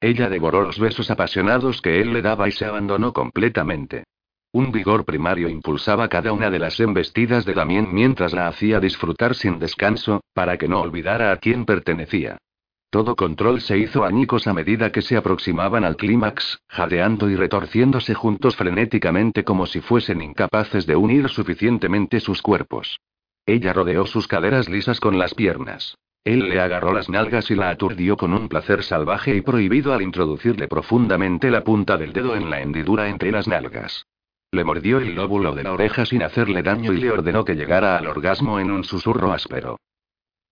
Ella 0.00 0.28
devoró 0.28 0.62
los 0.62 0.78
besos 0.78 1.10
apasionados 1.10 1.82
que 1.82 2.00
él 2.00 2.12
le 2.12 2.22
daba 2.22 2.46
y 2.46 2.52
se 2.52 2.64
abandonó 2.64 3.12
completamente. 3.12 4.04
Un 4.52 4.70
vigor 4.70 5.04
primario 5.04 5.48
impulsaba 5.48 6.06
cada 6.06 6.32
una 6.32 6.48
de 6.48 6.60
las 6.60 6.78
embestidas 6.78 7.44
de 7.44 7.54
Damien 7.54 7.92
mientras 7.92 8.32
la 8.32 8.46
hacía 8.46 8.78
disfrutar 8.78 9.34
sin 9.34 9.58
descanso, 9.58 10.20
para 10.32 10.58
que 10.58 10.68
no 10.68 10.80
olvidara 10.80 11.32
a 11.32 11.38
quién 11.38 11.64
pertenecía. 11.64 12.38
Todo 12.90 13.14
control 13.14 13.60
se 13.60 13.78
hizo 13.78 14.04
añicos 14.04 14.48
a 14.48 14.52
medida 14.52 14.90
que 14.90 15.00
se 15.00 15.16
aproximaban 15.16 15.84
al 15.84 15.96
clímax, 15.96 16.58
jadeando 16.68 17.30
y 17.30 17.36
retorciéndose 17.36 18.14
juntos 18.14 18.56
frenéticamente 18.56 19.44
como 19.44 19.66
si 19.66 19.80
fuesen 19.80 20.20
incapaces 20.20 20.86
de 20.86 20.96
unir 20.96 21.28
suficientemente 21.28 22.18
sus 22.18 22.42
cuerpos. 22.42 22.98
Ella 23.46 23.72
rodeó 23.72 24.06
sus 24.06 24.26
caderas 24.26 24.68
lisas 24.68 24.98
con 24.98 25.18
las 25.18 25.34
piernas. 25.34 25.96
Él 26.24 26.48
le 26.48 26.60
agarró 26.60 26.92
las 26.92 27.08
nalgas 27.08 27.50
y 27.52 27.54
la 27.54 27.70
aturdió 27.70 28.16
con 28.16 28.34
un 28.34 28.48
placer 28.48 28.82
salvaje 28.82 29.36
y 29.36 29.40
prohibido 29.40 29.94
al 29.94 30.02
introducirle 30.02 30.66
profundamente 30.66 31.48
la 31.50 31.62
punta 31.62 31.96
del 31.96 32.12
dedo 32.12 32.34
en 32.34 32.50
la 32.50 32.60
hendidura 32.60 33.08
entre 33.08 33.30
las 33.30 33.46
nalgas. 33.46 34.04
Le 34.50 34.64
mordió 34.64 34.98
el 34.98 35.14
lóbulo 35.14 35.54
de 35.54 35.62
la 35.62 35.72
oreja 35.72 36.04
sin 36.04 36.24
hacerle 36.24 36.64
daño 36.64 36.92
y 36.92 36.98
le 36.98 37.12
ordenó 37.12 37.44
que 37.44 37.54
llegara 37.54 37.96
al 37.96 38.08
orgasmo 38.08 38.58
en 38.58 38.72
un 38.72 38.82
susurro 38.82 39.32
áspero. 39.32 39.78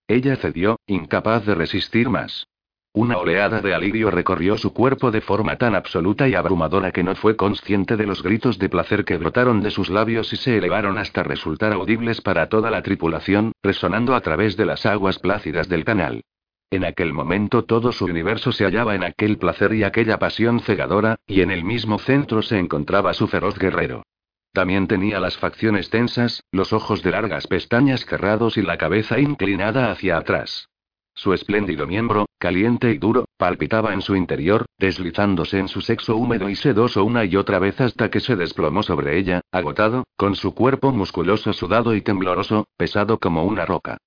Ella 0.08 0.36
cedió, 0.36 0.80
incapaz 0.86 1.44
de 1.44 1.54
resistir 1.54 2.08
más. 2.08 2.48
Una 2.94 3.18
oleada 3.18 3.60
de 3.60 3.74
alivio 3.74 4.10
recorrió 4.10 4.56
su 4.56 4.72
cuerpo 4.72 5.10
de 5.10 5.20
forma 5.20 5.56
tan 5.56 5.74
absoluta 5.74 6.26
y 6.26 6.34
abrumadora 6.34 6.92
que 6.92 7.04
no 7.04 7.14
fue 7.14 7.36
consciente 7.36 7.98
de 7.98 8.06
los 8.06 8.22
gritos 8.22 8.58
de 8.58 8.70
placer 8.70 9.04
que 9.04 9.18
brotaron 9.18 9.60
de 9.60 9.70
sus 9.70 9.90
labios 9.90 10.32
y 10.32 10.36
se 10.36 10.56
elevaron 10.56 10.96
hasta 10.96 11.22
resultar 11.22 11.74
audibles 11.74 12.22
para 12.22 12.48
toda 12.48 12.70
la 12.70 12.82
tripulación, 12.82 13.52
resonando 13.62 14.14
a 14.14 14.22
través 14.22 14.56
de 14.56 14.64
las 14.64 14.86
aguas 14.86 15.18
plácidas 15.18 15.68
del 15.68 15.84
canal. 15.84 16.22
En 16.70 16.84
aquel 16.84 17.12
momento 17.12 17.64
todo 17.64 17.92
su 17.92 18.06
universo 18.06 18.50
se 18.50 18.64
hallaba 18.64 18.94
en 18.94 19.04
aquel 19.04 19.36
placer 19.36 19.74
y 19.74 19.84
aquella 19.84 20.18
pasión 20.18 20.60
cegadora, 20.60 21.16
y 21.26 21.42
en 21.42 21.50
el 21.50 21.64
mismo 21.64 21.98
centro 21.98 22.40
se 22.40 22.58
encontraba 22.58 23.12
su 23.12 23.28
feroz 23.28 23.58
guerrero. 23.58 24.04
También 24.52 24.88
tenía 24.88 25.20
las 25.20 25.36
facciones 25.36 25.90
tensas, 25.90 26.42
los 26.52 26.72
ojos 26.72 27.02
de 27.02 27.10
largas 27.10 27.46
pestañas 27.46 28.04
cerrados 28.04 28.56
y 28.56 28.62
la 28.62 28.78
cabeza 28.78 29.18
inclinada 29.18 29.90
hacia 29.90 30.16
atrás. 30.16 30.68
Su 31.14 31.32
espléndido 31.32 31.86
miembro, 31.86 32.26
caliente 32.38 32.92
y 32.92 32.98
duro, 32.98 33.24
palpitaba 33.36 33.92
en 33.92 34.02
su 34.02 34.14
interior, 34.14 34.66
deslizándose 34.78 35.58
en 35.58 35.66
su 35.66 35.80
sexo 35.80 36.14
húmedo 36.16 36.48
y 36.48 36.54
sedoso 36.54 37.04
una 37.04 37.24
y 37.24 37.34
otra 37.34 37.58
vez 37.58 37.80
hasta 37.80 38.08
que 38.08 38.20
se 38.20 38.36
desplomó 38.36 38.84
sobre 38.84 39.18
ella, 39.18 39.40
agotado, 39.50 40.04
con 40.16 40.36
su 40.36 40.54
cuerpo 40.54 40.92
musculoso 40.92 41.52
sudado 41.52 41.96
y 41.96 42.02
tembloroso, 42.02 42.68
pesado 42.76 43.18
como 43.18 43.42
una 43.42 43.66
roca. 43.66 43.98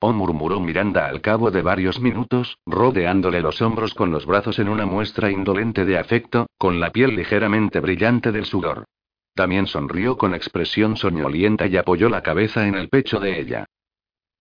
Oh, 0.00 0.12
murmuró 0.12 0.60
Miranda 0.60 1.06
al 1.06 1.20
cabo 1.20 1.50
de 1.50 1.62
varios 1.62 1.98
minutos, 1.98 2.56
rodeándole 2.66 3.40
los 3.40 3.60
hombros 3.60 3.94
con 3.94 4.12
los 4.12 4.24
brazos 4.24 4.60
en 4.60 4.68
una 4.68 4.86
muestra 4.86 5.32
indolente 5.32 5.84
de 5.84 5.98
afecto, 5.98 6.46
con 6.56 6.78
la 6.78 6.92
piel 6.92 7.16
ligeramente 7.16 7.80
brillante 7.80 8.30
del 8.30 8.44
sudor. 8.44 8.84
También 9.38 9.68
sonrió 9.68 10.18
con 10.18 10.34
expresión 10.34 10.96
soñolienta 10.96 11.68
y 11.68 11.76
apoyó 11.76 12.08
la 12.08 12.24
cabeza 12.24 12.66
en 12.66 12.74
el 12.74 12.88
pecho 12.88 13.20
de 13.20 13.38
ella. 13.38 13.66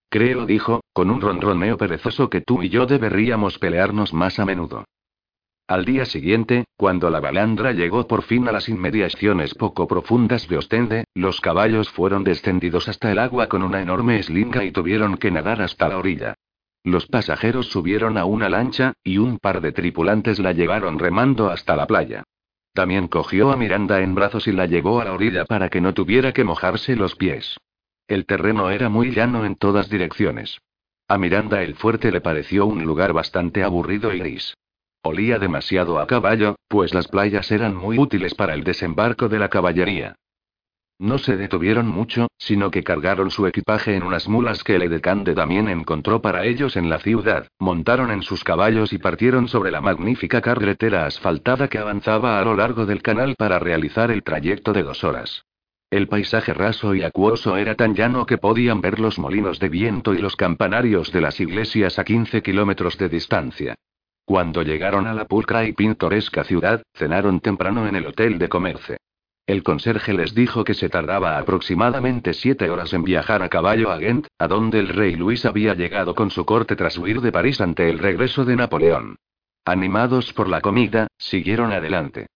Creo, 0.10 0.48
dijo, 0.48 0.82
con 0.92 1.12
un 1.12 1.22
ronroneo 1.22 1.78
perezoso, 1.78 2.32
que 2.32 2.42
tú 2.42 2.64
y 2.64 2.70
yo 2.70 2.88
deberíamos 2.88 3.60
pelearnos 3.60 4.12
más 4.12 4.40
a 4.40 4.46
menudo. 4.46 4.86
Al 5.68 5.86
día 5.86 6.06
siguiente, 6.06 6.66
cuando 6.76 7.12
la 7.12 7.20
balandra 7.20 7.74
llegó 7.74 8.08
por 8.08 8.24
fin 8.24 8.48
a 8.48 8.52
las 8.52 8.70
inmediaciones 8.70 9.54
poco 9.54 9.88
profundas 9.88 10.48
de 10.48 10.58
Ostende, 10.58 11.04
los 11.14 11.42
caballos 11.42 11.92
fueron 11.92 12.24
descendidos 12.24 12.88
hasta 12.88 13.12
el 13.12 13.20
agua 13.20 13.46
con 13.50 13.62
una 13.62 13.84
enorme 13.84 14.18
eslinga 14.18 14.64
y 14.64 14.72
tuvieron 14.72 15.18
que 15.18 15.30
nadar 15.30 15.62
hasta 15.62 15.90
la 15.90 16.00
orilla. 16.00 16.34
Los 16.84 17.06
pasajeros 17.06 17.68
subieron 17.68 18.18
a 18.18 18.26
una 18.26 18.50
lancha, 18.50 18.94
y 19.04 19.20
un 19.20 19.38
par 19.38 19.62
de 19.62 19.74
tripulantes 19.74 20.40
la 20.40 20.54
llevaron 20.54 20.98
remando 20.98 21.52
hasta 21.52 21.76
la 21.76 21.86
playa. 21.86 22.24
También 22.78 23.08
cogió 23.08 23.50
a 23.52 23.58
Miranda 23.58 24.02
en 24.02 24.14
brazos 24.14 24.48
y 24.48 24.52
la 24.52 24.68
llevó 24.68 25.02
a 25.02 25.06
la 25.06 25.14
orilla 25.14 25.46
para 25.46 25.68
que 25.68 25.82
no 25.82 25.96
tuviera 25.96 26.32
que 26.32 26.44
mojarse 26.44 26.96
los 26.96 27.16
pies. 27.16 27.58
El 28.08 28.28
terreno 28.28 28.70
era 28.70 28.88
muy 28.88 29.10
llano 29.10 29.46
en 29.46 29.56
todas 29.56 29.90
direcciones. 29.90 30.60
A 31.08 31.18
Miranda 31.18 31.64
el 31.64 31.74
fuerte 31.74 32.12
le 32.12 32.22
pareció 32.22 32.68
un 32.68 32.84
lugar 32.84 33.14
bastante 33.14 33.64
aburrido 33.64 34.14
y 34.14 34.20
gris. 34.20 34.54
Olía 35.02 35.40
demasiado 35.40 35.98
a 35.98 36.06
caballo, 36.06 36.58
pues 36.68 36.94
las 36.94 37.08
playas 37.08 37.52
eran 37.52 37.76
muy 37.76 37.98
útiles 37.98 38.36
para 38.36 38.54
el 38.54 38.64
desembarco 38.64 39.28
de 39.28 39.40
la 39.40 39.50
caballería. 39.50 40.16
No 41.00 41.20
se 41.20 41.38
detuvieron 41.38 41.88
mucho, 41.88 42.28
sino 42.40 42.72
que 42.72 42.84
cargaron 42.84 43.30
su 43.30 43.46
equipaje 43.46 43.96
en 43.96 44.02
unas 44.02 44.28
mulas 44.28 44.64
que 44.64 44.76
el 44.76 44.82
edecán 44.82 45.24
de 45.24 45.36
Damien 45.36 45.68
encontró 45.68 46.24
para 46.24 46.46
ellos 46.46 46.76
en 46.76 46.90
la 46.90 46.98
ciudad, 46.98 47.48
montaron 47.60 48.10
en 48.10 48.24
sus 48.24 48.44
caballos 48.44 48.94
y 48.94 48.98
partieron 48.98 49.48
sobre 49.48 49.70
la 49.70 49.80
magnífica 49.80 50.42
carretera 50.42 51.06
asfaltada 51.06 51.68
que 51.68 51.78
avanzaba 51.78 52.40
a 52.40 52.44
lo 52.44 52.56
largo 52.56 52.88
del 52.88 53.04
canal 53.04 53.36
para 53.36 53.60
realizar 53.60 54.10
el 54.10 54.24
trayecto 54.24 54.74
de 54.74 54.82
dos 54.82 55.04
horas. 55.04 55.46
El 55.92 56.08
paisaje 56.08 56.54
raso 56.54 56.96
y 56.96 57.04
acuoso 57.04 57.58
era 57.58 57.76
tan 57.76 57.94
llano 57.94 58.26
que 58.26 58.40
podían 58.40 58.82
ver 58.82 59.00
los 59.00 59.20
molinos 59.20 59.60
de 59.60 59.70
viento 59.70 60.16
y 60.16 60.18
los 60.18 60.36
campanarios 60.36 61.12
de 61.12 61.22
las 61.22 61.40
iglesias 61.40 62.00
a 62.00 62.04
15 62.04 62.42
kilómetros 62.42 62.98
de 62.98 63.08
distancia. 63.08 63.76
Cuando 64.26 64.64
llegaron 64.64 65.06
a 65.06 65.14
la 65.14 65.26
pulcra 65.26 65.64
y 65.66 65.74
pintoresca 65.74 66.44
ciudad, 66.44 66.82
cenaron 66.94 67.40
temprano 67.40 67.88
en 67.88 67.96
el 67.96 68.08
hotel 68.08 68.40
de 68.40 68.50
Comerce. 68.50 68.98
El 69.48 69.64
conserje 69.64 70.14
les 70.14 70.36
dijo 70.36 70.66
que 70.66 70.74
se 70.74 70.90
tardaba 70.90 71.38
aproximadamente 71.38 72.34
siete 72.34 72.70
horas 72.70 72.92
en 72.94 73.04
viajar 73.04 73.42
a 73.42 73.48
caballo 73.48 73.92
a 73.92 73.98
Ghent, 73.98 74.28
a 74.38 74.48
donde 74.50 74.78
el 74.78 74.90
rey 74.90 75.16
Luis 75.16 75.46
había 75.46 75.74
llegado 75.74 76.16
con 76.16 76.32
su 76.32 76.44
corte 76.44 76.76
tras 76.76 76.98
huir 76.98 77.22
de 77.22 77.32
París 77.32 77.62
ante 77.62 77.90
el 77.90 77.98
regreso 77.98 78.44
de 78.44 78.58
Napoleón. 78.58 79.16
Animados 79.64 80.34
por 80.34 80.50
la 80.50 80.60
comida, 80.60 81.08
siguieron 81.18 81.72
adelante. 81.72 82.28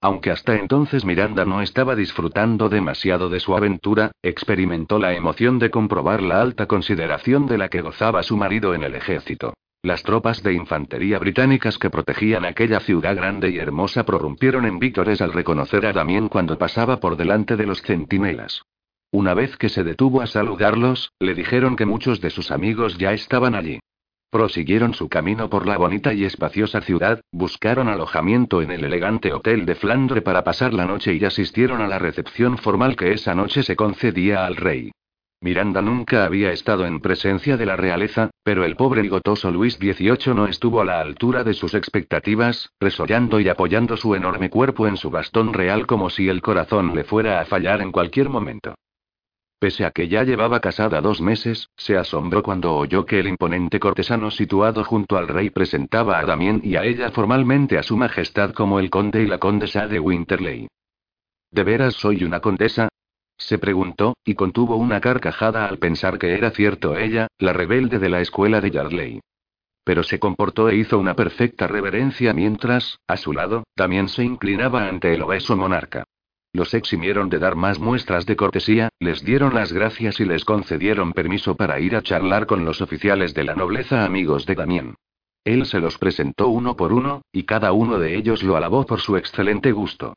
Aunque 0.00 0.30
hasta 0.30 0.54
entonces 0.54 1.04
Miranda 1.04 1.44
no 1.44 1.60
estaba 1.60 1.96
disfrutando 1.96 2.68
demasiado 2.68 3.28
de 3.30 3.40
su 3.40 3.56
aventura, 3.56 4.12
experimentó 4.22 5.00
la 5.00 5.14
emoción 5.14 5.58
de 5.58 5.70
comprobar 5.70 6.22
la 6.22 6.40
alta 6.40 6.66
consideración 6.66 7.46
de 7.46 7.58
la 7.58 7.68
que 7.68 7.80
gozaba 7.80 8.22
su 8.22 8.36
marido 8.36 8.74
en 8.74 8.84
el 8.84 8.94
ejército. 8.94 9.54
Las 9.82 10.02
tropas 10.02 10.42
de 10.42 10.54
infantería 10.54 11.20
británicas 11.20 11.78
que 11.78 11.88
protegían 11.88 12.44
aquella 12.44 12.80
ciudad 12.80 13.14
grande 13.14 13.50
y 13.50 13.58
hermosa 13.58 14.04
prorrumpieron 14.04 14.66
en 14.66 14.80
vítores 14.80 15.22
al 15.22 15.32
reconocer 15.32 15.86
a 15.86 15.92
Damien 15.92 16.28
cuando 16.28 16.58
pasaba 16.58 16.98
por 16.98 17.16
delante 17.16 17.56
de 17.56 17.64
los 17.64 17.80
centinelas. 17.82 18.62
Una 19.12 19.34
vez 19.34 19.56
que 19.56 19.68
se 19.68 19.84
detuvo 19.84 20.20
a 20.20 20.26
saludarlos, 20.26 21.12
le 21.20 21.34
dijeron 21.34 21.76
que 21.76 21.86
muchos 21.86 22.20
de 22.20 22.30
sus 22.30 22.50
amigos 22.50 22.98
ya 22.98 23.12
estaban 23.12 23.54
allí. 23.54 23.78
Prosiguieron 24.30 24.94
su 24.94 25.08
camino 25.08 25.48
por 25.48 25.66
la 25.66 25.78
bonita 25.78 26.12
y 26.12 26.24
espaciosa 26.24 26.80
ciudad, 26.80 27.22
buscaron 27.32 27.88
alojamiento 27.88 28.60
en 28.60 28.72
el 28.72 28.84
elegante 28.84 29.32
hotel 29.32 29.64
de 29.64 29.76
Flandre 29.76 30.22
para 30.22 30.42
pasar 30.42 30.74
la 30.74 30.86
noche 30.86 31.14
y 31.14 31.24
asistieron 31.24 31.80
a 31.80 31.86
la 31.86 32.00
recepción 32.00 32.58
formal 32.58 32.96
que 32.96 33.12
esa 33.12 33.34
noche 33.34 33.62
se 33.62 33.76
concedía 33.76 34.44
al 34.44 34.56
rey. 34.56 34.90
Miranda 35.40 35.80
nunca 35.80 36.24
había 36.24 36.50
estado 36.50 36.84
en 36.84 36.98
presencia 36.98 37.56
de 37.56 37.64
la 37.64 37.76
realeza, 37.76 38.30
pero 38.42 38.64
el 38.64 38.74
pobre 38.74 39.04
y 39.04 39.08
gotoso 39.08 39.52
Luis 39.52 39.74
XVIII 39.74 40.34
no 40.34 40.48
estuvo 40.48 40.80
a 40.80 40.84
la 40.84 41.00
altura 41.00 41.44
de 41.44 41.54
sus 41.54 41.74
expectativas, 41.74 42.72
resollando 42.80 43.38
y 43.38 43.48
apoyando 43.48 43.96
su 43.96 44.16
enorme 44.16 44.50
cuerpo 44.50 44.88
en 44.88 44.96
su 44.96 45.10
bastón 45.10 45.54
real 45.54 45.86
como 45.86 46.10
si 46.10 46.28
el 46.28 46.42
corazón 46.42 46.92
le 46.96 47.04
fuera 47.04 47.40
a 47.40 47.44
fallar 47.44 47.82
en 47.82 47.92
cualquier 47.92 48.28
momento. 48.28 48.74
Pese 49.60 49.84
a 49.84 49.92
que 49.92 50.08
ya 50.08 50.24
llevaba 50.24 50.60
casada 50.60 51.00
dos 51.00 51.20
meses, 51.20 51.70
se 51.76 51.96
asombró 51.96 52.42
cuando 52.42 52.74
oyó 52.74 53.06
que 53.06 53.20
el 53.20 53.28
imponente 53.28 53.78
cortesano 53.78 54.32
situado 54.32 54.82
junto 54.82 55.16
al 55.16 55.28
rey 55.28 55.50
presentaba 55.50 56.18
a 56.18 56.24
Damien 56.24 56.60
y 56.64 56.74
a 56.74 56.84
ella 56.84 57.10
formalmente 57.12 57.78
a 57.78 57.84
su 57.84 57.96
majestad 57.96 58.52
como 58.52 58.80
el 58.80 58.90
conde 58.90 59.22
y 59.22 59.26
la 59.26 59.38
condesa 59.38 59.86
de 59.86 60.00
Winterley. 60.00 60.68
¿De 61.50 61.62
veras 61.62 61.94
soy 61.94 62.24
una 62.24 62.40
condesa? 62.40 62.88
Se 63.38 63.58
preguntó, 63.58 64.16
y 64.24 64.34
contuvo 64.34 64.76
una 64.76 65.00
carcajada 65.00 65.66
al 65.66 65.78
pensar 65.78 66.18
que 66.18 66.34
era 66.34 66.50
cierto 66.50 66.96
ella, 66.96 67.28
la 67.38 67.52
rebelde 67.52 67.98
de 67.98 68.08
la 68.08 68.20
escuela 68.20 68.60
de 68.60 68.70
Yardley. 68.70 69.20
Pero 69.84 70.02
se 70.02 70.18
comportó 70.18 70.68
e 70.68 70.76
hizo 70.76 70.98
una 70.98 71.14
perfecta 71.14 71.66
reverencia 71.66 72.34
mientras, 72.34 72.98
a 73.06 73.16
su 73.16 73.32
lado, 73.32 73.64
también 73.74 74.08
se 74.08 74.24
inclinaba 74.24 74.88
ante 74.88 75.14
el 75.14 75.22
obeso 75.22 75.56
monarca. 75.56 76.04
Los 76.52 76.74
eximieron 76.74 77.28
de 77.28 77.38
dar 77.38 77.56
más 77.56 77.78
muestras 77.78 78.26
de 78.26 78.36
cortesía, 78.36 78.88
les 78.98 79.24
dieron 79.24 79.54
las 79.54 79.72
gracias 79.72 80.18
y 80.18 80.24
les 80.24 80.44
concedieron 80.44 81.12
permiso 81.12 81.54
para 81.54 81.78
ir 81.78 81.94
a 81.94 82.02
charlar 82.02 82.46
con 82.46 82.64
los 82.64 82.80
oficiales 82.80 83.32
de 83.34 83.44
la 83.44 83.54
nobleza 83.54 84.04
amigos 84.04 84.44
de 84.46 84.56
Damien. 84.56 84.94
Él 85.44 85.64
se 85.66 85.78
los 85.78 85.96
presentó 85.96 86.48
uno 86.48 86.76
por 86.76 86.92
uno, 86.92 87.22
y 87.32 87.44
cada 87.44 87.72
uno 87.72 87.98
de 87.98 88.16
ellos 88.16 88.42
lo 88.42 88.56
alabó 88.56 88.84
por 88.84 89.00
su 89.00 89.16
excelente 89.16 89.72
gusto. 89.72 90.14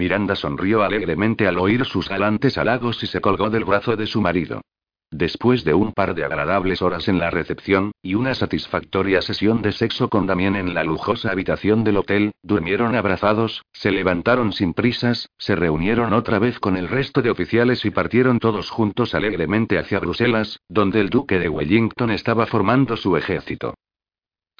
Miranda 0.00 0.34
sonrió 0.34 0.82
alegremente 0.82 1.46
al 1.46 1.58
oír 1.58 1.84
sus 1.84 2.08
galantes 2.08 2.56
halagos 2.56 3.02
y 3.02 3.06
se 3.06 3.20
colgó 3.20 3.50
del 3.50 3.66
brazo 3.66 3.96
de 3.96 4.06
su 4.06 4.22
marido. 4.22 4.62
Después 5.10 5.62
de 5.62 5.74
un 5.74 5.92
par 5.92 6.14
de 6.14 6.24
agradables 6.24 6.80
horas 6.80 7.06
en 7.08 7.18
la 7.18 7.28
recepción, 7.28 7.92
y 8.00 8.14
una 8.14 8.32
satisfactoria 8.32 9.20
sesión 9.20 9.60
de 9.60 9.72
sexo 9.72 10.08
con 10.08 10.26
Damien 10.26 10.56
en 10.56 10.72
la 10.72 10.84
lujosa 10.84 11.30
habitación 11.30 11.84
del 11.84 11.98
hotel, 11.98 12.32
durmieron 12.42 12.94
abrazados, 12.94 13.62
se 13.74 13.90
levantaron 13.90 14.54
sin 14.54 14.72
prisas, 14.72 15.28
se 15.36 15.54
reunieron 15.54 16.14
otra 16.14 16.38
vez 16.38 16.58
con 16.58 16.78
el 16.78 16.88
resto 16.88 17.20
de 17.20 17.30
oficiales 17.30 17.84
y 17.84 17.90
partieron 17.90 18.38
todos 18.38 18.70
juntos 18.70 19.14
alegremente 19.14 19.78
hacia 19.78 20.00
Bruselas, 20.00 20.60
donde 20.70 21.02
el 21.02 21.10
duque 21.10 21.38
de 21.38 21.50
Wellington 21.50 22.10
estaba 22.10 22.46
formando 22.46 22.96
su 22.96 23.18
ejército. 23.18 23.74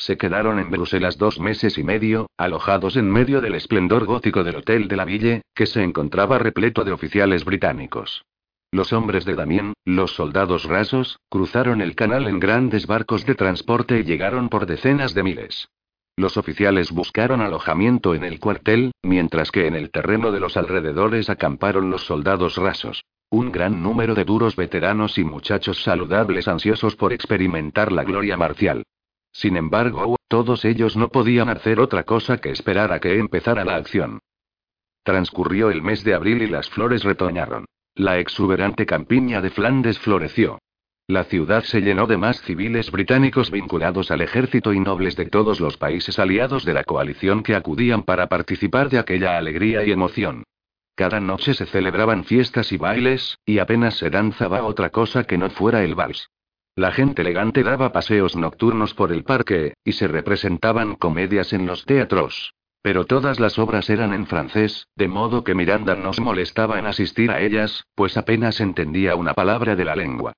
Se 0.00 0.16
quedaron 0.16 0.58
en 0.58 0.70
Bruselas 0.70 1.18
dos 1.18 1.38
meses 1.38 1.76
y 1.76 1.84
medio, 1.84 2.30
alojados 2.38 2.96
en 2.96 3.10
medio 3.10 3.42
del 3.42 3.54
esplendor 3.54 4.06
gótico 4.06 4.42
del 4.42 4.56
Hotel 4.56 4.88
de 4.88 4.96
la 4.96 5.04
Ville, 5.04 5.42
que 5.54 5.66
se 5.66 5.82
encontraba 5.82 6.38
repleto 6.38 6.84
de 6.84 6.92
oficiales 6.92 7.44
británicos. 7.44 8.24
Los 8.72 8.94
hombres 8.94 9.26
de 9.26 9.34
Damien, 9.34 9.74
los 9.84 10.12
soldados 10.12 10.64
rasos, 10.64 11.18
cruzaron 11.28 11.82
el 11.82 11.96
canal 11.96 12.28
en 12.28 12.40
grandes 12.40 12.86
barcos 12.86 13.26
de 13.26 13.34
transporte 13.34 14.00
y 14.00 14.04
llegaron 14.04 14.48
por 14.48 14.64
decenas 14.64 15.12
de 15.12 15.22
miles. 15.22 15.68
Los 16.16 16.38
oficiales 16.38 16.92
buscaron 16.92 17.42
alojamiento 17.42 18.14
en 18.14 18.24
el 18.24 18.40
cuartel, 18.40 18.92
mientras 19.02 19.50
que 19.50 19.66
en 19.66 19.74
el 19.74 19.90
terreno 19.90 20.32
de 20.32 20.40
los 20.40 20.56
alrededores 20.56 21.28
acamparon 21.28 21.90
los 21.90 22.06
soldados 22.06 22.56
rasos. 22.56 23.04
Un 23.28 23.52
gran 23.52 23.82
número 23.82 24.14
de 24.14 24.24
duros 24.24 24.56
veteranos 24.56 25.18
y 25.18 25.24
muchachos 25.24 25.82
saludables 25.82 26.48
ansiosos 26.48 26.96
por 26.96 27.12
experimentar 27.12 27.92
la 27.92 28.02
gloria 28.02 28.38
marcial. 28.38 28.84
Sin 29.32 29.56
embargo, 29.56 30.16
todos 30.28 30.64
ellos 30.64 30.96
no 30.96 31.08
podían 31.08 31.48
hacer 31.48 31.80
otra 31.80 32.04
cosa 32.04 32.38
que 32.38 32.50
esperar 32.50 32.92
a 32.92 33.00
que 33.00 33.18
empezara 33.18 33.64
la 33.64 33.76
acción. 33.76 34.20
Transcurrió 35.02 35.70
el 35.70 35.82
mes 35.82 36.04
de 36.04 36.14
abril 36.14 36.42
y 36.42 36.46
las 36.46 36.68
flores 36.68 37.04
retoñaron. 37.04 37.64
La 37.94 38.18
exuberante 38.18 38.86
campiña 38.86 39.40
de 39.40 39.50
Flandes 39.50 39.98
floreció. 39.98 40.58
La 41.06 41.24
ciudad 41.24 41.64
se 41.64 41.80
llenó 41.80 42.06
de 42.06 42.16
más 42.16 42.40
civiles 42.42 42.90
británicos 42.92 43.50
vinculados 43.50 44.12
al 44.12 44.20
ejército 44.20 44.72
y 44.72 44.78
nobles 44.78 45.16
de 45.16 45.26
todos 45.26 45.58
los 45.58 45.76
países 45.76 46.20
aliados 46.20 46.64
de 46.64 46.72
la 46.72 46.84
coalición 46.84 47.42
que 47.42 47.56
acudían 47.56 48.04
para 48.04 48.28
participar 48.28 48.90
de 48.90 49.00
aquella 49.00 49.36
alegría 49.36 49.84
y 49.84 49.90
emoción. 49.90 50.44
Cada 50.94 51.18
noche 51.18 51.54
se 51.54 51.66
celebraban 51.66 52.24
fiestas 52.24 52.70
y 52.70 52.76
bailes, 52.76 53.38
y 53.44 53.58
apenas 53.58 53.96
se 53.96 54.10
danzaba 54.10 54.62
otra 54.62 54.90
cosa 54.90 55.24
que 55.24 55.38
no 55.38 55.50
fuera 55.50 55.82
el 55.82 55.94
vals. 55.94 56.30
La 56.76 56.92
gente 56.92 57.22
elegante 57.22 57.62
daba 57.62 57.92
paseos 57.92 58.36
nocturnos 58.36 58.94
por 58.94 59.12
el 59.12 59.24
parque, 59.24 59.74
y 59.84 59.92
se 59.92 60.08
representaban 60.08 60.94
comedias 60.94 61.52
en 61.52 61.66
los 61.66 61.84
teatros. 61.84 62.54
Pero 62.82 63.04
todas 63.04 63.40
las 63.40 63.58
obras 63.58 63.90
eran 63.90 64.14
en 64.14 64.26
francés, 64.26 64.86
de 64.96 65.08
modo 65.08 65.44
que 65.44 65.54
Miranda 65.54 65.94
no 65.94 66.12
se 66.12 66.22
molestaba 66.22 66.78
en 66.78 66.86
asistir 66.86 67.30
a 67.30 67.40
ellas, 67.40 67.84
pues 67.94 68.16
apenas 68.16 68.60
entendía 68.60 69.16
una 69.16 69.34
palabra 69.34 69.76
de 69.76 69.84
la 69.84 69.96
lengua. 69.96 70.32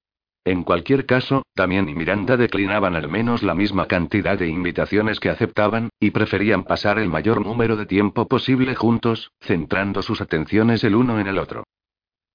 En 0.45 0.64
cualquier 0.64 1.07
caso, 1.07 1.45
también 1.55 1.89
y 1.89 1.95
Miranda 1.95 2.37
declinaban 2.37 2.97
al 2.97 3.09
menos 3.09 3.45
la 3.45 3.55
misma 3.55 3.87
cantidad 3.87 4.37
de 4.37 4.49
invitaciones 4.49 5.20
que 5.20 5.30
aceptaban, 5.30 5.91
y 6.01 6.11
preferían 6.11 6.64
pasar 6.64 6.99
el 6.99 7.09
mayor 7.09 7.47
número 7.47 7.76
de 7.76 7.87
tiempo 7.87 8.26
posible 8.26 8.74
juntos, 8.74 9.30
centrando 9.41 10.03
sus 10.03 10.20
atenciones 10.20 10.83
el 10.83 10.97
uno 10.97 11.20
en 11.20 11.28
el 11.28 11.39
otro. 11.39 11.62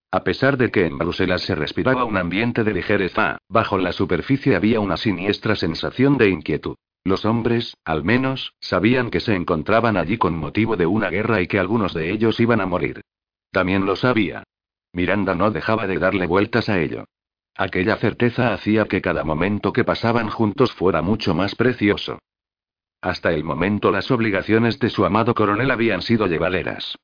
A 0.10 0.24
pesar 0.24 0.58
de 0.58 0.72
que 0.72 0.86
en 0.86 0.98
Bruselas 0.98 1.42
se 1.42 1.54
respiraba 1.54 2.06
un 2.06 2.18
ambiente 2.18 2.64
de 2.64 2.74
ligereza, 2.74 3.38
bajo 3.50 3.78
la 3.78 3.92
superficie 3.92 4.56
había 4.56 4.80
una 4.80 4.96
siniestra 4.96 5.56
sensación 5.56 6.18
de 6.18 6.30
inquietud. 6.30 6.76
Los 7.04 7.26
hombres, 7.26 7.76
al 7.84 8.04
menos, 8.04 8.54
sabían 8.60 9.10
que 9.10 9.20
se 9.20 9.36
encontraban 9.36 9.98
allí 9.98 10.18
con 10.18 10.38
motivo 10.38 10.78
de 10.78 10.86
una 10.86 11.10
guerra 11.10 11.42
y 11.42 11.48
que 11.48 11.60
algunos 11.60 11.94
de 11.94 12.12
ellos 12.12 12.40
iban 12.40 12.62
a 12.62 12.66
morir. 12.66 13.02
También 13.52 13.86
lo 13.86 13.96
sabía. 13.96 14.44
Miranda 14.94 15.36
no 15.36 15.52
dejaba 15.52 15.88
de 15.88 16.00
darle 16.00 16.26
vueltas 16.26 16.70
a 16.70 16.80
ello. 16.80 17.06
Aquella 17.56 17.98
certeza 17.98 18.54
hacía 18.54 18.86
que 18.86 19.02
cada 19.02 19.24
momento 19.24 19.74
que 19.74 19.84
pasaban 19.84 20.30
juntos 20.30 20.72
fuera 20.74 21.02
mucho 21.02 21.34
más 21.34 21.56
precioso. 21.56 22.20
Hasta 23.02 23.32
el 23.32 23.44
momento 23.44 23.92
las 23.92 24.10
obligaciones 24.10 24.80
de 24.80 24.90
su 24.90 25.06
amado 25.06 25.34
coronel 25.34 25.72
habían 25.72 26.02
sido 26.02 26.28
llevaderas. 26.28 26.98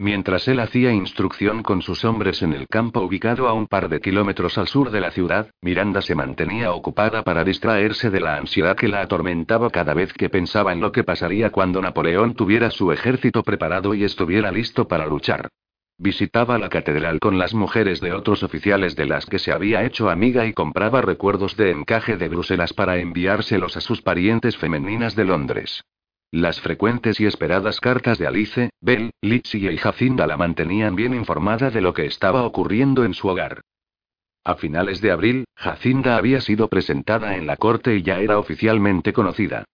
Mientras 0.00 0.48
él 0.48 0.60
hacía 0.60 0.94
instrucción 0.94 1.62
con 1.62 1.82
sus 1.82 2.06
hombres 2.06 2.40
en 2.40 2.54
el 2.54 2.68
campo 2.68 3.02
ubicado 3.02 3.48
a 3.48 3.52
un 3.52 3.66
par 3.66 3.90
de 3.90 4.00
kilómetros 4.00 4.56
al 4.56 4.66
sur 4.66 4.90
de 4.90 4.98
la 4.98 5.10
ciudad, 5.10 5.50
Miranda 5.60 6.00
se 6.00 6.14
mantenía 6.14 6.72
ocupada 6.72 7.22
para 7.22 7.44
distraerse 7.44 8.08
de 8.08 8.20
la 8.20 8.36
ansiedad 8.36 8.74
que 8.76 8.88
la 8.88 9.02
atormentaba 9.02 9.68
cada 9.68 9.92
vez 9.92 10.14
que 10.14 10.30
pensaba 10.30 10.72
en 10.72 10.80
lo 10.80 10.90
que 10.90 11.04
pasaría 11.04 11.50
cuando 11.50 11.82
Napoleón 11.82 12.32
tuviera 12.32 12.70
su 12.70 12.92
ejército 12.92 13.42
preparado 13.42 13.92
y 13.92 14.02
estuviera 14.04 14.50
listo 14.50 14.88
para 14.88 15.04
luchar. 15.04 15.50
Visitaba 15.98 16.56
la 16.56 16.70
catedral 16.70 17.20
con 17.20 17.38
las 17.38 17.52
mujeres 17.52 18.00
de 18.00 18.14
otros 18.14 18.42
oficiales 18.42 18.96
de 18.96 19.04
las 19.04 19.26
que 19.26 19.38
se 19.38 19.52
había 19.52 19.84
hecho 19.84 20.08
amiga 20.08 20.46
y 20.46 20.54
compraba 20.54 21.02
recuerdos 21.02 21.58
de 21.58 21.72
encaje 21.72 22.16
de 22.16 22.30
Bruselas 22.30 22.72
para 22.72 22.96
enviárselos 22.96 23.76
a 23.76 23.82
sus 23.82 24.00
parientes 24.00 24.56
femeninas 24.56 25.14
de 25.14 25.26
Londres. 25.26 25.84
Las 26.32 26.60
frecuentes 26.60 27.18
y 27.18 27.26
esperadas 27.26 27.80
cartas 27.80 28.16
de 28.18 28.28
Alice, 28.28 28.70
Belle, 28.80 29.10
Lizzie 29.20 29.72
y 29.72 29.76
Jacinda 29.76 30.28
la 30.28 30.36
mantenían 30.36 30.94
bien 30.94 31.12
informada 31.12 31.70
de 31.70 31.80
lo 31.80 31.92
que 31.92 32.06
estaba 32.06 32.44
ocurriendo 32.44 33.04
en 33.04 33.14
su 33.14 33.26
hogar. 33.26 33.62
A 34.44 34.54
finales 34.54 35.00
de 35.00 35.10
abril, 35.10 35.44
Jacinda 35.56 36.16
había 36.16 36.40
sido 36.40 36.68
presentada 36.68 37.36
en 37.36 37.48
la 37.48 37.56
corte 37.56 37.96
y 37.96 38.02
ya 38.02 38.20
era 38.20 38.38
oficialmente 38.38 39.12
conocida. 39.12 39.64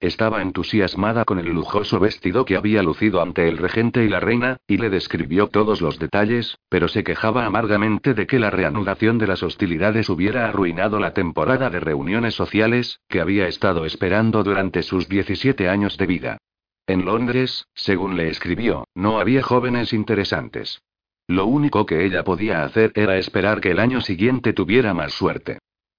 Estaba 0.00 0.42
entusiasmada 0.42 1.24
con 1.24 1.38
el 1.38 1.46
lujoso 1.46 1.98
vestido 1.98 2.44
que 2.44 2.56
había 2.56 2.82
lucido 2.82 3.22
ante 3.22 3.48
el 3.48 3.56
regente 3.56 4.04
y 4.04 4.08
la 4.10 4.20
reina, 4.20 4.58
y 4.66 4.76
le 4.76 4.90
describió 4.90 5.48
todos 5.48 5.80
los 5.80 5.98
detalles, 5.98 6.58
pero 6.68 6.86
se 6.88 7.02
quejaba 7.02 7.46
amargamente 7.46 8.12
de 8.12 8.26
que 8.26 8.38
la 8.38 8.50
reanudación 8.50 9.16
de 9.16 9.26
las 9.26 9.42
hostilidades 9.42 10.10
hubiera 10.10 10.46
arruinado 10.48 11.00
la 11.00 11.14
temporada 11.14 11.70
de 11.70 11.80
reuniones 11.80 12.34
sociales, 12.34 13.00
que 13.08 13.20
había 13.20 13.48
estado 13.48 13.86
esperando 13.86 14.44
durante 14.44 14.82
sus 14.82 15.08
17 15.08 15.66
años 15.68 15.96
de 15.96 16.06
vida. 16.06 16.38
En 16.86 17.06
Londres, 17.06 17.66
según 17.74 18.16
le 18.16 18.28
escribió, 18.28 18.84
no 18.94 19.18
había 19.18 19.42
jóvenes 19.42 19.94
interesantes. 19.94 20.82
Lo 21.26 21.46
único 21.46 21.86
que 21.86 22.04
ella 22.04 22.22
podía 22.22 22.64
hacer 22.64 22.92
era 22.94 23.16
esperar 23.16 23.60
que 23.60 23.70
el 23.70 23.80
año 23.80 24.02
siguiente 24.02 24.52
tuviera 24.52 24.92
más 24.92 25.12
suerte. 25.12 25.58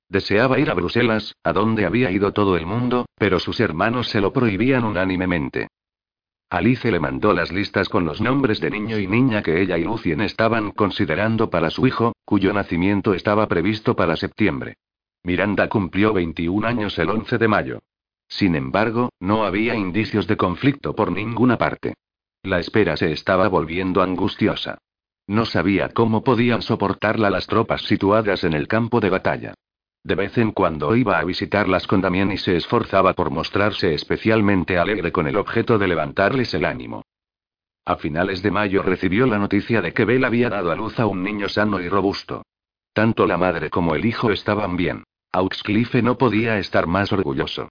Deseaba 0.10 0.60
ir 0.60 0.70
a 0.70 0.74
Bruselas, 0.74 1.36
a 1.44 1.52
donde 1.52 1.86
había 1.86 2.12
ido 2.12 2.32
todo 2.32 2.56
el 2.56 2.66
mundo, 2.66 3.06
pero 3.18 3.40
sus 3.40 3.60
hermanos 3.60 4.08
se 4.08 4.22
lo 4.22 4.32
prohibían 4.32 4.86
unánimemente. 4.86 5.68
Alice 6.50 6.90
le 6.90 7.00
mandó 7.02 7.34
las 7.34 7.52
listas 7.52 7.90
con 7.90 8.06
los 8.06 8.22
nombres 8.22 8.62
de 8.62 8.70
niño 8.70 8.98
y 9.00 9.08
niña 9.08 9.44
que 9.44 9.62
ella 9.62 9.78
y 9.78 9.84
Lucien 9.84 10.22
estaban 10.22 10.72
considerando 10.72 11.50
para 11.50 11.70
su 11.70 11.86
hijo, 11.86 12.14
cuyo 12.24 12.54
nacimiento 12.54 13.14
estaba 13.14 13.48
previsto 13.48 13.98
para 13.98 14.16
septiembre. 14.16 14.76
Miranda 15.24 15.68
cumplió 15.68 16.14
21 16.14 16.66
años 16.66 16.98
el 17.00 17.10
11 17.10 17.38
de 17.38 17.48
mayo. 17.50 17.80
Sin 18.30 18.56
embargo, 18.56 19.10
no 19.20 19.44
había 19.44 19.76
indicios 19.76 20.26
de 20.26 20.38
conflicto 20.38 20.96
por 20.96 21.12
ninguna 21.12 21.58
parte. 21.58 21.96
La 22.44 22.60
espera 22.60 22.96
se 22.96 23.12
estaba 23.12 23.50
volviendo 23.50 24.02
angustiosa. 24.02 24.78
No 25.28 25.44
sabía 25.44 25.90
cómo 25.90 26.24
podían 26.24 26.62
soportarla 26.62 27.30
las 27.30 27.48
tropas 27.48 27.82
situadas 27.82 28.46
en 28.46 28.54
el 28.54 28.70
campo 28.70 29.02
de 29.02 29.10
batalla. 29.10 29.54
De 30.08 30.16
vez 30.16 30.38
en 30.38 30.54
cuando 30.54 30.96
iba 30.96 31.20
a 31.20 31.26
visitarlas 31.26 31.86
con 31.86 32.00
Damien 32.00 32.32
y 32.32 32.38
se 32.38 32.56
esforzaba 32.56 33.12
por 33.12 33.30
mostrarse 33.30 33.94
especialmente 33.94 34.78
alegre 34.78 35.12
con 35.12 35.28
el 35.28 35.36
objeto 35.36 35.78
de 35.78 35.90
levantarles 35.90 36.54
el 36.54 36.64
ánimo. 36.64 37.04
A 37.84 37.98
finales 37.98 38.42
de 38.42 38.50
mayo 38.50 38.84
recibió 38.84 39.28
la 39.28 39.38
noticia 39.38 39.82
de 39.82 39.92
que 39.92 40.06
Bell 40.06 40.24
había 40.24 40.50
dado 40.50 40.72
a 40.72 40.78
luz 40.78 40.98
a 41.02 41.08
un 41.08 41.24
niño 41.24 41.50
sano 41.50 41.82
y 41.82 41.90
robusto. 41.90 42.44
Tanto 42.94 43.28
la 43.28 43.38
madre 43.38 43.70
como 43.70 43.96
el 43.96 44.06
hijo 44.06 44.32
estaban 44.32 44.78
bien. 44.78 45.04
Auxcliffe 45.34 46.02
no 46.02 46.18
podía 46.18 46.58
estar 46.58 46.88
más 46.88 47.12
orgulloso. 47.12 47.68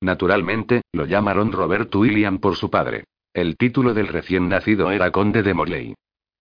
Naturalmente, 0.00 0.82
lo 0.92 1.06
llamaron 1.06 1.50
Robert 1.50 1.92
William 1.96 2.38
por 2.38 2.54
su 2.54 2.70
padre. 2.70 3.02
El 3.34 3.56
título 3.56 3.94
del 3.94 4.06
recién 4.06 4.48
nacido 4.48 4.92
era 4.92 5.10
Conde 5.10 5.42
de 5.42 5.54
Morley. 5.54 5.94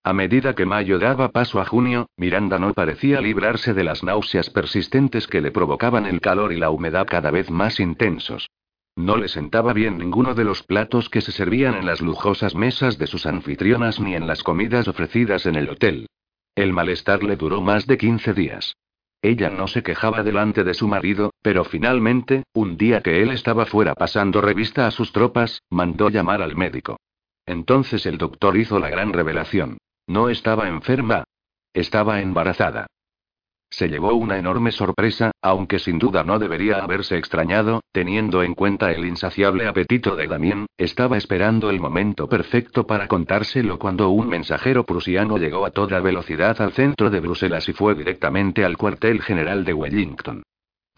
A 0.04 0.14
medida 0.14 0.56
que 0.56 0.66
mayo 0.66 0.98
daba 0.98 1.30
paso 1.30 1.60
a 1.60 1.66
junio, 1.66 2.08
Miranda 2.16 2.58
no 2.58 2.74
parecía 2.74 3.20
librarse 3.20 3.74
de 3.74 3.84
las 3.84 4.02
náuseas 4.02 4.50
persistentes 4.50 5.28
que 5.28 5.42
le 5.42 5.52
provocaban 5.52 6.06
el 6.06 6.22
calor 6.22 6.54
y 6.54 6.58
la 6.58 6.70
humedad 6.70 7.06
cada 7.06 7.32
vez 7.32 7.52
más 7.52 7.80
intensos. 7.82 8.50
No 8.96 9.18
le 9.18 9.28
sentaba 9.28 9.74
bien 9.74 9.98
ninguno 9.98 10.36
de 10.36 10.46
los 10.46 10.64
platos 10.64 11.10
que 11.10 11.22
se 11.22 11.34
servían 11.34 11.76
en 11.76 11.86
las 11.86 12.02
lujosas 12.02 12.56
mesas 12.56 12.98
de 12.98 13.08
sus 13.08 13.26
anfitrionas 13.26 14.00
ni 14.00 14.16
en 14.16 14.26
las 14.26 14.42
comidas 14.42 14.88
ofrecidas 14.88 15.46
en 15.46 15.56
el 15.56 15.70
hotel. 15.70 16.08
El 16.56 16.72
malestar 16.72 17.22
le 17.22 17.36
duró 17.36 17.62
más 17.62 17.86
de 17.86 17.98
15 17.98 18.34
días. 18.34 18.76
Ella 19.22 19.50
no 19.50 19.68
se 19.68 19.84
quejaba 19.84 20.24
delante 20.24 20.64
de 20.64 20.74
su 20.74 20.88
marido, 20.88 21.34
pero 21.42 21.66
finalmente, 21.66 22.44
un 22.54 22.78
día 22.78 23.02
que 23.02 23.22
él 23.22 23.32
estaba 23.32 23.66
fuera 23.66 23.96
pasando 23.96 24.40
revista 24.40 24.88
a 24.88 24.92
sus 24.92 25.12
tropas, 25.12 25.62
mandó 25.70 26.10
llamar 26.10 26.42
al 26.42 26.56
médico. 26.56 26.98
Entonces 27.46 28.06
el 28.06 28.18
doctor 28.18 28.56
hizo 28.58 28.80
la 28.80 28.90
gran 28.90 29.12
revelación. 29.12 29.78
No 30.10 30.28
estaba 30.30 30.68
enferma. 30.68 31.24
Estaba 31.72 32.20
embarazada. 32.20 32.88
Se 33.70 33.90
llevó 33.90 34.16
una 34.16 34.40
enorme 34.40 34.72
sorpresa, 34.72 35.30
aunque 35.40 35.78
sin 35.78 36.00
duda 36.00 36.24
no 36.24 36.40
debería 36.40 36.78
haberse 36.78 37.16
extrañado, 37.16 37.82
teniendo 37.92 38.42
en 38.42 38.56
cuenta 38.56 38.92
el 38.92 39.06
insaciable 39.06 39.68
apetito 39.68 40.16
de 40.16 40.26
Damien, 40.26 40.66
estaba 40.80 41.16
esperando 41.16 41.70
el 41.70 41.80
momento 41.80 42.28
perfecto 42.28 42.88
para 42.88 43.08
contárselo 43.08 43.78
cuando 43.78 44.10
un 44.10 44.30
mensajero 44.30 44.84
prusiano 44.84 45.38
llegó 45.38 45.64
a 45.64 45.70
toda 45.70 46.00
velocidad 46.00 46.60
al 46.60 46.74
centro 46.74 47.12
de 47.12 47.20
Bruselas 47.20 47.70
y 47.70 47.74
fue 47.74 47.94
directamente 47.94 48.66
al 48.66 48.78
cuartel 48.78 49.22
general 49.22 49.64
de 49.64 49.76
Wellington. 49.76 50.42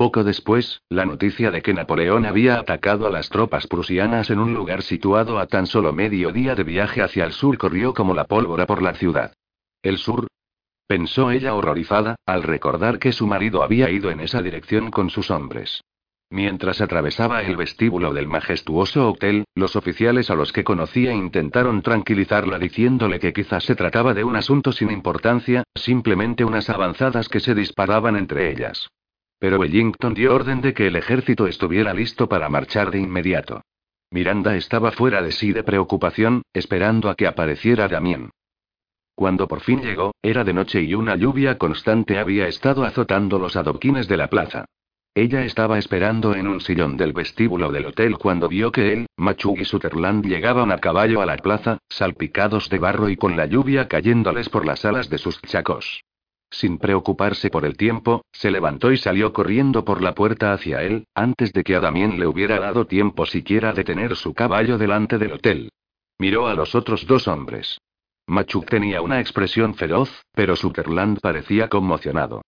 Poco 0.01 0.23
después, 0.23 0.81
la 0.89 1.05
noticia 1.05 1.51
de 1.51 1.61
que 1.61 1.75
Napoleón 1.75 2.25
había 2.25 2.55
atacado 2.55 3.05
a 3.05 3.11
las 3.11 3.29
tropas 3.29 3.67
prusianas 3.67 4.31
en 4.31 4.39
un 4.39 4.51
lugar 4.51 4.81
situado 4.81 5.37
a 5.37 5.45
tan 5.45 5.67
solo 5.67 5.93
medio 5.93 6.31
día 6.31 6.55
de 6.55 6.63
viaje 6.63 7.03
hacia 7.03 7.23
el 7.23 7.33
sur 7.33 7.55
corrió 7.59 7.93
como 7.93 8.15
la 8.15 8.25
pólvora 8.25 8.65
por 8.65 8.81
la 8.81 8.95
ciudad. 8.95 9.33
¿El 9.83 9.99
sur? 9.99 10.25
pensó 10.87 11.29
ella 11.29 11.53
horrorizada, 11.53 12.15
al 12.25 12.41
recordar 12.41 12.97
que 12.97 13.11
su 13.11 13.27
marido 13.27 13.61
había 13.61 13.91
ido 13.91 14.09
en 14.09 14.21
esa 14.21 14.41
dirección 14.41 14.89
con 14.89 15.11
sus 15.11 15.29
hombres. 15.29 15.83
Mientras 16.31 16.81
atravesaba 16.81 17.43
el 17.43 17.55
vestíbulo 17.55 18.11
del 18.11 18.27
majestuoso 18.27 19.07
hotel, 19.07 19.43
los 19.53 19.75
oficiales 19.75 20.31
a 20.31 20.35
los 20.35 20.51
que 20.51 20.63
conocía 20.63 21.13
intentaron 21.13 21.83
tranquilizarla 21.83 22.57
diciéndole 22.57 23.19
que 23.19 23.33
quizás 23.33 23.65
se 23.65 23.75
trataba 23.75 24.15
de 24.15 24.23
un 24.23 24.35
asunto 24.35 24.71
sin 24.71 24.89
importancia, 24.89 25.61
simplemente 25.75 26.43
unas 26.43 26.71
avanzadas 26.71 27.29
que 27.29 27.39
se 27.39 27.53
disparaban 27.53 28.15
entre 28.15 28.49
ellas. 28.49 28.89
Pero 29.41 29.57
Wellington 29.57 30.13
dio 30.13 30.35
orden 30.35 30.61
de 30.61 30.75
que 30.75 30.85
el 30.85 30.95
ejército 30.95 31.47
estuviera 31.47 31.95
listo 31.95 32.29
para 32.29 32.47
marchar 32.47 32.91
de 32.91 32.99
inmediato. 32.99 33.63
Miranda 34.11 34.55
estaba 34.55 34.91
fuera 34.91 35.23
de 35.23 35.31
sí 35.31 35.51
de 35.51 35.63
preocupación, 35.63 36.43
esperando 36.53 37.09
a 37.09 37.15
que 37.15 37.25
apareciera 37.25 37.87
Damien. 37.87 38.29
Cuando 39.15 39.47
por 39.47 39.61
fin 39.61 39.81
llegó, 39.81 40.13
era 40.21 40.43
de 40.43 40.53
noche 40.53 40.83
y 40.83 40.93
una 40.93 41.15
lluvia 41.15 41.57
constante 41.57 42.19
había 42.19 42.47
estado 42.47 42.83
azotando 42.83 43.39
los 43.39 43.55
adoquines 43.55 44.07
de 44.07 44.17
la 44.17 44.27
plaza. 44.27 44.65
Ella 45.15 45.43
estaba 45.43 45.79
esperando 45.79 46.35
en 46.35 46.47
un 46.47 46.61
sillón 46.61 46.95
del 46.95 47.11
vestíbulo 47.11 47.71
del 47.71 47.87
hotel 47.87 48.19
cuando 48.19 48.47
vio 48.47 48.71
que 48.71 48.93
él, 48.93 49.07
Machu 49.17 49.55
y 49.57 49.65
Sutherland 49.65 50.23
llegaban 50.23 50.71
a 50.71 50.77
caballo 50.77 51.19
a 51.19 51.25
la 51.25 51.37
plaza, 51.37 51.79
salpicados 51.89 52.69
de 52.69 52.77
barro 52.77 53.09
y 53.09 53.17
con 53.17 53.35
la 53.35 53.47
lluvia 53.47 53.87
cayéndoles 53.87 54.49
por 54.49 54.67
las 54.67 54.85
alas 54.85 55.09
de 55.09 55.17
sus 55.17 55.41
chacos. 55.41 56.03
Sin 56.51 56.77
preocuparse 56.77 57.49
por 57.49 57.65
el 57.65 57.77
tiempo, 57.77 58.25
se 58.33 58.51
levantó 58.51 58.91
y 58.91 58.97
salió 58.97 59.31
corriendo 59.31 59.85
por 59.85 60.01
la 60.01 60.13
puerta 60.13 60.51
hacia 60.51 60.83
él, 60.83 61.07
antes 61.15 61.53
de 61.53 61.63
que 61.63 61.75
a 61.75 61.79
Damien 61.79 62.19
le 62.19 62.27
hubiera 62.27 62.59
dado 62.59 62.85
tiempo 62.85 63.25
siquiera 63.25 63.71
de 63.71 63.85
tener 63.85 64.17
su 64.17 64.33
caballo 64.33 64.77
delante 64.77 65.17
del 65.17 65.33
hotel. 65.33 65.71
Miró 66.19 66.47
a 66.47 66.53
los 66.53 66.75
otros 66.75 67.07
dos 67.07 67.27
hombres. 67.29 67.79
Machuk 68.27 68.69
tenía 68.69 69.01
una 69.01 69.21
expresión 69.21 69.75
feroz, 69.75 70.23
pero 70.33 70.55
Sutherland 70.55 71.19
parecía 71.21 71.69
conmocionado. 71.69 72.41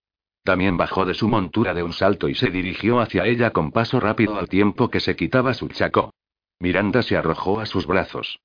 También 0.43 0.75
bajó 0.75 1.05
de 1.05 1.13
su 1.13 1.29
montura 1.29 1.73
de 1.73 1.83
un 1.83 1.93
salto 1.93 2.27
y 2.27 2.35
se 2.35 2.49
dirigió 2.49 2.99
hacia 2.99 3.25
ella 3.25 3.51
con 3.51 3.71
paso 3.71 4.01
rápido 4.01 4.37
al 4.37 4.49
tiempo 4.49 4.89
que 4.89 4.99
se 4.99 5.15
quitaba 5.15 5.53
su 5.53 5.69
chaco. 5.69 6.13
Miranda 6.59 7.01
se 7.01 7.15
arrojó 7.15 7.61
a 7.61 7.65
sus 7.65 7.87
brazos. 7.87 8.39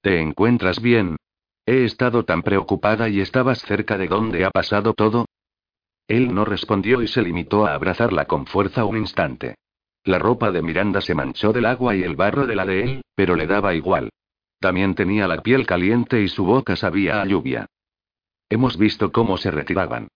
¿Te 0.00 0.20
encuentras 0.20 0.82
bien? 0.82 1.16
He 1.64 1.84
estado 1.84 2.24
tan 2.24 2.42
preocupada 2.42 3.08
y 3.08 3.20
estabas 3.20 3.62
cerca 3.62 3.96
de 3.96 4.08
donde 4.08 4.44
ha 4.44 4.50
pasado 4.50 4.94
todo. 4.94 5.26
Él 6.08 6.34
no 6.34 6.44
respondió 6.44 7.02
y 7.02 7.08
se 7.08 7.22
limitó 7.22 7.66
a 7.66 7.74
abrazarla 7.74 8.26
con 8.26 8.46
fuerza 8.46 8.84
un 8.84 8.96
instante. 8.96 9.54
La 10.04 10.18
ropa 10.18 10.50
de 10.50 10.62
Miranda 10.62 11.00
se 11.00 11.14
manchó 11.14 11.52
del 11.52 11.66
agua 11.66 11.94
y 11.94 12.02
el 12.02 12.16
barro 12.16 12.46
de 12.46 12.56
la 12.56 12.64
de 12.64 12.82
él, 12.82 13.02
pero 13.14 13.36
le 13.36 13.46
daba 13.46 13.74
igual. 13.74 14.10
También 14.58 14.94
tenía 14.94 15.28
la 15.28 15.42
piel 15.42 15.66
caliente 15.66 16.20
y 16.20 16.28
su 16.28 16.44
boca 16.44 16.74
sabía 16.74 17.22
a 17.22 17.26
lluvia. 17.26 17.66
Hemos 18.48 18.76
visto 18.76 19.12
cómo 19.12 19.36
se 19.36 19.50
retiraban. 19.50 20.08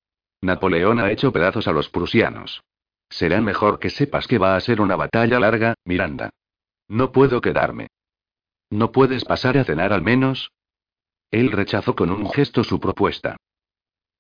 Napoleón 0.43 0.99
ha 1.01 1.11
hecho 1.11 1.33
pedazos 1.33 1.69
a 1.69 1.73
los 1.73 1.89
prusianos. 1.89 2.63
Será 3.09 3.41
mejor 3.41 3.79
que 3.79 3.91
sepas 3.91 4.27
que 4.27 4.39
va 4.39 4.57
a 4.57 4.61
ser 4.61 4.81
una 4.81 4.97
batalla 4.97 5.39
larga, 5.39 5.75
Miranda. 5.85 6.31
No 6.89 7.13
puedo 7.13 7.41
quedarme. 7.41 7.87
¿No 8.71 8.91
puedes 8.91 9.25
pasar 9.25 9.57
a 9.57 9.65
cenar 9.65 9.93
al 9.93 10.03
menos? 10.03 10.51
Él 11.31 11.53
rechazó 11.53 11.95
con 11.95 12.11
un 12.11 12.31
gesto 12.31 12.65
su 12.65 12.81
propuesta. 12.81 13.37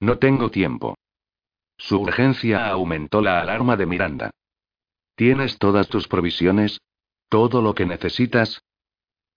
No 0.00 0.18
tengo 0.18 0.50
tiempo. 0.50 0.96
Su 1.78 2.00
urgencia 2.00 2.68
aumentó 2.68 3.20
la 3.20 3.40
alarma 3.40 3.76
de 3.76 3.86
Miranda. 3.86 4.30
¿Tienes 5.14 5.58
todas 5.58 5.88
tus 5.88 6.08
provisiones? 6.08 6.78
¿Todo 7.28 7.62
lo 7.62 7.74
que 7.74 7.86
necesitas? 7.86 8.60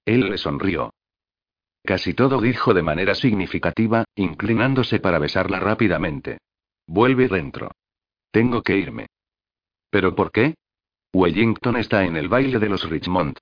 Él 0.05 0.30
le 0.30 0.38
sonrió. 0.38 0.91
Casi 1.84 2.13
todo 2.13 2.41
dijo 2.41 2.74
de 2.74 2.84
manera 2.84 3.15
significativa, 3.15 4.03
inclinándose 4.15 4.99
para 4.99 5.20
besarla 5.20 5.59
rápidamente. 5.59 6.39
Vuelve 6.86 7.28
dentro. 7.28 7.72
Tengo 8.32 8.61
que 8.61 8.78
irme. 8.78 9.07
¿Pero 9.89 10.15
por 10.15 10.32
qué? 10.32 10.55
Wellington 11.13 11.78
está 11.78 12.03
en 12.03 12.15
el 12.15 12.30
baile 12.30 12.59
de 12.59 12.70
los 12.70 12.88
Richmond. 12.88 13.39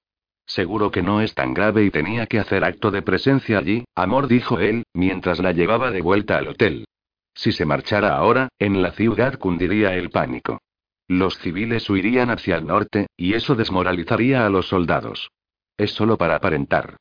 Seguro 0.47 0.91
que 0.91 1.03
no 1.03 1.19
es 1.19 1.35
tan 1.35 1.53
grave 1.53 1.83
y 1.83 1.91
tenía 1.91 2.25
que 2.25 2.39
hacer 2.39 2.63
acto 2.63 2.89
de 2.89 3.01
presencia 3.01 3.59
allí, 3.59 3.83
amor, 3.93 4.27
dijo 4.27 4.59
él, 4.59 4.83
mientras 4.93 5.39
la 5.39 5.51
llevaba 5.51 5.91
de 5.91 6.01
vuelta 6.01 6.37
al 6.37 6.47
hotel. 6.47 6.85
Si 7.35 7.51
se 7.51 7.65
marchara 7.65 8.15
ahora, 8.15 8.47
en 8.57 8.81
la 8.81 8.91
ciudad 8.93 9.37
cundiría 9.37 9.93
el 9.93 10.09
pánico. 10.09 10.59
Los 11.09 11.37
civiles 11.37 11.89
huirían 11.89 12.29
hacia 12.29 12.55
el 12.55 12.65
norte, 12.65 13.07
y 13.17 13.33
eso 13.33 13.55
desmoralizaría 13.55 14.45
a 14.45 14.49
los 14.49 14.67
soldados. 14.67 15.29
Es 15.77 15.91
solo 15.91 16.17
para 16.17 16.37
aparentar. 16.37 16.95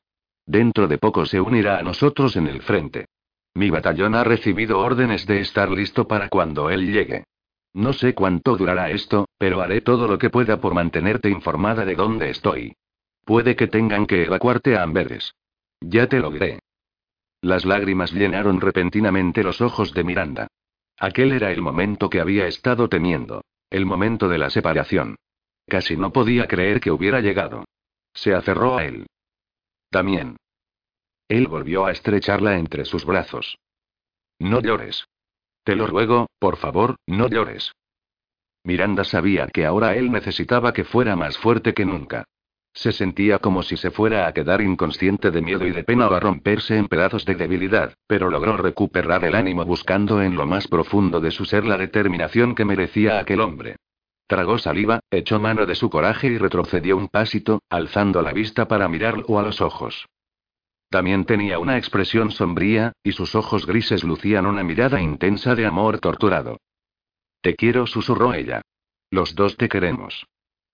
Dentro 0.45 0.87
de 0.87 0.97
poco 0.97 1.25
se 1.25 1.39
unirá 1.39 1.79
a 1.79 1.83
nosotros 1.83 2.35
en 2.35 2.47
el 2.47 2.61
frente. 2.61 3.05
Mi 3.55 3.69
batallón 3.69 4.13
ha 4.13 4.23
recibido 4.23 4.79
órdenes 4.79 5.25
de 5.25 5.39
estar 5.39 5.71
listo 5.71 6.05
para 6.07 6.27
cuando 6.27 6.69
él 6.69 6.91
llegue. 6.91 7.23
No 7.73 7.93
sé 7.93 8.13
cuánto 8.13 8.57
durará 8.57 8.91
esto, 8.91 9.27
pero 9.37 9.61
haré 9.61 9.81
todo 9.81 10.07
lo 10.07 10.17
que 10.17 10.29
pueda 10.29 10.59
por 10.59 10.73
mantenerte 10.73 11.29
informada 11.29 11.85
de 11.85 11.95
dónde 11.95 12.29
estoy. 12.29 12.73
Puede 13.27 13.57
que 13.57 13.67
tengan 13.67 14.07
que 14.07 14.23
evacuarte 14.23 14.77
a 14.77 14.83
Amberes. 14.83 15.35
Ya 15.81 16.07
te 16.07 16.21
lo 16.21 16.31
diré. 16.31 16.61
Las 17.41 17.65
lágrimas 17.65 18.13
llenaron 18.13 18.61
repentinamente 18.61 19.43
los 19.43 19.59
ojos 19.59 19.93
de 19.93 20.05
Miranda. 20.05 20.47
Aquel 20.97 21.33
era 21.33 21.51
el 21.51 21.61
momento 21.61 22.09
que 22.09 22.21
había 22.21 22.47
estado 22.47 22.87
temiendo. 22.87 23.43
El 23.69 23.85
momento 23.85 24.29
de 24.29 24.37
la 24.37 24.49
separación. 24.49 25.17
Casi 25.67 25.97
no 25.97 26.13
podía 26.13 26.47
creer 26.47 26.79
que 26.79 26.89
hubiera 26.89 27.19
llegado. 27.19 27.65
Se 28.13 28.33
aferró 28.33 28.77
a 28.77 28.85
él. 28.85 29.07
También. 29.89 30.37
Él 31.27 31.47
volvió 31.47 31.85
a 31.85 31.91
estrecharla 31.91 32.57
entre 32.57 32.85
sus 32.85 33.03
brazos. 33.03 33.57
No 34.39 34.61
llores. 34.61 35.05
Te 35.65 35.75
lo 35.75 35.85
ruego, 35.85 36.27
por 36.39 36.55
favor, 36.55 36.95
no 37.05 37.27
llores. 37.27 37.73
Miranda 38.63 39.03
sabía 39.03 39.47
que 39.47 39.65
ahora 39.65 39.97
él 39.97 40.13
necesitaba 40.13 40.71
que 40.71 40.85
fuera 40.85 41.17
más 41.17 41.37
fuerte 41.37 41.73
que 41.73 41.83
nunca. 41.83 42.23
Se 42.77 42.91
sentía 42.91 43.39
como 43.39 43.63
si 43.63 43.75
se 43.75 43.89
fuera 43.89 44.27
a 44.27 44.33
quedar 44.33 44.61
inconsciente 44.61 45.31
de 45.31 45.41
miedo 45.41 45.65
y 45.65 45.71
de 45.71 45.83
pena 45.83 46.07
o 46.07 46.13
a 46.13 46.19
romperse 46.19 46.77
en 46.77 46.87
pedazos 46.87 47.25
de 47.25 47.33
debilidad, 47.33 47.95
pero 48.05 48.29
logró 48.29 48.55
recuperar 48.55 49.25
el 49.25 49.33
ánimo 49.33 49.65
buscando 49.65 50.21
en 50.21 50.35
lo 50.35 50.45
más 50.45 50.67
profundo 50.67 51.19
de 51.19 51.31
su 51.31 51.45
ser 51.45 51.65
la 51.65 51.75
determinación 51.75 52.53
que 52.53 52.65
merecía 52.65 53.17
aquel 53.17 53.41
hombre. 53.41 53.77
Tragó 54.27 54.59
saliva, 54.59 54.99
echó 55.09 55.39
mano 55.39 55.65
de 55.65 55.73
su 55.73 55.89
coraje 55.89 56.27
y 56.27 56.37
retrocedió 56.37 56.97
un 56.97 57.07
pasito, 57.07 57.63
alzando 57.67 58.21
la 58.21 58.31
vista 58.31 58.67
para 58.67 58.87
mirarlo 58.87 59.39
a 59.39 59.41
los 59.41 59.59
ojos. 59.59 60.05
También 60.91 61.25
tenía 61.25 61.57
una 61.57 61.77
expresión 61.77 62.29
sombría, 62.29 62.93
y 63.01 63.13
sus 63.13 63.33
ojos 63.33 63.65
grises 63.65 64.03
lucían 64.03 64.45
una 64.45 64.63
mirada 64.63 65.01
intensa 65.01 65.55
de 65.55 65.65
amor 65.65 65.97
torturado. 65.99 66.57
Te 67.41 67.55
quiero, 67.55 67.87
susurró 67.87 68.35
ella. 68.35 68.61
Los 69.09 69.33
dos 69.33 69.57
te 69.57 69.67
queremos. 69.67 70.27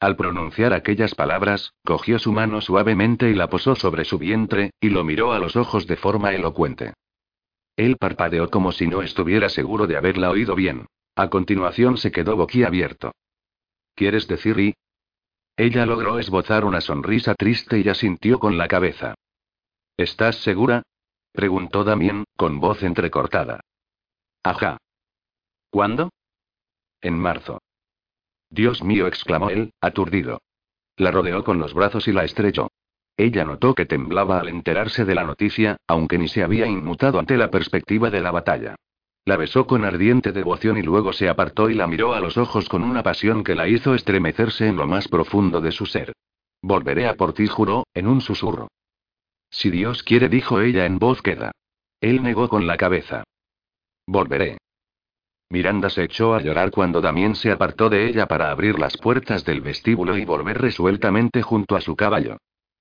Al 0.04 0.18
pronunciar 0.18 0.74
aquellas 0.74 1.16
palabras, 1.16 1.76
cogió 1.86 2.20
su 2.20 2.34
mano 2.34 2.60
suavemente 2.60 3.30
y 3.30 3.34
la 3.34 3.48
posó 3.48 3.74
sobre 3.74 4.04
su 4.04 4.18
vientre, 4.18 4.72
y 4.82 4.90
lo 4.90 5.06
miró 5.06 5.32
a 5.32 5.40
los 5.40 5.56
ojos 5.56 5.88
de 5.88 5.96
forma 5.96 6.34
elocuente. 6.34 6.92
Él 7.78 7.96
parpadeó 7.96 8.50
como 8.50 8.74
si 8.74 8.86
no 8.86 9.02
estuviera 9.02 9.48
seguro 9.48 9.88
de 9.88 9.96
haberla 9.96 10.30
oído 10.30 10.56
bien. 10.56 10.88
A 11.16 11.30
continuación 11.30 11.96
se 11.96 12.12
quedó 12.12 12.36
boquiabierto. 12.36 13.14
¿Quieres 13.96 14.28
decir 14.28 14.60
y? 14.60 14.74
Ella 15.56 15.86
logró 15.86 16.20
esbozar 16.20 16.66
una 16.66 16.82
sonrisa 16.82 17.34
triste 17.36 17.80
y 17.80 17.88
asintió 17.88 18.40
con 18.40 18.58
la 18.58 18.68
cabeza. 18.68 19.16
¿Estás 19.96 20.36
segura? 20.44 20.84
preguntó 21.32 21.86
Damien, 21.86 22.26
con 22.36 22.60
voz 22.60 22.84
entrecortada. 22.84 23.62
Ajá. 24.44 24.80
¿Cuándo? 25.70 26.10
En 27.00 27.18
marzo. 27.18 27.63
Dios 28.54 28.84
mío, 28.84 29.08
exclamó 29.08 29.50
él, 29.50 29.74
aturdido. 29.82 30.40
La 30.96 31.10
rodeó 31.10 31.44
con 31.44 31.58
los 31.58 31.74
brazos 31.74 32.08
y 32.08 32.12
la 32.12 32.24
estrechó. 32.24 32.70
Ella 33.18 33.46
notó 33.46 33.74
que 33.74 33.88
temblaba 33.88 34.40
al 34.40 34.48
enterarse 34.48 35.06
de 35.06 35.16
la 35.16 35.24
noticia, 35.24 35.78
aunque 35.88 36.20
ni 36.20 36.28
se 36.28 36.44
había 36.44 36.68
inmutado 36.68 37.18
ante 37.18 37.36
la 37.36 37.50
perspectiva 37.50 38.12
de 38.12 38.22
la 38.22 38.30
batalla. 38.30 38.76
La 39.26 39.38
besó 39.38 39.66
con 39.66 39.86
ardiente 39.86 40.32
devoción 40.32 40.78
y 40.78 40.84
luego 40.84 41.14
se 41.14 41.30
apartó 41.30 41.72
y 41.72 41.74
la 41.74 41.88
miró 41.88 42.14
a 42.14 42.20
los 42.20 42.38
ojos 42.38 42.70
con 42.70 42.84
una 42.84 43.02
pasión 43.02 43.44
que 43.44 43.56
la 43.56 43.68
hizo 43.68 43.96
estremecerse 43.96 44.68
en 44.68 44.76
lo 44.76 44.86
más 44.86 45.08
profundo 45.08 45.60
de 45.60 45.72
su 45.72 45.88
ser. 45.88 46.14
Volveré 46.62 47.08
a 47.08 47.16
por 47.16 47.34
ti, 47.34 47.48
juró, 47.48 47.88
en 47.96 48.08
un 48.08 48.22
susurro. 48.22 48.68
Si 49.50 49.72
Dios 49.72 50.04
quiere, 50.04 50.30
dijo 50.30 50.62
ella 50.62 50.86
en 50.86 51.00
voz 51.00 51.24
queda. 51.24 51.54
Él 52.02 52.22
negó 52.22 52.50
con 52.50 52.68
la 52.68 52.78
cabeza. 52.78 53.24
Volveré. 54.06 54.58
Miranda 55.54 55.92
se 55.92 56.04
echó 56.04 56.34
a 56.34 56.42
llorar 56.42 56.72
cuando 56.72 57.00
Damien 57.00 57.36
se 57.36 57.52
apartó 57.52 57.88
de 57.88 58.08
ella 58.08 58.26
para 58.26 58.50
abrir 58.50 58.80
las 58.80 58.98
puertas 58.98 59.46
del 59.46 59.62
vestíbulo 59.62 60.18
y 60.18 60.26
volver 60.26 60.60
resueltamente 60.60 61.44
junto 61.44 61.76
a 61.76 61.82
su 61.82 61.96
caballo. 61.96 62.38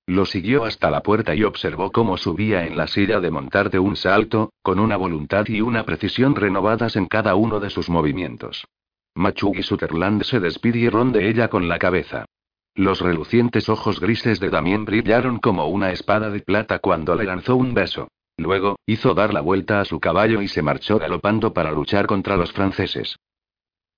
Lo 0.07 0.25
siguió 0.25 0.65
hasta 0.65 0.89
la 0.89 1.03
puerta 1.03 1.35
y 1.35 1.43
observó 1.43 1.91
cómo 1.91 2.17
subía 2.17 2.65
en 2.65 2.75
la 2.75 2.87
silla 2.87 3.19
de 3.19 3.29
montar 3.29 3.69
de 3.69 3.77
un 3.77 3.95
salto, 3.95 4.53
con 4.63 4.79
una 4.79 4.97
voluntad 4.97 5.45
y 5.49 5.61
una 5.61 5.83
precisión 5.83 6.35
renovadas 6.35 6.95
en 6.95 7.05
cada 7.05 7.35
uno 7.35 7.59
de 7.59 7.69
sus 7.69 7.91
movimientos. 7.91 8.65
Machug 9.13 9.55
y 9.55 9.61
Sutherland 9.61 10.23
se 10.23 10.39
despidieron 10.39 11.11
de 11.11 11.29
ella 11.29 11.49
con 11.49 11.67
la 11.67 11.77
cabeza. 11.77 12.25
Los 12.73 13.01
relucientes 13.01 13.69
ojos 13.69 13.99
grises 13.99 14.39
de 14.39 14.49
Damien 14.49 14.83
brillaron 14.85 15.37
como 15.37 15.67
una 15.67 15.91
espada 15.91 16.31
de 16.31 16.39
plata 16.39 16.79
cuando 16.79 17.13
le 17.13 17.25
lanzó 17.25 17.55
un 17.55 17.75
beso. 17.75 18.07
Luego, 18.37 18.77
hizo 18.85 19.13
dar 19.13 19.33
la 19.33 19.41
vuelta 19.41 19.79
a 19.79 19.85
su 19.85 19.99
caballo 19.99 20.41
y 20.41 20.47
se 20.47 20.61
marchó 20.61 20.97
galopando 20.97 21.53
para 21.53 21.71
luchar 21.71 22.07
contra 22.07 22.37
los 22.37 22.51
franceses. 22.51 23.17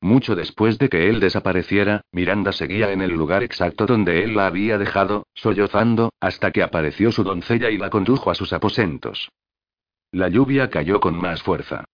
Mucho 0.01 0.36
después 0.36 0.77
de 0.77 0.89
que 0.89 1.09
él 1.09 1.19
desapareciera, 1.19 2.01
Miranda 2.11 2.51
seguía 2.51 2.91
en 2.91 3.01
el 3.01 3.11
lugar 3.11 3.43
exacto 3.43 3.86
donde 3.86 4.23
él 4.23 4.36
la 4.36 4.47
había 4.47 4.77
dejado, 4.77 5.25
sollozando, 5.33 6.11
hasta 6.19 6.51
que 6.51 6.63
apareció 6.63 7.11
su 7.11 7.23
doncella 7.23 7.69
y 7.69 7.77
la 7.77 7.89
condujo 7.89 8.29
a 8.29 8.36
sus 8.36 8.53
aposentos. 8.53 9.29
La 10.11 10.29
lluvia 10.29 10.69
cayó 10.69 10.99
con 10.99 11.17
más 11.17 11.41
fuerza. 11.41 11.86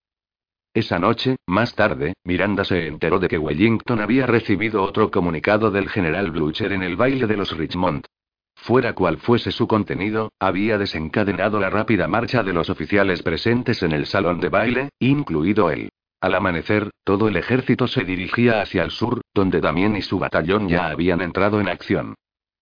Esa 0.73 0.99
noche, 0.99 1.35
más 1.47 1.75
tarde, 1.75 2.13
Miranda 2.23 2.63
se 2.63 2.87
enteró 2.87 3.19
de 3.19 3.27
que 3.27 3.37
Wellington 3.37 3.99
había 3.99 4.25
recibido 4.25 4.83
otro 4.83 5.11
comunicado 5.11 5.69
del 5.69 5.89
general 5.89 6.31
Blucher 6.31 6.71
en 6.71 6.81
el 6.81 6.95
baile 6.95 7.27
de 7.27 7.37
los 7.37 7.55
Richmond. 7.55 8.05
Fuera 8.61 8.93
cual 8.93 9.17
fuese 9.17 9.51
su 9.51 9.67
contenido, 9.67 10.33
había 10.39 10.77
desencadenado 10.77 11.59
la 11.59 11.71
rápida 11.71 12.07
marcha 12.07 12.43
de 12.43 12.53
los 12.53 12.69
oficiales 12.69 13.23
presentes 13.23 13.81
en 13.81 13.91
el 13.91 14.05
salón 14.05 14.39
de 14.39 14.49
baile, 14.49 14.89
incluido 14.99 15.71
él. 15.71 15.89
Al 16.21 16.35
amanecer, 16.35 16.91
todo 17.03 17.27
el 17.27 17.37
ejército 17.37 17.87
se 17.87 18.03
dirigía 18.03 18.61
hacia 18.61 18.83
el 18.83 18.91
sur, 18.91 19.21
donde 19.33 19.61
Damien 19.61 19.95
y 19.95 20.03
su 20.03 20.19
batallón 20.19 20.69
ya 20.69 20.91
habían 20.91 21.21
entrado 21.21 21.59
en 21.59 21.69
acción. 21.69 22.13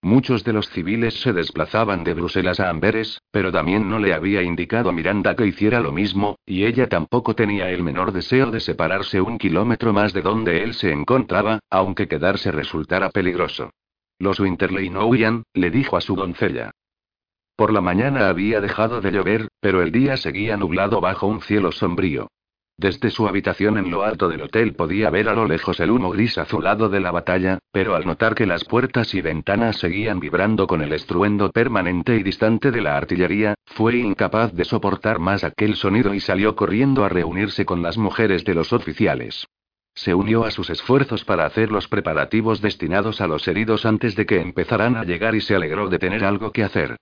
Muchos 0.01 0.45
de 0.45 0.53
los 0.53 0.69
civiles 0.69 1.19
se 1.19 1.33
desplazaban 1.33 2.05
de 2.05 2.13
Bruselas 2.13 2.61
a 2.61 2.69
Amberes, 2.69 3.21
pero 3.29 3.51
también 3.51 3.89
no 3.89 3.99
le 3.99 4.13
había 4.13 4.41
indicado 4.41 4.91
a 4.91 4.93
Miranda 4.93 5.35
que 5.35 5.47
hiciera 5.47 5.81
lo 5.81 5.91
mismo, 5.91 6.37
y 6.45 6.63
ella 6.63 6.87
tampoco 6.87 7.35
tenía 7.35 7.69
el 7.71 7.83
menor 7.83 8.13
deseo 8.13 8.51
de 8.51 8.61
separarse 8.61 9.19
un 9.19 9.37
kilómetro 9.37 9.91
más 9.91 10.13
de 10.13 10.21
donde 10.21 10.63
él 10.63 10.75
se 10.75 10.93
encontraba, 10.93 11.59
aunque 11.69 12.07
quedarse 12.07 12.51
resultara 12.51 13.09
peligroso. 13.09 13.71
Los 14.19 14.39
Winterley 14.41 14.89
no 14.89 15.05
huían, 15.05 15.43
le 15.53 15.71
dijo 15.71 15.95
a 15.95 16.01
su 16.01 16.15
doncella. 16.15 16.71
Por 17.55 17.71
la 17.71 17.79
mañana 17.79 18.27
había 18.27 18.59
dejado 18.59 18.99
de 18.99 19.11
llover, 19.11 19.47
pero 19.61 19.81
el 19.81 19.93
día 19.93 20.17
seguía 20.17 20.57
nublado 20.57 20.99
bajo 20.99 21.25
un 21.27 21.41
cielo 21.41 21.71
sombrío. 21.71 22.27
Desde 22.77 23.11
su 23.11 23.27
habitación 23.27 23.77
en 23.77 23.91
lo 23.91 24.03
alto 24.03 24.29
del 24.29 24.41
hotel 24.41 24.73
podía 24.73 25.09
ver 25.09 25.27
a 25.27 25.33
lo 25.33 25.45
lejos 25.45 25.79
el 25.81 25.91
humo 25.91 26.11
gris 26.11 26.37
azulado 26.37 26.87
de 26.87 27.01
la 27.01 27.11
batalla, 27.11 27.59
pero 27.73 27.95
al 27.95 28.05
notar 28.05 28.35
que 28.35 28.45
las 28.45 28.63
puertas 28.63 29.13
y 29.13 29.21
ventanas 29.21 29.77
seguían 29.77 30.19
vibrando 30.19 30.67
con 30.67 30.81
el 30.81 30.93
estruendo 30.93 31.49
permanente 31.51 32.15
y 32.15 32.23
distante 32.23 32.71
de 32.71 32.81
la 32.81 32.95
artillería, 32.95 33.55
fue 33.65 33.97
incapaz 33.97 34.53
de 34.53 34.63
soportar 34.63 35.19
más 35.19 35.43
aquel 35.43 35.75
sonido 35.75 36.13
y 36.13 36.21
salió 36.21 36.55
corriendo 36.55 37.03
a 37.03 37.09
reunirse 37.09 37.65
con 37.65 37.81
las 37.81 37.97
mujeres 37.97 38.45
de 38.45 38.55
los 38.55 38.71
oficiales. 38.71 39.45
Se 39.99 40.13
unió 40.13 40.45
a 40.45 40.51
sus 40.51 40.69
esfuerzos 40.69 41.25
para 41.25 41.45
hacer 41.45 41.73
los 41.73 41.89
preparativos 41.89 42.61
destinados 42.61 43.19
a 43.19 43.27
los 43.27 43.45
heridos 43.49 43.85
antes 43.85 44.15
de 44.15 44.25
que 44.25 44.39
empezaran 44.39 44.95
a 44.95 45.03
llegar 45.03 45.35
y 45.35 45.41
se 45.41 45.55
alegró 45.55 45.89
de 45.89 45.99
tener 45.99 46.23
algo 46.23 46.53
que 46.53 46.63
hacer. 46.63 46.95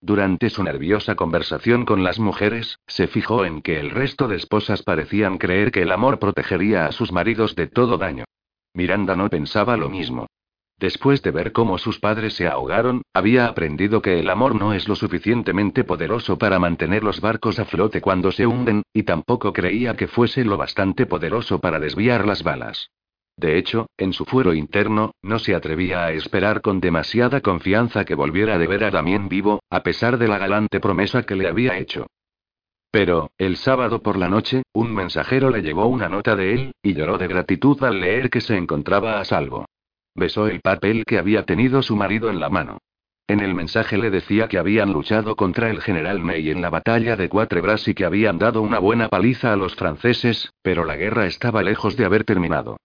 Durante 0.00 0.50
su 0.50 0.62
nerviosa 0.62 1.16
conversación 1.16 1.84
con 1.84 2.04
las 2.04 2.20
mujeres, 2.20 2.78
se 2.86 3.08
fijó 3.08 3.44
en 3.44 3.60
que 3.60 3.80
el 3.80 3.90
resto 3.90 4.28
de 4.28 4.36
esposas 4.36 4.84
parecían 4.84 5.36
creer 5.36 5.72
que 5.72 5.82
el 5.82 5.90
amor 5.90 6.20
protegería 6.20 6.86
a 6.86 6.92
sus 6.92 7.10
maridos 7.10 7.56
de 7.56 7.66
todo 7.66 7.98
daño. 7.98 8.24
Miranda 8.72 9.16
no 9.16 9.28
pensaba 9.28 9.76
lo 9.76 9.88
mismo. 9.88 10.28
Después 10.78 11.22
de 11.22 11.30
ver 11.30 11.52
cómo 11.52 11.78
sus 11.78 12.00
padres 12.00 12.34
se 12.34 12.48
ahogaron, 12.48 13.02
había 13.14 13.46
aprendido 13.46 14.02
que 14.02 14.18
el 14.18 14.28
amor 14.28 14.54
no 14.54 14.74
es 14.74 14.88
lo 14.88 14.96
suficientemente 14.96 15.84
poderoso 15.84 16.36
para 16.36 16.58
mantener 16.58 17.04
los 17.04 17.20
barcos 17.20 17.58
a 17.58 17.64
flote 17.64 18.00
cuando 18.00 18.32
se 18.32 18.46
hunden, 18.46 18.82
y 18.92 19.04
tampoco 19.04 19.52
creía 19.52 19.96
que 19.96 20.08
fuese 20.08 20.44
lo 20.44 20.56
bastante 20.56 21.06
poderoso 21.06 21.60
para 21.60 21.78
desviar 21.78 22.26
las 22.26 22.42
balas. 22.42 22.90
De 23.36 23.58
hecho, 23.58 23.86
en 23.96 24.12
su 24.12 24.24
fuero 24.24 24.54
interno, 24.54 25.12
no 25.22 25.38
se 25.38 25.54
atrevía 25.54 26.04
a 26.04 26.12
esperar 26.12 26.60
con 26.60 26.80
demasiada 26.80 27.40
confianza 27.40 28.04
que 28.04 28.14
volviera 28.14 28.58
de 28.58 28.66
ver 28.66 28.84
a 28.84 28.90
Damien 28.90 29.28
vivo, 29.28 29.60
a 29.70 29.82
pesar 29.82 30.18
de 30.18 30.28
la 30.28 30.38
galante 30.38 30.80
promesa 30.80 31.24
que 31.24 31.34
le 31.34 31.48
había 31.48 31.78
hecho. 31.78 32.06
Pero, 32.90 33.30
el 33.38 33.56
sábado 33.56 34.02
por 34.02 34.16
la 34.16 34.28
noche, 34.28 34.62
un 34.72 34.94
mensajero 34.94 35.50
le 35.50 35.62
llevó 35.62 35.86
una 35.86 36.08
nota 36.08 36.36
de 36.36 36.54
él, 36.54 36.72
y 36.80 36.94
lloró 36.94 37.18
de 37.18 37.26
gratitud 37.26 37.82
al 37.82 38.00
leer 38.00 38.30
que 38.30 38.40
se 38.40 38.56
encontraba 38.56 39.18
a 39.18 39.24
salvo. 39.24 39.66
Besó 40.14 40.46
el 40.46 40.60
papel 40.60 41.04
que 41.04 41.18
había 41.18 41.44
tenido 41.44 41.82
su 41.82 41.96
marido 41.96 42.30
en 42.30 42.40
la 42.40 42.48
mano. 42.48 42.78
En 43.26 43.40
el 43.40 43.54
mensaje 43.54 43.96
le 43.96 44.10
decía 44.10 44.48
que 44.48 44.58
habían 44.58 44.92
luchado 44.92 45.34
contra 45.34 45.70
el 45.70 45.80
general 45.80 46.24
Ney 46.24 46.50
en 46.50 46.60
la 46.60 46.70
batalla 46.70 47.16
de 47.16 47.28
Quatre 47.28 47.60
Bras 47.60 47.88
y 47.88 47.94
que 47.94 48.04
habían 48.04 48.38
dado 48.38 48.60
una 48.60 48.78
buena 48.78 49.08
paliza 49.08 49.52
a 49.52 49.56
los 49.56 49.74
franceses, 49.74 50.52
pero 50.62 50.84
la 50.84 50.96
guerra 50.96 51.26
estaba 51.26 51.62
lejos 51.62 51.96
de 51.96 52.04
haber 52.04 52.24
terminado. 52.24 52.76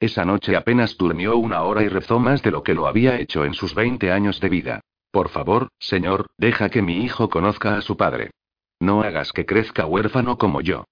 Esa 0.00 0.24
noche 0.24 0.54
apenas 0.54 0.96
durmió 0.96 1.36
una 1.36 1.62
hora 1.62 1.82
y 1.82 1.88
rezó 1.88 2.20
más 2.20 2.42
de 2.42 2.52
lo 2.52 2.62
que 2.62 2.74
lo 2.74 2.86
había 2.86 3.18
hecho 3.18 3.44
en 3.44 3.54
sus 3.54 3.74
20 3.74 4.12
años 4.12 4.40
de 4.40 4.48
vida. 4.48 4.80
Por 5.10 5.28
favor, 5.30 5.68
señor, 5.80 6.26
deja 6.38 6.70
que 6.70 6.82
mi 6.82 7.02
hijo 7.04 7.28
conozca 7.28 7.76
a 7.76 7.80
su 7.80 7.96
padre. 7.96 8.30
No 8.78 9.02
hagas 9.02 9.32
que 9.32 9.44
crezca 9.44 9.86
huérfano 9.86 10.38
como 10.38 10.60
yo. 10.60 10.84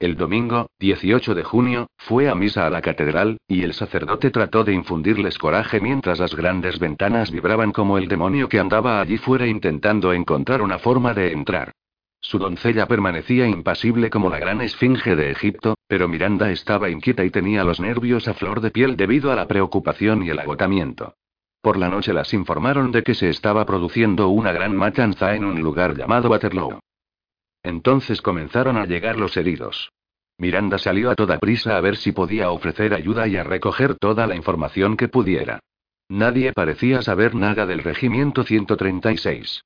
El 0.00 0.16
domingo, 0.16 0.70
18 0.78 1.34
de 1.34 1.44
junio, 1.44 1.90
fue 1.98 2.30
a 2.30 2.34
misa 2.34 2.66
a 2.66 2.70
la 2.70 2.80
catedral, 2.80 3.36
y 3.46 3.64
el 3.64 3.74
sacerdote 3.74 4.30
trató 4.30 4.64
de 4.64 4.72
infundirles 4.72 5.36
coraje 5.36 5.78
mientras 5.78 6.20
las 6.20 6.34
grandes 6.34 6.78
ventanas 6.78 7.30
vibraban 7.30 7.70
como 7.70 7.98
el 7.98 8.08
demonio 8.08 8.48
que 8.48 8.58
andaba 8.58 9.02
allí 9.02 9.18
fuera 9.18 9.46
intentando 9.46 10.14
encontrar 10.14 10.62
una 10.62 10.78
forma 10.78 11.12
de 11.12 11.32
entrar. 11.32 11.72
Su 12.18 12.38
doncella 12.38 12.86
permanecía 12.86 13.46
impasible 13.46 14.08
como 14.08 14.30
la 14.30 14.38
gran 14.38 14.62
esfinge 14.62 15.16
de 15.16 15.32
Egipto, 15.32 15.74
pero 15.86 16.08
Miranda 16.08 16.50
estaba 16.50 16.88
inquieta 16.88 17.22
y 17.22 17.28
tenía 17.28 17.62
los 17.62 17.78
nervios 17.78 18.26
a 18.26 18.32
flor 18.32 18.62
de 18.62 18.70
piel 18.70 18.96
debido 18.96 19.30
a 19.30 19.36
la 19.36 19.46
preocupación 19.46 20.22
y 20.22 20.30
el 20.30 20.38
agotamiento. 20.38 21.12
Por 21.60 21.76
la 21.76 21.90
noche 21.90 22.14
las 22.14 22.32
informaron 22.32 22.90
de 22.90 23.02
que 23.02 23.12
se 23.12 23.28
estaba 23.28 23.66
produciendo 23.66 24.28
una 24.28 24.50
gran 24.52 24.74
matanza 24.74 25.34
en 25.34 25.44
un 25.44 25.60
lugar 25.60 25.94
llamado 25.94 26.30
Waterloo. 26.30 26.80
Entonces 27.62 28.22
comenzaron 28.22 28.76
a 28.76 28.86
llegar 28.86 29.18
los 29.18 29.36
heridos. 29.36 29.90
Miranda 30.38 30.78
salió 30.78 31.10
a 31.10 31.14
toda 31.14 31.38
prisa 31.38 31.76
a 31.76 31.80
ver 31.80 31.96
si 31.96 32.12
podía 32.12 32.50
ofrecer 32.50 32.94
ayuda 32.94 33.28
y 33.28 33.36
a 33.36 33.44
recoger 33.44 33.96
toda 33.96 34.26
la 34.26 34.34
información 34.34 34.96
que 34.96 35.08
pudiera. 35.08 35.60
Nadie 36.08 36.52
parecía 36.52 37.02
saber 37.02 37.34
nada 37.34 37.66
del 37.66 37.82
regimiento 37.82 38.42
136. 38.42 39.62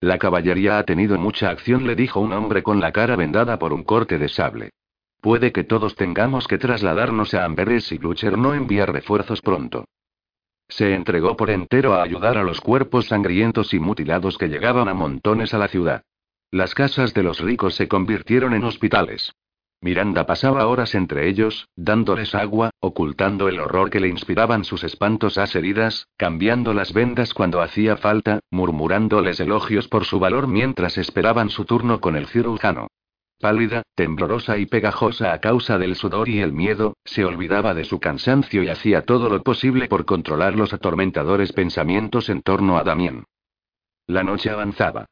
La 0.00 0.18
caballería 0.18 0.78
ha 0.78 0.84
tenido 0.84 1.18
mucha 1.18 1.48
acción, 1.48 1.86
le 1.86 1.96
dijo 1.96 2.20
un 2.20 2.32
hombre 2.32 2.62
con 2.62 2.80
la 2.80 2.92
cara 2.92 3.16
vendada 3.16 3.58
por 3.58 3.72
un 3.72 3.82
corte 3.82 4.18
de 4.18 4.28
sable. 4.28 4.70
Puede 5.22 5.52
que 5.52 5.64
todos 5.64 5.96
tengamos 5.96 6.46
que 6.46 6.58
trasladarnos 6.58 7.32
a 7.32 7.44
Amberes 7.44 7.90
y 7.90 7.98
Blucher 7.98 8.36
no 8.36 8.54
enviar 8.54 8.92
refuerzos 8.92 9.40
pronto. 9.40 9.86
Se 10.68 10.94
entregó 10.94 11.36
por 11.36 11.50
entero 11.50 11.94
a 11.94 12.02
ayudar 12.02 12.36
a 12.36 12.44
los 12.44 12.60
cuerpos 12.60 13.06
sangrientos 13.06 13.72
y 13.72 13.78
mutilados 13.78 14.36
que 14.36 14.48
llegaban 14.48 14.88
a 14.88 14.94
montones 14.94 15.54
a 15.54 15.58
la 15.58 15.68
ciudad. 15.68 16.02
Las 16.50 16.74
casas 16.74 17.12
de 17.12 17.22
los 17.22 17.40
ricos 17.40 17.74
se 17.74 17.88
convirtieron 17.88 18.54
en 18.54 18.64
hospitales. 18.64 19.32
Miranda 19.80 20.26
pasaba 20.26 20.66
horas 20.68 20.94
entre 20.94 21.28
ellos, 21.28 21.68
dándoles 21.76 22.34
agua, 22.34 22.70
ocultando 22.80 23.48
el 23.48 23.60
horror 23.60 23.90
que 23.90 24.00
le 24.00 24.08
inspiraban 24.08 24.64
sus 24.64 24.84
espantosas 24.84 25.54
heridas, 25.54 26.08
cambiando 26.16 26.72
las 26.72 26.92
vendas 26.92 27.34
cuando 27.34 27.60
hacía 27.60 27.96
falta, 27.96 28.40
murmurándoles 28.50 29.38
elogios 29.40 29.88
por 29.88 30.04
su 30.04 30.18
valor 30.18 30.46
mientras 30.46 30.96
esperaban 30.98 31.50
su 31.50 31.64
turno 31.64 32.00
con 32.00 32.16
el 32.16 32.26
cirujano. 32.26 32.88
Pálida, 33.38 33.82
temblorosa 33.94 34.56
y 34.56 34.64
pegajosa 34.64 35.34
a 35.34 35.40
causa 35.40 35.78
del 35.78 35.94
sudor 35.94 36.28
y 36.30 36.40
el 36.40 36.52
miedo, 36.52 36.94
se 37.04 37.24
olvidaba 37.24 37.74
de 37.74 37.84
su 37.84 38.00
cansancio 38.00 38.62
y 38.62 38.70
hacía 38.70 39.02
todo 39.02 39.28
lo 39.28 39.42
posible 39.42 39.88
por 39.88 40.06
controlar 40.06 40.56
los 40.56 40.72
atormentadores 40.72 41.52
pensamientos 41.52 42.30
en 42.30 42.40
torno 42.40 42.78
a 42.78 42.84
Damián. 42.84 43.24
La 44.06 44.22
noche 44.22 44.48
avanzaba. 44.48 45.06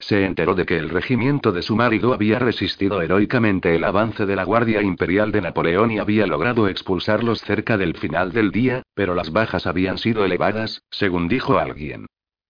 Se 0.00 0.24
enteró 0.24 0.54
de 0.54 0.64
que 0.64 0.78
el 0.78 0.88
regimiento 0.88 1.52
de 1.52 1.60
su 1.60 1.76
marido 1.76 2.14
había 2.14 2.38
resistido 2.38 3.02
heroicamente 3.02 3.76
el 3.76 3.84
avance 3.84 4.24
de 4.24 4.34
la 4.34 4.44
Guardia 4.44 4.80
Imperial 4.80 5.30
de 5.30 5.42
Napoleón 5.42 5.90
y 5.90 5.98
había 5.98 6.26
logrado 6.26 6.68
expulsarlos 6.68 7.42
cerca 7.42 7.76
del 7.76 7.94
final 7.96 8.32
del 8.32 8.50
día, 8.50 8.82
pero 8.94 9.14
las 9.14 9.30
bajas 9.30 9.66
habían 9.66 9.98
sido 9.98 10.24
elevadas, 10.24 10.82
según 10.90 11.28
dijo 11.28 11.58
alguien. 11.58 12.06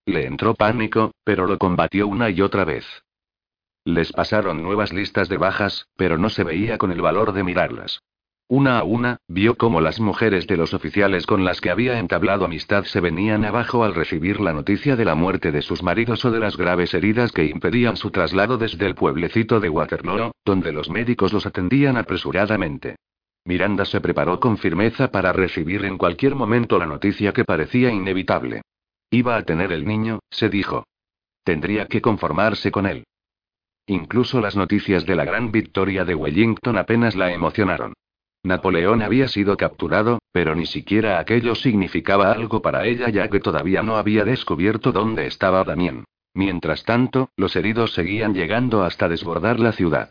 Le 0.07 0.27
entró 0.27 0.55
pánico, 0.55 1.11
pero 1.25 1.47
lo 1.47 1.59
combatió 1.59 2.07
una 2.07 2.31
y 2.31 2.41
otra 2.41 2.65
vez. 2.65 2.87
Les 3.85 4.13
pasaron 4.13 4.63
nuevas 4.63 4.93
listas 4.93 5.29
de 5.29 5.37
bajas, 5.37 5.89
pero 5.97 6.19
no 6.19 6.31
se 6.31 6.45
veía 6.45 6.79
con 6.79 6.93
el 6.93 7.03
valor 7.03 7.33
de 7.33 7.43
mirarlas. 7.43 8.01
Una 8.51 8.81
a 8.81 8.83
una, 8.83 9.19
vio 9.29 9.55
cómo 9.55 9.81
las 9.81 10.01
mujeres 10.01 10.49
de 10.49 10.57
los 10.57 10.75
oficiales 10.75 11.25
con 11.25 11.45
las 11.45 11.61
que 11.61 11.71
había 11.71 12.01
entablado 12.01 12.45
amistad 12.45 12.83
se 12.83 12.99
venían 12.99 13.45
abajo 13.45 13.85
al 13.85 13.95
recibir 13.95 14.41
la 14.41 14.53
noticia 14.53 14.97
de 14.97 15.05
la 15.05 15.15
muerte 15.15 15.53
de 15.53 15.63
sus 15.63 15.85
maridos 15.85 16.25
o 16.25 16.33
de 16.33 16.41
las 16.41 16.57
graves 16.57 16.93
heridas 16.93 17.31
que 17.31 17.45
impedían 17.45 17.97
su 17.97 18.11
traslado 18.11 18.59
desde 18.59 18.87
el 18.87 18.97
pueblecito 18.97 19.61
de 19.61 19.69
Waterloo, 19.69 20.33
donde 20.45 20.73
los 20.73 20.91
médicos 20.91 21.33
los 21.33 21.47
atendían 21.47 21.97
apresuradamente. 21.97 22.97
Miranda 23.45 23.85
se 23.85 24.01
preparó 24.01 24.41
con 24.41 24.59
firmeza 24.59 25.13
para 25.13 25.33
recibir 25.33 25.85
en 25.85 25.97
cualquier 25.97 26.35
momento 26.35 26.77
la 26.77 26.87
noticia 26.87 27.33
que 27.33 27.45
parecía 27.45 27.93
inevitable. 27.93 28.63
Iba 29.13 29.37
a 29.37 29.45
tener 29.45 29.71
el 29.71 29.87
niño, 29.87 30.19
se 30.29 30.49
dijo. 30.49 30.89
Tendría 31.45 31.87
que 31.87 32.01
conformarse 32.01 32.73
con 32.73 32.87
él. 32.87 33.05
Incluso 33.87 34.41
las 34.41 34.57
noticias 34.57 35.07
de 35.07 35.15
la 35.15 35.25
gran 35.25 35.53
victoria 35.53 36.05
de 36.05 36.17
Wellington 36.17 36.77
apenas 36.77 37.15
la 37.15 37.33
emocionaron. 37.33 37.95
Napoleón 38.43 39.03
había 39.03 39.29
sido 39.29 39.57
capturado, 39.57 40.21
pero 40.33 40.55
ni 40.55 40.65
siquiera 40.67 41.19
aquello 41.19 41.55
significaba 41.55 42.33
algo 42.33 42.63
para 42.63 42.87
ella 42.87 43.11
ya 43.11 43.29
que 43.29 43.41
todavía 43.41 43.83
no 43.83 43.97
había 43.97 44.25
descubierto 44.25 44.93
dónde 44.93 45.27
estaba 45.27 45.63
Damien. 45.65 46.05
Mientras 46.33 46.85
tanto, 46.85 47.29
los 47.37 47.55
heridos 47.57 47.93
seguían 47.93 48.35
llegando 48.35 48.83
hasta 48.83 49.09
desbordar 49.09 49.61
la 49.61 49.73
ciudad. 49.73 50.11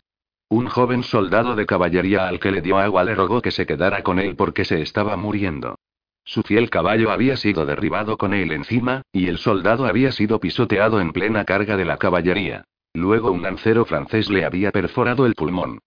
Un 0.50 0.68
joven 0.68 1.04
soldado 1.04 1.56
de 1.56 1.66
caballería 1.66 2.28
al 2.28 2.40
que 2.40 2.52
le 2.52 2.62
dio 2.62 2.78
agua 2.78 3.04
le 3.04 3.16
rogó 3.16 3.42
que 3.42 3.52
se 3.52 3.66
quedara 3.66 4.04
con 4.04 4.20
él 4.20 4.36
porque 4.36 4.66
se 4.66 4.82
estaba 4.82 5.16
muriendo. 5.16 5.76
Su 6.24 6.44
fiel 6.44 6.70
caballo 6.70 7.12
había 7.12 7.38
sido 7.38 7.66
derribado 7.66 8.18
con 8.18 8.34
él 8.34 8.52
encima, 8.52 9.02
y 9.12 9.28
el 9.28 9.40
soldado 9.40 9.86
había 9.86 10.12
sido 10.12 10.40
pisoteado 10.40 11.02
en 11.02 11.12
plena 11.14 11.46
carga 11.46 11.78
de 11.78 11.86
la 11.86 11.98
caballería. 11.98 12.66
Luego 12.94 13.32
un 13.32 13.42
lancero 13.42 13.86
francés 13.86 14.30
le 14.30 14.46
había 14.46 14.72
perforado 14.72 15.26
el 15.26 15.36
pulmón. 15.36 15.80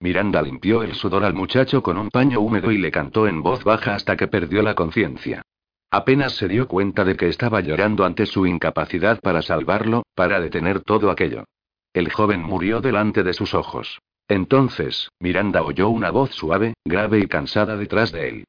Miranda 0.00 0.40
limpió 0.40 0.82
el 0.82 0.94
sudor 0.94 1.24
al 1.24 1.34
muchacho 1.34 1.82
con 1.82 1.98
un 1.98 2.08
paño 2.08 2.40
húmedo 2.40 2.72
y 2.72 2.78
le 2.78 2.90
cantó 2.90 3.28
en 3.28 3.42
voz 3.42 3.64
baja 3.64 3.94
hasta 3.94 4.16
que 4.16 4.28
perdió 4.28 4.62
la 4.62 4.74
conciencia. 4.74 5.42
Apenas 5.90 6.36
se 6.36 6.48
dio 6.48 6.68
cuenta 6.68 7.04
de 7.04 7.16
que 7.16 7.28
estaba 7.28 7.60
llorando 7.60 8.04
ante 8.04 8.24
su 8.24 8.46
incapacidad 8.46 9.20
para 9.20 9.42
salvarlo, 9.42 10.04
para 10.14 10.40
detener 10.40 10.80
todo 10.80 11.10
aquello. 11.10 11.44
El 11.92 12.10
joven 12.10 12.42
murió 12.42 12.80
delante 12.80 13.22
de 13.22 13.34
sus 13.34 13.54
ojos. 13.54 13.98
Entonces, 14.26 15.10
Miranda 15.18 15.62
oyó 15.62 15.88
una 15.88 16.10
voz 16.10 16.30
suave, 16.30 16.74
grave 16.84 17.18
y 17.18 17.26
cansada 17.26 17.76
detrás 17.76 18.12
de 18.12 18.28
él. 18.28 18.44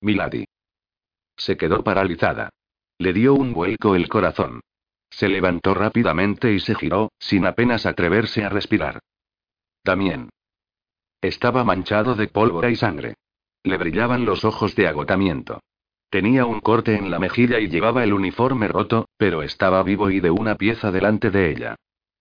Milady. 0.00 0.46
Se 1.36 1.56
quedó 1.56 1.84
paralizada. 1.84 2.48
Le 2.98 3.12
dio 3.12 3.34
un 3.34 3.52
vuelco 3.52 3.94
el 3.94 4.08
corazón. 4.08 4.60
Se 5.10 5.28
levantó 5.28 5.74
rápidamente 5.74 6.52
y 6.52 6.60
se 6.60 6.74
giró, 6.74 7.12
sin 7.18 7.46
apenas 7.46 7.86
atreverse 7.86 8.44
a 8.44 8.48
respirar. 8.48 9.00
También. 9.82 10.30
Estaba 11.24 11.64
manchado 11.64 12.14
de 12.16 12.28
pólvora 12.28 12.68
y 12.68 12.76
sangre. 12.76 13.14
Le 13.62 13.78
brillaban 13.78 14.26
los 14.26 14.44
ojos 14.44 14.76
de 14.76 14.88
agotamiento. 14.88 15.60
Tenía 16.10 16.44
un 16.44 16.60
corte 16.60 16.96
en 16.96 17.10
la 17.10 17.18
mejilla 17.18 17.60
y 17.60 17.68
llevaba 17.68 18.04
el 18.04 18.12
uniforme 18.12 18.68
roto, 18.68 19.08
pero 19.16 19.42
estaba 19.42 19.82
vivo 19.82 20.10
y 20.10 20.20
de 20.20 20.30
una 20.30 20.56
pieza 20.56 20.92
delante 20.92 21.30
de 21.30 21.50
ella. 21.50 21.76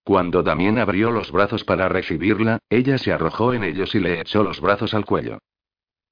Cuando 0.06 0.42
Damien 0.42 0.80
abrió 0.80 1.12
los 1.12 1.34
brazos 1.34 1.66
para 1.66 1.90
recibirla, 1.90 2.60
ella 2.70 2.98
se 2.98 3.12
arrojó 3.12 3.54
en 3.54 3.66
ellos 3.66 3.94
y 3.94 4.00
le 4.00 4.22
echó 4.22 4.42
los 4.42 4.62
brazos 4.62 4.94
al 4.94 5.04
cuello. 5.04 5.40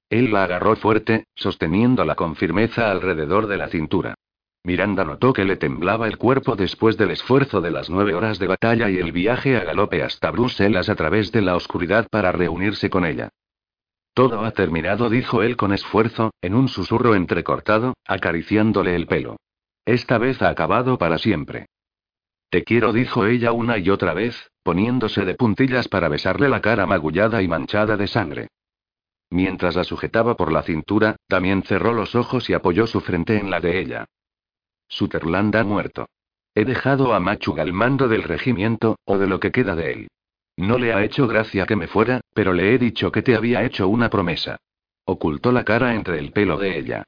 Él 0.10 0.34
la 0.34 0.44
agarró 0.44 0.76
fuerte, 0.76 1.28
sosteniéndola 1.34 2.16
con 2.16 2.36
firmeza 2.36 2.92
alrededor 2.92 3.48
de 3.48 3.56
la 3.56 3.70
cintura. 3.70 4.16
Miranda 4.64 5.04
notó 5.04 5.34
que 5.34 5.44
le 5.44 5.58
temblaba 5.58 6.08
el 6.08 6.18
cuerpo 6.18 6.56
después 6.56 6.96
del 6.96 7.12
esfuerzo 7.12 7.62
de 7.62 7.72
las 7.72 7.90
nueve 7.90 8.14
horas 8.14 8.38
de 8.38 8.46
batalla 8.46 8.90
y 8.92 8.98
el 8.98 9.12
viaje 9.12 9.58
a 9.58 9.64
galope 9.64 10.04
hasta 10.04 10.30
Bruselas 10.30 10.88
a 10.88 10.96
través 10.96 11.32
de 11.32 11.42
la 11.42 11.56
oscuridad 11.56 12.08
para 12.12 12.32
reunirse 12.32 12.90
con 12.90 13.06
ella. 13.06 13.30
Todo 14.14 14.46
ha 14.46 14.52
terminado, 14.52 15.10
dijo 15.10 15.42
él 15.42 15.58
con 15.58 15.74
esfuerzo, 15.74 16.32
en 16.42 16.54
un 16.54 16.68
susurro 16.68 17.16
entrecortado, 17.16 17.96
acariciándole 18.06 18.96
el 18.96 19.08
pelo. 19.08 19.38
Esta 19.86 20.20
vez 20.20 20.42
ha 20.44 20.50
acabado 20.50 20.98
para 21.00 21.18
siempre. 21.18 21.66
Te 22.50 22.64
quiero, 22.64 22.94
dijo 22.94 23.26
ella 23.26 23.54
una 23.54 23.78
y 23.80 23.90
otra 23.90 24.14
vez, 24.14 24.52
poniéndose 24.62 25.26
de 25.26 25.36
puntillas 25.36 25.88
para 25.88 26.10
besarle 26.10 26.50
la 26.50 26.62
cara 26.62 26.86
magullada 26.86 27.42
y 27.42 27.48
manchada 27.48 27.98
de 27.98 28.08
sangre. 28.08 28.48
Mientras 29.32 29.76
la 29.76 29.86
sujetaba 29.86 30.36
por 30.36 30.52
la 30.52 30.62
cintura, 30.62 31.16
también 31.28 31.64
cerró 31.64 31.94
los 31.94 32.14
ojos 32.14 32.50
y 32.50 32.54
apoyó 32.54 32.86
su 32.86 33.00
frente 33.00 33.38
en 33.38 33.50
la 33.50 33.62
de 33.62 33.80
ella. 33.80 34.06
Sutherland 34.92 35.56
ha 35.56 35.64
muerto. 35.64 36.08
He 36.54 36.66
dejado 36.66 37.14
a 37.14 37.20
Machug 37.20 37.60
al 37.62 37.72
mando 37.72 38.10
del 38.10 38.24
regimiento, 38.24 38.98
o 39.06 39.18
de 39.18 39.26
lo 39.26 39.40
que 39.40 39.52
queda 39.52 39.74
de 39.76 39.94
él. 39.94 40.08
No 40.58 40.78
le 40.78 40.94
ha 40.94 41.04
hecho 41.04 41.28
gracia 41.28 41.66
que 41.66 41.78
me 41.78 41.88
fuera, 41.88 42.20
pero 42.34 42.54
le 42.54 42.76
he 42.76 42.78
dicho 42.78 43.12
que 43.12 43.22
te 43.22 43.36
había 43.36 43.64
hecho 43.64 43.88
una 43.88 44.10
promesa. 44.10 44.58
Ocultó 45.06 45.52
la 45.52 45.64
cara 45.64 45.96
entre 45.96 46.20
el 46.20 46.32
pelo 46.34 46.58
de 46.58 46.78
ella. 46.78 47.04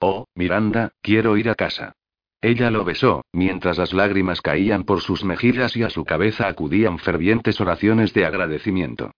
Oh, 0.00 0.26
Miranda, 0.34 0.90
quiero 1.00 1.36
ir 1.36 1.48
a 1.48 1.54
casa. 1.54 1.92
Ella 2.40 2.70
lo 2.70 2.84
besó, 2.84 3.24
mientras 3.32 3.78
las 3.78 3.92
lágrimas 3.92 4.40
caían 4.42 4.84
por 4.84 5.00
sus 5.00 5.24
mejillas 5.24 5.76
y 5.76 5.84
a 5.84 5.90
su 5.90 6.04
cabeza 6.04 6.48
acudían 6.48 6.98
fervientes 6.98 7.60
oraciones 7.60 8.12
de 8.14 8.26
agradecimiento. 8.26 9.12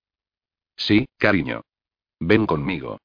Sí, 0.76 1.06
cariño. 1.18 1.62
Ven 2.18 2.46
conmigo. 2.46 2.98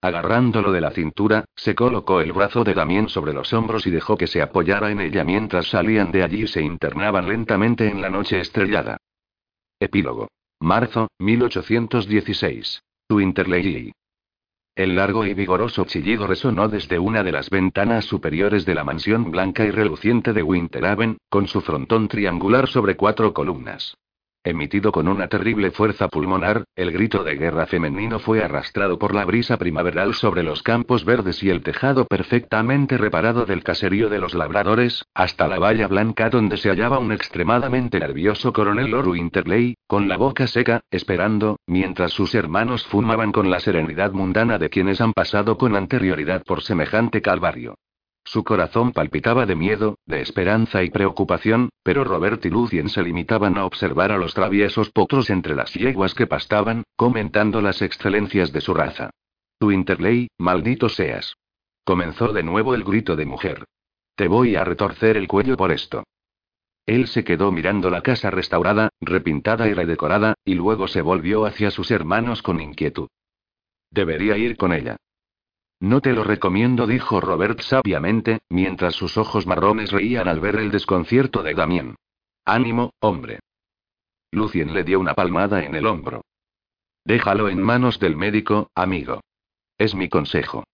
Agarrándolo 0.00 0.72
de 0.72 0.80
la 0.80 0.90
cintura, 0.90 1.44
se 1.56 1.74
colocó 1.74 2.20
el 2.20 2.32
brazo 2.32 2.64
de 2.64 2.74
Damien 2.74 3.08
sobre 3.08 3.32
los 3.32 3.52
hombros 3.52 3.86
y 3.86 3.90
dejó 3.90 4.16
que 4.16 4.26
se 4.26 4.42
apoyara 4.42 4.90
en 4.90 5.00
ella 5.00 5.24
mientras 5.24 5.68
salían 5.68 6.12
de 6.12 6.22
allí 6.22 6.42
y 6.42 6.46
se 6.46 6.62
internaban 6.62 7.28
lentamente 7.28 7.88
en 7.88 8.00
la 8.00 8.10
noche 8.10 8.38
estrellada. 8.40 8.98
Epílogo. 9.80 10.28
Marzo, 10.60 11.08
1816. 11.18 12.82
Winterley. 13.10 13.92
El 14.74 14.96
largo 14.96 15.24
y 15.24 15.32
vigoroso 15.32 15.84
chillido 15.86 16.26
resonó 16.26 16.68
desde 16.68 16.98
una 16.98 17.22
de 17.22 17.32
las 17.32 17.48
ventanas 17.48 18.04
superiores 18.04 18.66
de 18.66 18.74
la 18.74 18.84
mansión 18.84 19.30
blanca 19.30 19.64
y 19.64 19.70
reluciente 19.70 20.32
de 20.34 20.42
Winterhaven, 20.42 21.18
con 21.30 21.46
su 21.46 21.62
frontón 21.62 22.08
triangular 22.08 22.68
sobre 22.68 22.96
cuatro 22.96 23.32
columnas. 23.32 23.96
Emitido 24.46 24.92
con 24.92 25.08
una 25.08 25.26
terrible 25.26 25.72
fuerza 25.72 26.06
pulmonar, 26.06 26.66
el 26.76 26.92
grito 26.92 27.24
de 27.24 27.34
guerra 27.34 27.66
femenino 27.66 28.20
fue 28.20 28.44
arrastrado 28.44 28.96
por 28.96 29.12
la 29.12 29.24
brisa 29.24 29.56
primaveral 29.56 30.14
sobre 30.14 30.44
los 30.44 30.62
campos 30.62 31.04
verdes 31.04 31.42
y 31.42 31.50
el 31.50 31.64
tejado 31.64 32.06
perfectamente 32.06 32.96
reparado 32.96 33.44
del 33.44 33.64
caserío 33.64 34.08
de 34.08 34.20
los 34.20 34.34
labradores, 34.34 35.04
hasta 35.14 35.48
la 35.48 35.58
valla 35.58 35.88
blanca 35.88 36.30
donde 36.30 36.58
se 36.58 36.68
hallaba 36.68 37.00
un 37.00 37.10
extremadamente 37.10 37.98
nervioso 37.98 38.52
coronel 38.52 38.92
Lord 38.92 39.08
Winterley, 39.08 39.78
con 39.88 40.06
la 40.06 40.16
boca 40.16 40.46
seca, 40.46 40.82
esperando, 40.92 41.58
mientras 41.66 42.12
sus 42.12 42.36
hermanos 42.36 42.86
fumaban 42.86 43.32
con 43.32 43.50
la 43.50 43.58
serenidad 43.58 44.12
mundana 44.12 44.58
de 44.58 44.70
quienes 44.70 45.00
han 45.00 45.12
pasado 45.12 45.58
con 45.58 45.74
anterioridad 45.74 46.44
por 46.44 46.62
semejante 46.62 47.20
calvario. 47.20 47.74
Su 48.26 48.42
corazón 48.42 48.90
palpitaba 48.90 49.46
de 49.46 49.54
miedo, 49.54 50.00
de 50.04 50.20
esperanza 50.20 50.82
y 50.82 50.90
preocupación, 50.90 51.70
pero 51.84 52.02
Robert 52.02 52.44
y 52.44 52.50
Lucien 52.50 52.88
se 52.88 53.04
limitaban 53.04 53.56
a 53.56 53.64
observar 53.64 54.10
a 54.10 54.18
los 54.18 54.34
traviesos 54.34 54.90
potros 54.90 55.30
entre 55.30 55.54
las 55.54 55.72
yeguas 55.74 56.12
que 56.12 56.26
pastaban, 56.26 56.82
comentando 56.96 57.60
las 57.62 57.82
excelencias 57.82 58.52
de 58.52 58.60
su 58.60 58.74
raza. 58.74 59.10
Tu 59.60 59.70
Interley, 59.70 60.26
maldito 60.38 60.88
seas. 60.88 61.36
Comenzó 61.84 62.32
de 62.32 62.42
nuevo 62.42 62.74
el 62.74 62.82
grito 62.82 63.14
de 63.14 63.26
mujer. 63.26 63.64
Te 64.16 64.26
voy 64.26 64.56
a 64.56 64.64
retorcer 64.64 65.16
el 65.16 65.28
cuello 65.28 65.56
por 65.56 65.70
esto. 65.70 66.02
Él 66.84 67.06
se 67.06 67.22
quedó 67.22 67.52
mirando 67.52 67.90
la 67.90 68.02
casa 68.02 68.30
restaurada, 68.30 68.88
repintada 69.00 69.68
y 69.68 69.72
redecorada, 69.72 70.34
y 70.44 70.54
luego 70.54 70.88
se 70.88 71.00
volvió 71.00 71.46
hacia 71.46 71.70
sus 71.70 71.92
hermanos 71.92 72.42
con 72.42 72.60
inquietud. 72.60 73.06
Debería 73.92 74.36
ir 74.36 74.56
con 74.56 74.72
ella. 74.72 74.96
No 75.80 76.00
te 76.00 76.12
lo 76.12 76.24
recomiendo, 76.24 76.86
dijo 76.86 77.20
Robert 77.20 77.60
sabiamente, 77.60 78.40
mientras 78.48 78.94
sus 78.94 79.18
ojos 79.18 79.46
marrones 79.46 79.92
reían 79.92 80.26
al 80.26 80.40
ver 80.40 80.56
el 80.56 80.70
desconcierto 80.70 81.42
de 81.42 81.54
Damien. 81.54 81.96
Ánimo, 82.44 82.92
hombre. 83.00 83.40
Lucien 84.30 84.72
le 84.72 84.84
dio 84.84 84.98
una 84.98 85.14
palmada 85.14 85.64
en 85.64 85.74
el 85.74 85.86
hombro. 85.86 86.22
Déjalo 87.04 87.48
en 87.48 87.62
manos 87.62 88.00
del 88.00 88.16
médico, 88.16 88.70
amigo. 88.74 89.20
Es 89.78 89.94
mi 89.94 90.08
consejo. 90.08 90.64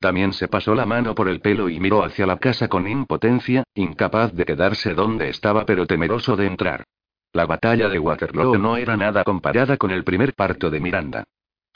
Damien 0.00 0.32
se 0.32 0.46
pasó 0.46 0.74
la 0.74 0.86
mano 0.86 1.14
por 1.14 1.28
el 1.28 1.40
pelo 1.40 1.68
y 1.68 1.80
miró 1.80 2.04
hacia 2.04 2.26
la 2.26 2.38
casa 2.38 2.68
con 2.68 2.86
impotencia, 2.86 3.64
incapaz 3.74 4.32
de 4.32 4.44
quedarse 4.44 4.94
donde 4.94 5.28
estaba 5.28 5.64
pero 5.64 5.86
temeroso 5.86 6.36
de 6.36 6.46
entrar. 6.46 6.84
La 7.32 7.46
batalla 7.46 7.88
de 7.88 7.98
Waterloo 7.98 8.58
no 8.58 8.76
era 8.76 8.96
nada 8.96 9.24
comparada 9.24 9.76
con 9.76 9.90
el 9.90 10.04
primer 10.04 10.34
parto 10.34 10.70
de 10.70 10.80
Miranda. 10.80 11.24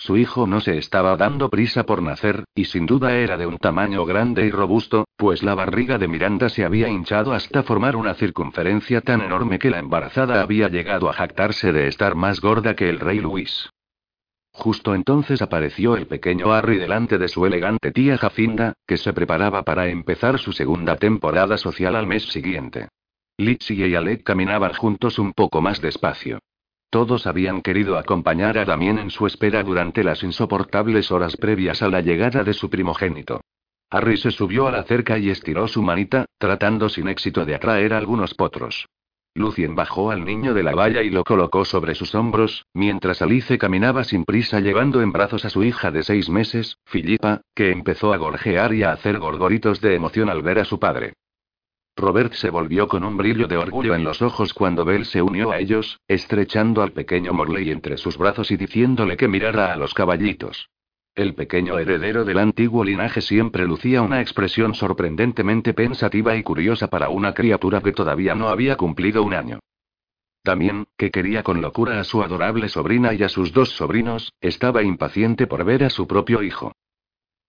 Su 0.04 0.16
hijo 0.16 0.48
no 0.48 0.60
se 0.60 0.78
estaba 0.78 1.16
dando 1.16 1.48
prisa 1.48 1.84
por 1.84 2.02
nacer, 2.02 2.42
y 2.56 2.64
sin 2.64 2.86
duda 2.86 3.16
era 3.16 3.36
de 3.36 3.46
un 3.46 3.56
tamaño 3.56 4.04
grande 4.04 4.44
y 4.44 4.50
robusto, 4.50 5.04
pues 5.16 5.44
la 5.44 5.54
barriga 5.54 5.96
de 5.96 6.08
Miranda 6.08 6.48
se 6.48 6.64
había 6.64 6.88
hinchado 6.88 7.32
hasta 7.32 7.62
formar 7.62 7.94
una 7.94 8.14
circunferencia 8.14 9.02
tan 9.02 9.20
enorme 9.20 9.60
que 9.60 9.70
la 9.70 9.78
embarazada 9.78 10.42
había 10.42 10.66
llegado 10.66 11.08
a 11.08 11.12
jactarse 11.12 11.70
de 11.70 11.86
estar 11.86 12.16
más 12.16 12.40
gorda 12.40 12.74
que 12.74 12.88
el 12.88 12.98
rey 12.98 13.20
Luis. 13.20 13.70
Justo 14.50 14.96
entonces 14.96 15.40
apareció 15.40 15.96
el 15.96 16.08
pequeño 16.08 16.52
Harry 16.52 16.78
delante 16.78 17.16
de 17.16 17.28
su 17.28 17.46
elegante 17.46 17.92
tía 17.92 18.18
Jacinda, 18.18 18.72
que 18.88 18.96
se 18.96 19.12
preparaba 19.12 19.62
para 19.62 19.86
empezar 19.86 20.40
su 20.40 20.52
segunda 20.52 20.96
temporada 20.96 21.56
social 21.58 21.94
al 21.94 22.08
mes 22.08 22.24
siguiente. 22.24 22.88
Lizzie 23.38 23.86
y 23.86 23.94
Alec 23.94 24.24
caminaban 24.24 24.72
juntos 24.72 25.20
un 25.20 25.32
poco 25.32 25.60
más 25.60 25.80
despacio. 25.80 26.40
Todos 26.92 27.26
habían 27.26 27.62
querido 27.62 27.96
acompañar 27.96 28.58
a 28.58 28.66
Damien 28.66 28.98
en 28.98 29.08
su 29.08 29.26
espera 29.26 29.62
durante 29.62 30.04
las 30.04 30.22
insoportables 30.22 31.10
horas 31.10 31.38
previas 31.38 31.80
a 31.80 31.88
la 31.88 32.02
llegada 32.02 32.44
de 32.44 32.52
su 32.52 32.68
primogénito. 32.68 33.40
Harry 33.90 34.18
se 34.18 34.30
subió 34.30 34.68
a 34.68 34.72
la 34.72 34.82
cerca 34.82 35.16
y 35.16 35.30
estiró 35.30 35.68
su 35.68 35.80
manita, 35.80 36.26
tratando 36.36 36.90
sin 36.90 37.08
éxito 37.08 37.46
de 37.46 37.54
atraer 37.54 37.94
algunos 37.94 38.34
potros. 38.34 38.84
Lucien 39.34 39.74
bajó 39.74 40.10
al 40.10 40.26
niño 40.26 40.52
de 40.52 40.62
la 40.62 40.74
valla 40.74 41.02
y 41.02 41.08
lo 41.08 41.24
colocó 41.24 41.64
sobre 41.64 41.94
sus 41.94 42.14
hombros, 42.14 42.66
mientras 42.74 43.22
Alice 43.22 43.56
caminaba 43.56 44.04
sin 44.04 44.26
prisa 44.26 44.60
llevando 44.60 45.00
en 45.00 45.12
brazos 45.12 45.46
a 45.46 45.48
su 45.48 45.64
hija 45.64 45.90
de 45.90 46.02
seis 46.02 46.28
meses, 46.28 46.76
Filipa, 46.84 47.40
que 47.54 47.70
empezó 47.70 48.12
a 48.12 48.18
gorjear 48.18 48.74
y 48.74 48.82
a 48.82 48.92
hacer 48.92 49.18
gorgoritos 49.18 49.80
de 49.80 49.94
emoción 49.94 50.28
al 50.28 50.42
ver 50.42 50.58
a 50.58 50.66
su 50.66 50.78
padre. 50.78 51.14
Robert 51.96 52.32
se 52.32 52.48
volvió 52.48 52.88
con 52.88 53.04
un 53.04 53.16
brillo 53.16 53.46
de 53.46 53.58
orgullo 53.58 53.94
en 53.94 54.02
los 54.02 54.22
ojos 54.22 54.54
cuando 54.54 54.84
Bell 54.84 55.04
se 55.04 55.20
unió 55.20 55.50
a 55.50 55.58
ellos, 55.58 56.00
estrechando 56.08 56.82
al 56.82 56.92
pequeño 56.92 57.32
Morley 57.32 57.70
entre 57.70 57.98
sus 57.98 58.16
brazos 58.16 58.50
y 58.50 58.56
diciéndole 58.56 59.16
que 59.16 59.28
mirara 59.28 59.72
a 59.72 59.76
los 59.76 59.92
caballitos. 59.92 60.70
El 61.14 61.34
pequeño 61.34 61.78
heredero 61.78 62.24
del 62.24 62.38
antiguo 62.38 62.84
linaje 62.84 63.20
siempre 63.20 63.66
lucía 63.66 64.00
una 64.00 64.22
expresión 64.22 64.74
sorprendentemente 64.74 65.74
pensativa 65.74 66.34
y 66.36 66.42
curiosa 66.42 66.88
para 66.88 67.10
una 67.10 67.34
criatura 67.34 67.82
que 67.82 67.92
todavía 67.92 68.34
no 68.34 68.48
había 68.48 68.76
cumplido 68.76 69.22
un 69.22 69.34
año. 69.34 69.58
También, 70.42 70.86
que 70.96 71.10
quería 71.10 71.42
con 71.42 71.60
locura 71.60 72.00
a 72.00 72.04
su 72.04 72.22
adorable 72.22 72.70
sobrina 72.70 73.12
y 73.12 73.22
a 73.22 73.28
sus 73.28 73.52
dos 73.52 73.68
sobrinos, 73.76 74.32
estaba 74.40 74.82
impaciente 74.82 75.46
por 75.46 75.64
ver 75.64 75.84
a 75.84 75.90
su 75.90 76.06
propio 76.06 76.42
hijo. 76.42 76.72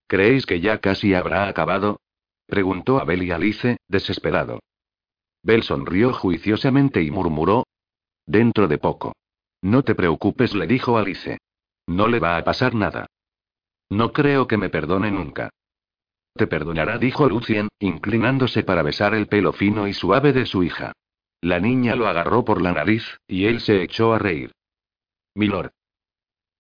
¿Creéis 0.08 0.46
que 0.46 0.60
ya 0.60 0.80
casi 0.80 1.14
habrá 1.14 1.48
acabado? 1.48 2.02
Preguntó 2.48 3.00
a 3.00 3.06
Bell 3.06 3.24
y 3.24 3.32
Alice, 3.32 3.78
desesperado. 3.88 4.60
Bell 5.44 5.64
sonrió 5.64 6.14
juiciosamente 6.14 7.02
y 7.02 7.12
murmuró. 7.12 7.66
Dentro 8.26 8.68
de 8.68 8.78
poco. 8.78 9.14
No 9.62 9.84
te 9.84 9.96
preocupes, 9.96 10.54
le 10.54 10.68
dijo 10.68 10.98
Alice. 10.98 11.38
No 11.88 12.08
le 12.08 12.20
va 12.20 12.38
a 12.38 12.44
pasar 12.44 12.76
nada. 12.76 13.08
No 13.90 14.12
creo 14.14 14.48
que 14.48 14.58
me 14.58 14.70
perdone 14.70 15.12
nunca. 15.12 15.50
Te 16.36 16.48
perdonará, 16.48 16.98
dijo 16.98 17.28
Lucien, 17.28 17.68
inclinándose 17.80 18.64
para 18.64 18.82
besar 18.82 19.14
el 19.14 19.28
pelo 19.28 19.54
fino 19.54 19.88
y 19.88 19.94
suave 19.94 20.34
de 20.34 20.46
su 20.46 20.64
hija. 20.64 20.94
La 21.42 21.60
niña 21.60 21.96
lo 21.96 22.08
agarró 22.08 22.44
por 22.44 22.62
la 22.62 22.72
nariz, 22.72 23.20
y 23.28 23.46
él 23.46 23.60
se 23.60 23.84
echó 23.84 24.14
a 24.14 24.20
reír. 24.20 24.52
Milord. 25.36 25.72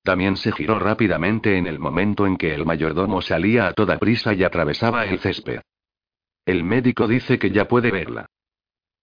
También 0.03 0.35
se 0.35 0.51
giró 0.51 0.77
rápidamente 0.77 1.57
en 1.57 1.65
el 1.65 1.79
momento 1.79 2.27
en 2.27 2.35
que 2.37 2.53
el 2.53 2.65
mayordomo 2.65 3.21
salía 3.21 3.67
a 3.67 3.73
toda 3.73 3.97
prisa 3.97 4.33
y 4.33 4.43
atravesaba 4.43 5.05
el 5.05 5.19
césped. 5.19 5.61
El 6.45 6.63
médico 6.63 7.07
dice 7.07 7.39
que 7.39 7.51
ya 7.51 7.67
puede 7.67 7.91
verla. 7.91 8.25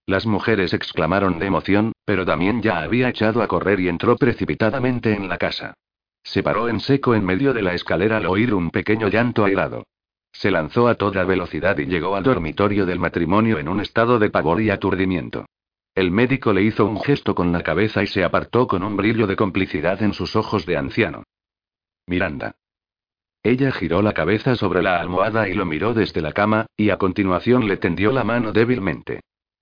Las 0.06 0.26
mujeres 0.26 0.74
exclamaron 0.74 1.38
de 1.38 1.46
emoción, 1.46 1.92
pero 2.04 2.26
también 2.26 2.62
ya 2.62 2.80
había 2.80 3.08
echado 3.08 3.42
a 3.42 3.48
correr 3.48 3.80
y 3.80 3.88
entró 3.88 4.16
precipitadamente 4.16 5.14
en 5.14 5.28
la 5.28 5.38
casa. 5.38 5.74
Se 6.22 6.42
paró 6.42 6.68
en 6.68 6.80
seco 6.80 7.14
en 7.14 7.24
medio 7.24 7.54
de 7.54 7.62
la 7.62 7.74
escalera 7.74 8.18
al 8.18 8.26
oír 8.26 8.52
un 8.52 8.70
pequeño 8.70 9.08
llanto 9.08 9.44
airado. 9.44 9.84
Se 10.32 10.50
lanzó 10.50 10.88
a 10.88 10.96
toda 10.96 11.24
velocidad 11.24 11.78
y 11.78 11.86
llegó 11.86 12.14
al 12.14 12.24
dormitorio 12.24 12.86
del 12.86 12.98
matrimonio 12.98 13.58
en 13.58 13.68
un 13.68 13.80
estado 13.80 14.18
de 14.18 14.30
pavor 14.30 14.60
y 14.60 14.70
aturdimiento. 14.70 15.46
El 15.94 16.10
médico 16.10 16.52
le 16.52 16.62
hizo 16.62 16.86
un 16.86 17.00
gesto 17.00 17.34
con 17.34 17.52
la 17.52 17.62
cabeza 17.62 18.02
y 18.02 18.06
se 18.06 18.22
apartó 18.22 18.66
con 18.66 18.84
un 18.84 18.96
brillo 18.96 19.26
de 19.26 19.36
complicidad 19.36 20.02
en 20.02 20.12
sus 20.12 20.36
ojos 20.36 20.66
de 20.66 20.76
anciano. 20.76 21.24
Miranda. 22.06 22.54
Ella 23.42 23.72
giró 23.72 24.02
la 24.02 24.12
cabeza 24.12 24.54
sobre 24.54 24.82
la 24.82 25.00
almohada 25.00 25.48
y 25.48 25.54
lo 25.54 25.64
miró 25.64 25.94
desde 25.94 26.20
la 26.20 26.32
cama, 26.32 26.66
y 26.76 26.90
a 26.90 26.98
continuación 26.98 27.66
le 27.66 27.78
tendió 27.78 28.12
la 28.12 28.22
mano 28.22 28.52
débilmente. 28.52 29.20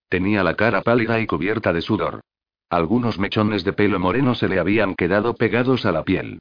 Tenía 0.09 0.43
la 0.43 0.55
cara 0.55 0.83
pálida 0.83 1.21
y 1.21 1.27
cubierta 1.27 1.73
de 1.73 1.81
sudor. 1.81 2.21
Algunos 2.71 3.19
mechones 3.19 3.65
de 3.65 3.73
pelo 3.73 3.99
moreno 3.99 4.35
se 4.35 4.49
le 4.49 4.59
habían 4.59 4.95
quedado 4.95 5.35
pegados 5.35 5.87
a 5.87 5.93
la 5.93 6.03
piel. 6.03 6.39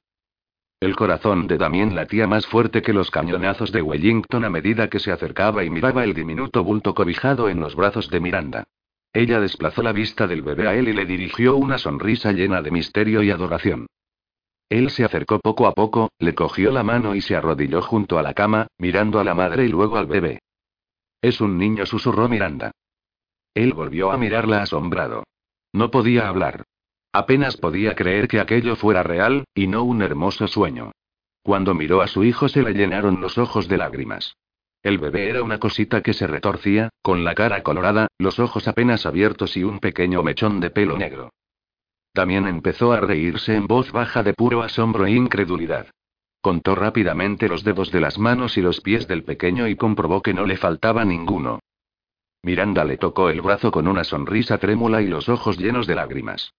El 0.79 0.95
corazón 0.95 1.47
de 1.47 1.57
Damien 1.57 1.95
latía 1.95 2.27
más 2.27 2.45
fuerte 2.45 2.81
que 2.81 2.93
los 2.93 3.11
cañonazos 3.11 3.71
de 3.71 3.81
Wellington 3.81 4.45
a 4.45 4.49
medida 4.49 4.89
que 4.89 4.99
se 4.99 5.11
acercaba 5.11 5.63
y 5.63 5.69
miraba 5.69 6.03
el 6.03 6.13
diminuto 6.13 6.63
bulto 6.63 6.93
cobijado 6.93 7.49
en 7.49 7.59
los 7.59 7.75
brazos 7.75 8.09
de 8.09 8.19
Miranda. 8.19 8.63
Ella 9.13 9.39
desplazó 9.39 9.81
la 9.81 9.91
vista 9.91 10.27
del 10.27 10.41
bebé 10.41 10.67
a 10.67 10.75
él 10.75 10.87
y 10.87 10.93
le 10.93 11.05
dirigió 11.05 11.55
una 11.55 11.77
sonrisa 11.77 12.31
llena 12.31 12.61
de 12.61 12.71
misterio 12.71 13.23
y 13.23 13.31
adoración. 13.31 13.87
Él 14.69 14.89
se 14.89 15.05
acercó 15.05 15.39
poco 15.39 15.67
a 15.67 15.73
poco, 15.73 16.11
le 16.19 16.35
cogió 16.35 16.71
la 16.71 16.83
mano 16.83 17.15
y 17.15 17.21
se 17.21 17.35
arrodilló 17.35 17.81
junto 17.81 18.19
a 18.19 18.21
la 18.21 18.33
cama, 18.33 18.67
mirando 18.77 19.19
a 19.19 19.23
la 19.23 19.33
madre 19.33 19.65
y 19.65 19.69
luego 19.69 19.97
al 19.97 20.07
bebé. 20.07 20.39
Es 21.21 21.39
un 21.41 21.57
niño, 21.57 21.85
susurró 21.85 22.27
Miranda. 22.27 22.71
Él 23.53 23.73
volvió 23.73 24.11
a 24.11 24.17
mirarla 24.17 24.61
asombrado. 24.61 25.23
No 25.73 25.89
podía 25.89 26.27
hablar. 26.27 26.63
Apenas 27.13 27.57
podía 27.57 27.95
creer 27.95 28.27
que 28.27 28.39
aquello 28.39 28.75
fuera 28.75 29.03
real, 29.03 29.45
y 29.55 29.67
no 29.67 29.83
un 29.83 30.01
hermoso 30.01 30.47
sueño. 30.47 30.91
Cuando 31.41 31.73
miró 31.73 32.01
a 32.01 32.07
su 32.07 32.23
hijo 32.23 32.49
se 32.49 32.61
le 32.61 32.73
llenaron 32.73 33.21
los 33.21 33.37
ojos 33.37 33.67
de 33.67 33.77
lágrimas. 33.77 34.35
El 34.83 34.99
bebé 34.99 35.29
era 35.29 35.43
una 35.43 35.59
cosita 35.59 36.01
que 36.01 36.13
se 36.13 36.27
retorcía, 36.27 36.89
con 37.01 37.23
la 37.23 37.33
cara 37.33 37.63
colorada, 37.63 38.07
los 38.19 38.37
ojos 38.39 38.67
apenas 38.67 39.05
abiertos 39.05 39.57
y 39.57 39.63
un 39.63 39.79
pequeño 39.79 40.23
mechón 40.23 40.59
de 40.59 40.69
pelo 40.69 40.97
negro. 40.97 41.31
También 42.17 42.47
empezó 42.47 42.93
a 42.93 42.99
reírse 42.99 43.55
en 43.55 43.67
voz 43.67 43.91
baja 43.91 44.23
de 44.23 44.33
puro 44.33 44.63
asombro 44.63 45.05
e 45.05 45.11
incredulidad. 45.11 45.85
Contó 46.41 46.73
rápidamente 46.73 47.47
los 47.47 47.63
dedos 47.63 47.91
de 47.91 48.01
las 48.01 48.17
manos 48.17 48.57
y 48.57 48.61
los 48.63 48.81
pies 48.81 49.07
del 49.07 49.23
pequeño 49.23 49.67
y 49.67 49.75
comprobó 49.75 50.23
que 50.23 50.33
no 50.33 50.47
le 50.47 50.57
faltaba 50.57 51.05
ninguno. 51.05 51.59
Miranda 52.41 52.85
le 52.85 52.97
tocó 52.97 53.29
el 53.29 53.41
brazo 53.41 53.69
con 53.69 53.87
una 53.87 54.03
sonrisa 54.03 54.57
trémula 54.57 55.03
y 55.03 55.05
los 55.05 55.29
ojos 55.29 55.59
llenos 55.59 55.85
de 55.85 55.93
lágrimas. 55.93 56.55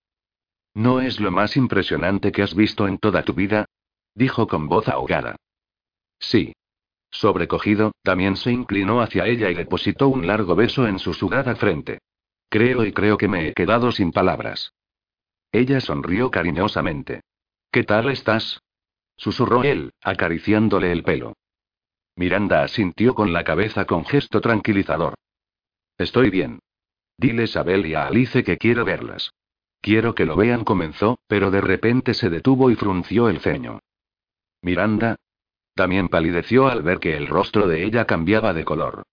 ¿No 0.75 1.01
es 1.01 1.19
lo 1.19 1.33
más 1.33 1.57
impresionante 1.57 2.31
que 2.31 2.45
has 2.45 2.55
visto 2.55 2.87
en 2.87 2.99
toda 2.99 3.25
tu 3.25 3.35
vida? 3.35 3.65
dijo 4.15 4.47
con 4.47 4.69
voz 4.69 4.87
ahogada. 4.87 5.35
Sí. 6.21 6.53
Sobrecogido, 7.11 7.91
también 8.05 8.37
se 8.37 8.53
inclinó 8.53 9.01
hacia 9.01 9.27
ella 9.27 9.51
y 9.51 9.55
depositó 9.55 10.07
un 10.07 10.25
largo 10.25 10.55
beso 10.55 10.87
en 10.87 11.01
su 11.01 11.15
sudada 11.15 11.57
frente. 11.57 11.99
Creo 12.49 12.85
y 12.85 12.93
creo 12.93 13.19
que 13.19 13.27
me 13.27 13.49
he 13.49 13.55
quedado 13.55 13.91
sin 13.91 14.13
palabras. 14.13 14.71
Ella 15.53 15.81
sonrió 15.81 16.31
cariñosamente. 16.31 17.23
¿Qué 17.71 17.85
tal 17.85 18.11
estás? 18.11 18.61
susurró 19.17 19.65
él, 19.65 19.93
acariciándole 20.03 20.93
el 20.93 21.03
pelo. 21.03 21.35
Miranda 22.17 22.63
asintió 22.63 23.15
con 23.15 23.33
la 23.33 23.45
cabeza 23.45 23.85
con 23.85 24.05
gesto 24.05 24.41
tranquilizador. 24.41 25.15
Estoy 25.97 26.31
bien. 26.31 26.61
Diles 27.17 27.57
a 27.57 27.63
Bel 27.63 27.87
y 27.87 27.95
a 27.95 28.07
Alice 28.07 28.45
que 28.45 28.59
quiero 28.59 28.85
verlas. 28.85 29.33
Quiero 29.81 30.15
que 30.15 30.25
lo 30.25 30.37
vean, 30.37 30.65
comenzó, 30.65 31.19
pero 31.27 31.51
de 31.51 31.61
repente 31.61 32.15
se 32.15 32.31
detuvo 32.31 32.71
y 32.71 32.77
frunció 32.77 33.29
el 33.29 33.41
ceño. 33.41 33.81
Miranda. 34.63 35.17
También 35.75 36.09
palideció 36.09 36.67
al 36.67 36.83
ver 36.83 36.99
que 36.99 37.17
el 37.17 37.29
rostro 37.29 37.69
de 37.69 37.85
ella 37.85 38.05
cambiaba 38.05 38.53
de 38.53 38.65
color. 38.65 39.05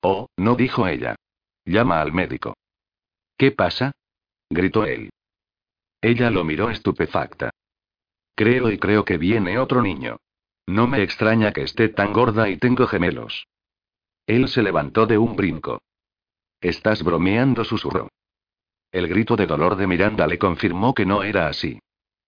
Oh, 0.00 0.28
no 0.36 0.56
dijo 0.56 0.88
ella. 0.88 1.14
Llama 1.64 2.00
al 2.00 2.12
médico. 2.12 2.56
¿Qué 3.36 3.52
pasa? 3.52 3.92
gritó 4.50 4.84
él. 4.84 5.10
Ella 6.04 6.28
lo 6.30 6.44
miró 6.44 6.68
estupefacta. 6.68 7.48
Creo 8.36 8.70
y 8.70 8.76
creo 8.76 9.06
que 9.06 9.16
viene 9.16 9.58
otro 9.58 9.80
niño. 9.80 10.18
No 10.66 10.86
me 10.86 11.02
extraña 11.02 11.50
que 11.50 11.62
esté 11.62 11.88
tan 11.88 12.12
gorda 12.12 12.50
y 12.50 12.58
tengo 12.58 12.86
gemelos. 12.86 13.46
Él 14.26 14.48
se 14.48 14.62
levantó 14.62 15.06
de 15.06 15.16
un 15.16 15.34
brinco. 15.34 15.80
Estás 16.60 17.02
bromeando, 17.02 17.64
susurró. 17.64 18.10
El 18.92 19.08
grito 19.08 19.34
de 19.34 19.46
dolor 19.46 19.76
de 19.76 19.86
Miranda 19.86 20.26
le 20.26 20.38
confirmó 20.38 20.92
que 20.92 21.06
no 21.06 21.22
era 21.22 21.48
así. 21.48 21.78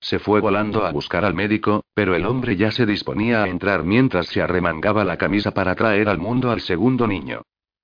Se 0.01 0.21
fue 0.21 0.41
volando 0.41 0.87
a 0.87 0.93
buscar 0.93 1.27
al 1.27 1.35
médico, 1.35 1.85
pero 1.93 2.15
el 2.15 2.25
hombre 2.25 2.57
ya 2.57 2.71
se 2.71 2.87
disponía 2.87 3.43
a 3.43 3.49
entrar 3.49 3.85
mientras 3.85 4.29
se 4.29 4.41
arremangaba 4.41 5.05
la 5.05 5.19
camisa 5.19 5.51
para 5.51 5.75
traer 5.75 6.09
al 6.09 6.17
mundo 6.17 6.51
al 6.51 6.63
segundo 6.63 7.07
niño. 7.07 7.43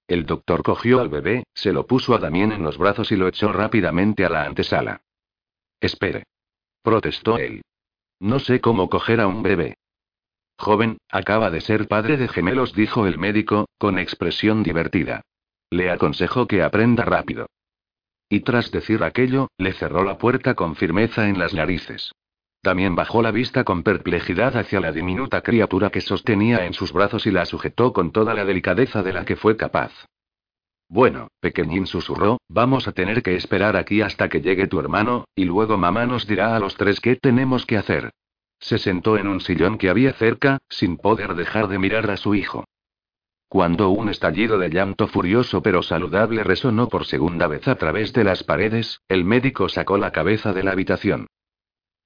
El 0.08 0.24
doctor 0.24 0.62
cogió 0.62 1.00
al 1.00 1.10
bebé, 1.10 1.44
se 1.52 1.70
lo 1.70 1.86
puso 1.86 2.14
a 2.14 2.18
Damien 2.18 2.50
en 2.50 2.62
los 2.62 2.78
brazos 2.78 3.12
y 3.12 3.16
lo 3.16 3.28
echó 3.28 3.52
rápidamente 3.52 4.24
a 4.24 4.30
la 4.30 4.44
antesala. 4.44 5.02
Espere. 5.82 6.22
Protestó 6.82 7.38
él. 7.38 7.62
No 8.20 8.38
sé 8.38 8.60
cómo 8.60 8.88
coger 8.88 9.20
a 9.20 9.26
un 9.26 9.42
bebé. 9.42 9.74
Joven, 10.56 10.98
acaba 11.10 11.50
de 11.50 11.60
ser 11.60 11.88
padre 11.88 12.16
de 12.16 12.28
gemelos, 12.28 12.72
dijo 12.72 13.08
el 13.08 13.18
médico, 13.18 13.66
con 13.78 13.98
expresión 13.98 14.62
divertida. 14.62 15.22
Le 15.70 15.90
aconsejó 15.90 16.46
que 16.46 16.62
aprenda 16.62 17.04
rápido. 17.04 17.46
Y 18.28 18.40
tras 18.40 18.70
decir 18.70 19.02
aquello, 19.02 19.48
le 19.58 19.72
cerró 19.72 20.04
la 20.04 20.18
puerta 20.18 20.54
con 20.54 20.76
firmeza 20.76 21.28
en 21.28 21.40
las 21.40 21.52
narices. 21.52 22.12
También 22.60 22.94
bajó 22.94 23.20
la 23.20 23.32
vista 23.32 23.64
con 23.64 23.82
perplejidad 23.82 24.56
hacia 24.56 24.78
la 24.78 24.92
diminuta 24.92 25.40
criatura 25.40 25.90
que 25.90 26.00
sostenía 26.00 26.64
en 26.64 26.74
sus 26.74 26.92
brazos 26.92 27.26
y 27.26 27.32
la 27.32 27.44
sujetó 27.44 27.92
con 27.92 28.12
toda 28.12 28.34
la 28.34 28.44
delicadeza 28.44 29.02
de 29.02 29.12
la 29.12 29.24
que 29.24 29.34
fue 29.34 29.56
capaz. 29.56 29.92
Bueno, 30.92 31.28
pequeñín 31.40 31.86
susurró, 31.86 32.36
vamos 32.50 32.86
a 32.86 32.92
tener 32.92 33.22
que 33.22 33.34
esperar 33.34 33.76
aquí 33.76 34.02
hasta 34.02 34.28
que 34.28 34.42
llegue 34.42 34.66
tu 34.66 34.78
hermano, 34.78 35.24
y 35.34 35.46
luego 35.46 35.78
mamá 35.78 36.04
nos 36.04 36.26
dirá 36.26 36.54
a 36.54 36.58
los 36.58 36.76
tres 36.76 37.00
qué 37.00 37.16
tenemos 37.16 37.64
que 37.64 37.78
hacer. 37.78 38.10
Se 38.60 38.76
sentó 38.76 39.16
en 39.16 39.26
un 39.26 39.40
sillón 39.40 39.78
que 39.78 39.88
había 39.88 40.12
cerca, 40.12 40.58
sin 40.68 40.98
poder 40.98 41.34
dejar 41.34 41.68
de 41.68 41.78
mirar 41.78 42.10
a 42.10 42.18
su 42.18 42.34
hijo. 42.34 42.66
Cuando 43.48 43.88
un 43.88 44.10
estallido 44.10 44.58
de 44.58 44.68
llanto 44.68 45.08
furioso 45.08 45.62
pero 45.62 45.80
saludable 45.82 46.44
resonó 46.44 46.90
por 46.90 47.06
segunda 47.06 47.46
vez 47.46 47.66
a 47.68 47.76
través 47.76 48.12
de 48.12 48.24
las 48.24 48.44
paredes, 48.44 49.00
el 49.08 49.24
médico 49.24 49.70
sacó 49.70 49.96
la 49.96 50.12
cabeza 50.12 50.52
de 50.52 50.62
la 50.62 50.72
habitación. 50.72 51.26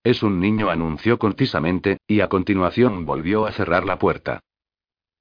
Es 0.04 0.22
un 0.22 0.38
niño, 0.38 0.70
anunció 0.70 1.18
contisamente, 1.18 1.98
y 2.06 2.20
a 2.20 2.28
continuación 2.28 3.04
volvió 3.04 3.46
a 3.46 3.52
cerrar 3.52 3.84
la 3.84 3.98
puerta. 3.98 4.44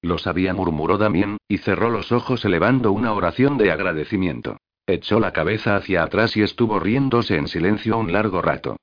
Lo 0.06 0.20
sabía, 0.20 0.53
murmuró 0.53 0.99
Damien, 0.99 1.38
y 1.47 1.58
cerró 1.58 1.89
los 1.89 2.12
ojos 2.12 2.45
elevando 2.45 2.91
una 2.91 3.12
oración 3.12 3.58
de 3.58 3.72
agradecimiento. 3.72 4.58
Echó 4.86 5.20
la 5.20 5.34
cabeza 5.34 5.76
hacia 5.76 6.03
atrás 6.03 6.38
y 6.38 6.43
estuvo 6.43 6.80
riéndose 6.80 7.38
en 7.38 7.47
silencio 7.47 7.97
un 7.97 8.14
largo 8.14 8.39
rato. 8.43 8.78